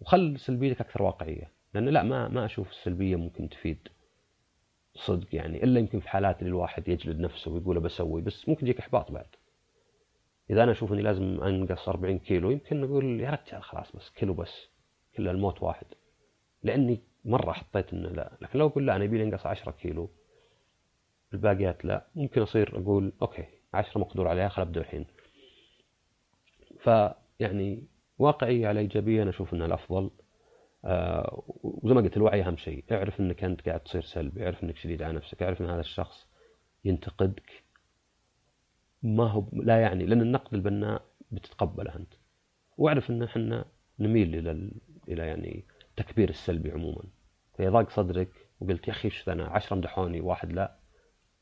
وخل 0.02 0.40
سلبيتك 0.40 0.82
أكثر 0.82 1.04
واقعية. 1.04 1.52
لأن 1.74 1.90
لا 1.90 2.04
ما 2.04 2.28
ما 2.28 2.46
أشوف 2.46 2.72
السلبية 2.72 3.16
ممكن 3.16 3.50
تفيد 3.50 3.88
صدق 4.96 5.36
يعني 5.36 5.64
إلا 5.64 5.80
يمكن 5.80 6.00
في 6.00 6.10
حالات 6.10 6.40
اللي 6.40 6.50
الواحد 6.50 6.88
يجلد 6.88 7.20
نفسه 7.20 7.52
ويقول 7.52 7.80
بسوي 7.80 8.22
بس 8.22 8.50
ممكن 8.50 8.68
يجيك 8.68 8.80
إحباط 8.80 9.12
بعد. 9.12 9.28
إذا 10.50 10.64
أنا 10.64 10.72
أشوف 10.72 10.94
إني 10.94 11.02
لازم 11.02 11.44
أنقص 11.44 11.90
40 11.90 12.20
كيلو 12.20 12.52
يمكن 12.52 12.84
أقول 12.84 13.22
يا 13.22 13.30
رجال 13.30 13.64
خلاص 13.64 13.96
بس 13.96 14.10
كيلو 14.10 14.34
بس 14.34 14.68
كل 15.18 15.28
الموت 15.28 15.64
واحد. 15.64 15.86
لأني 16.64 17.02
مرة 17.26 17.52
حطيت 17.52 17.94
إنه 17.94 18.10
لا 18.10 18.38
لكن 18.42 18.60
لو 18.60 18.68
أقول 18.68 18.88
لا 18.88 18.96
أنا 18.96 19.04
يبي 19.04 19.18
لي 19.18 19.24
أنقص 19.24 19.46
10 19.46 19.72
كيلو. 19.72 20.10
الباقيات 21.34 21.86
لا 21.86 22.06
ممكن 22.16 22.42
أصير 22.42 22.78
أقول 22.78 23.14
أوكي 23.22 23.46
10 23.74 24.00
مقدور 24.00 24.28
عليها 24.28 24.50
خل 24.50 24.62
أبدأ 24.62 24.82
الحين. 24.82 25.06
فيعني 26.80 27.84
واقعية 28.20 28.68
على 28.68 28.80
إيجابية 28.80 29.22
أنا 29.22 29.30
أشوف 29.30 29.54
أنها 29.54 29.68
الأفضل. 29.68 30.12
آه 30.86 31.44
وزي 31.64 31.94
ما 31.94 32.02
قلت 32.02 32.18
الوعي 32.18 32.42
أهم 32.42 32.58
شيء. 32.58 32.84
اعرف 32.92 33.20
أنك 33.20 33.44
أنت 33.44 33.62
قاعد 33.68 33.80
تصير 33.80 34.02
سلبي 34.02 34.44
اعرف 34.46 34.64
أنك 34.64 34.78
شديد 34.78 35.02
على 35.02 35.14
نفسك 35.14 35.44
اعرف 35.44 35.62
أن 35.62 35.70
هذا 35.70 35.80
الشخص 35.80 36.28
ينتقدك. 36.86 37.65
ما 39.06 39.28
هو 39.28 39.46
لا 39.54 39.82
يعني 39.82 40.06
لأن 40.06 40.22
النقد 40.22 40.54
البناء 40.54 41.02
بتتقبله 41.32 41.96
أنت. 41.96 42.14
واعرف 42.78 43.10
أن 43.10 43.24
إحنا 43.24 43.66
نميل 44.00 44.36
إلى 44.36 44.72
إلى 45.08 45.28
يعني 45.28 45.64
تكبير 45.98 46.30
السلبي 46.30 46.72
عموما. 46.72 47.04
فإذا 47.58 47.70
ضاق 47.70 47.90
صدرك 47.90 48.30
وقلت 48.60 48.88
يا 48.88 48.94
أخي 48.94 49.06
إيش 49.06 49.30
أنا 49.30 49.46
عشرة 49.46 49.76
مدحوني 49.76 50.22
واحد 50.22 50.52
لا. 50.54 50.76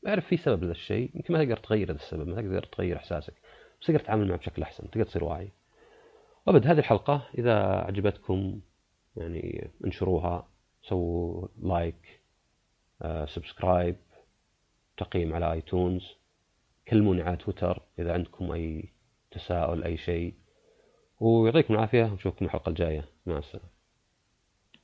اعرف 0.06 0.26
في 0.26 0.36
سبب 0.36 0.60
لهذا 0.60 0.72
الشيء 0.72 1.10
يمكن 1.14 1.34
ما 1.34 1.44
تقدر 1.44 1.56
تغير 1.56 1.90
هذا 1.90 1.96
السبب 1.96 2.28
ما 2.28 2.34
تقدر 2.34 2.62
تغير 2.62 2.96
إحساسك 2.96 3.34
بس 3.80 3.86
تقدر 3.86 4.00
تتعامل 4.00 4.28
معه 4.28 4.38
بشكل 4.38 4.62
أحسن 4.62 4.90
تقدر 4.90 5.04
تصير 5.04 5.24
واعي. 5.24 5.50
وأبد 6.46 6.66
هذه 6.66 6.78
الحلقة 6.78 7.28
إذا 7.38 7.54
عجبتكم 7.64 8.60
يعني 9.16 9.70
انشروها 9.84 10.48
سووا 10.82 11.48
like 11.62 12.20
آه، 13.02 13.26
subscribe 13.26 13.96
تقييم 14.96 15.34
على 15.34 15.52
iTunes. 15.52 16.16
كلموني 16.88 17.22
على 17.22 17.36
تويتر 17.36 17.82
إذا 17.98 18.12
عندكم 18.12 18.52
أي 18.52 18.92
تساؤل 19.30 19.84
أي 19.84 19.96
شيء. 19.96 20.34
ويعطيكم 21.20 21.74
العافية 21.74 22.04
ونشوفكم 22.04 22.44
الحلقة 22.44 22.68
الجاية. 22.68 23.04
مع 23.26 23.38
السلامة. 23.38 23.73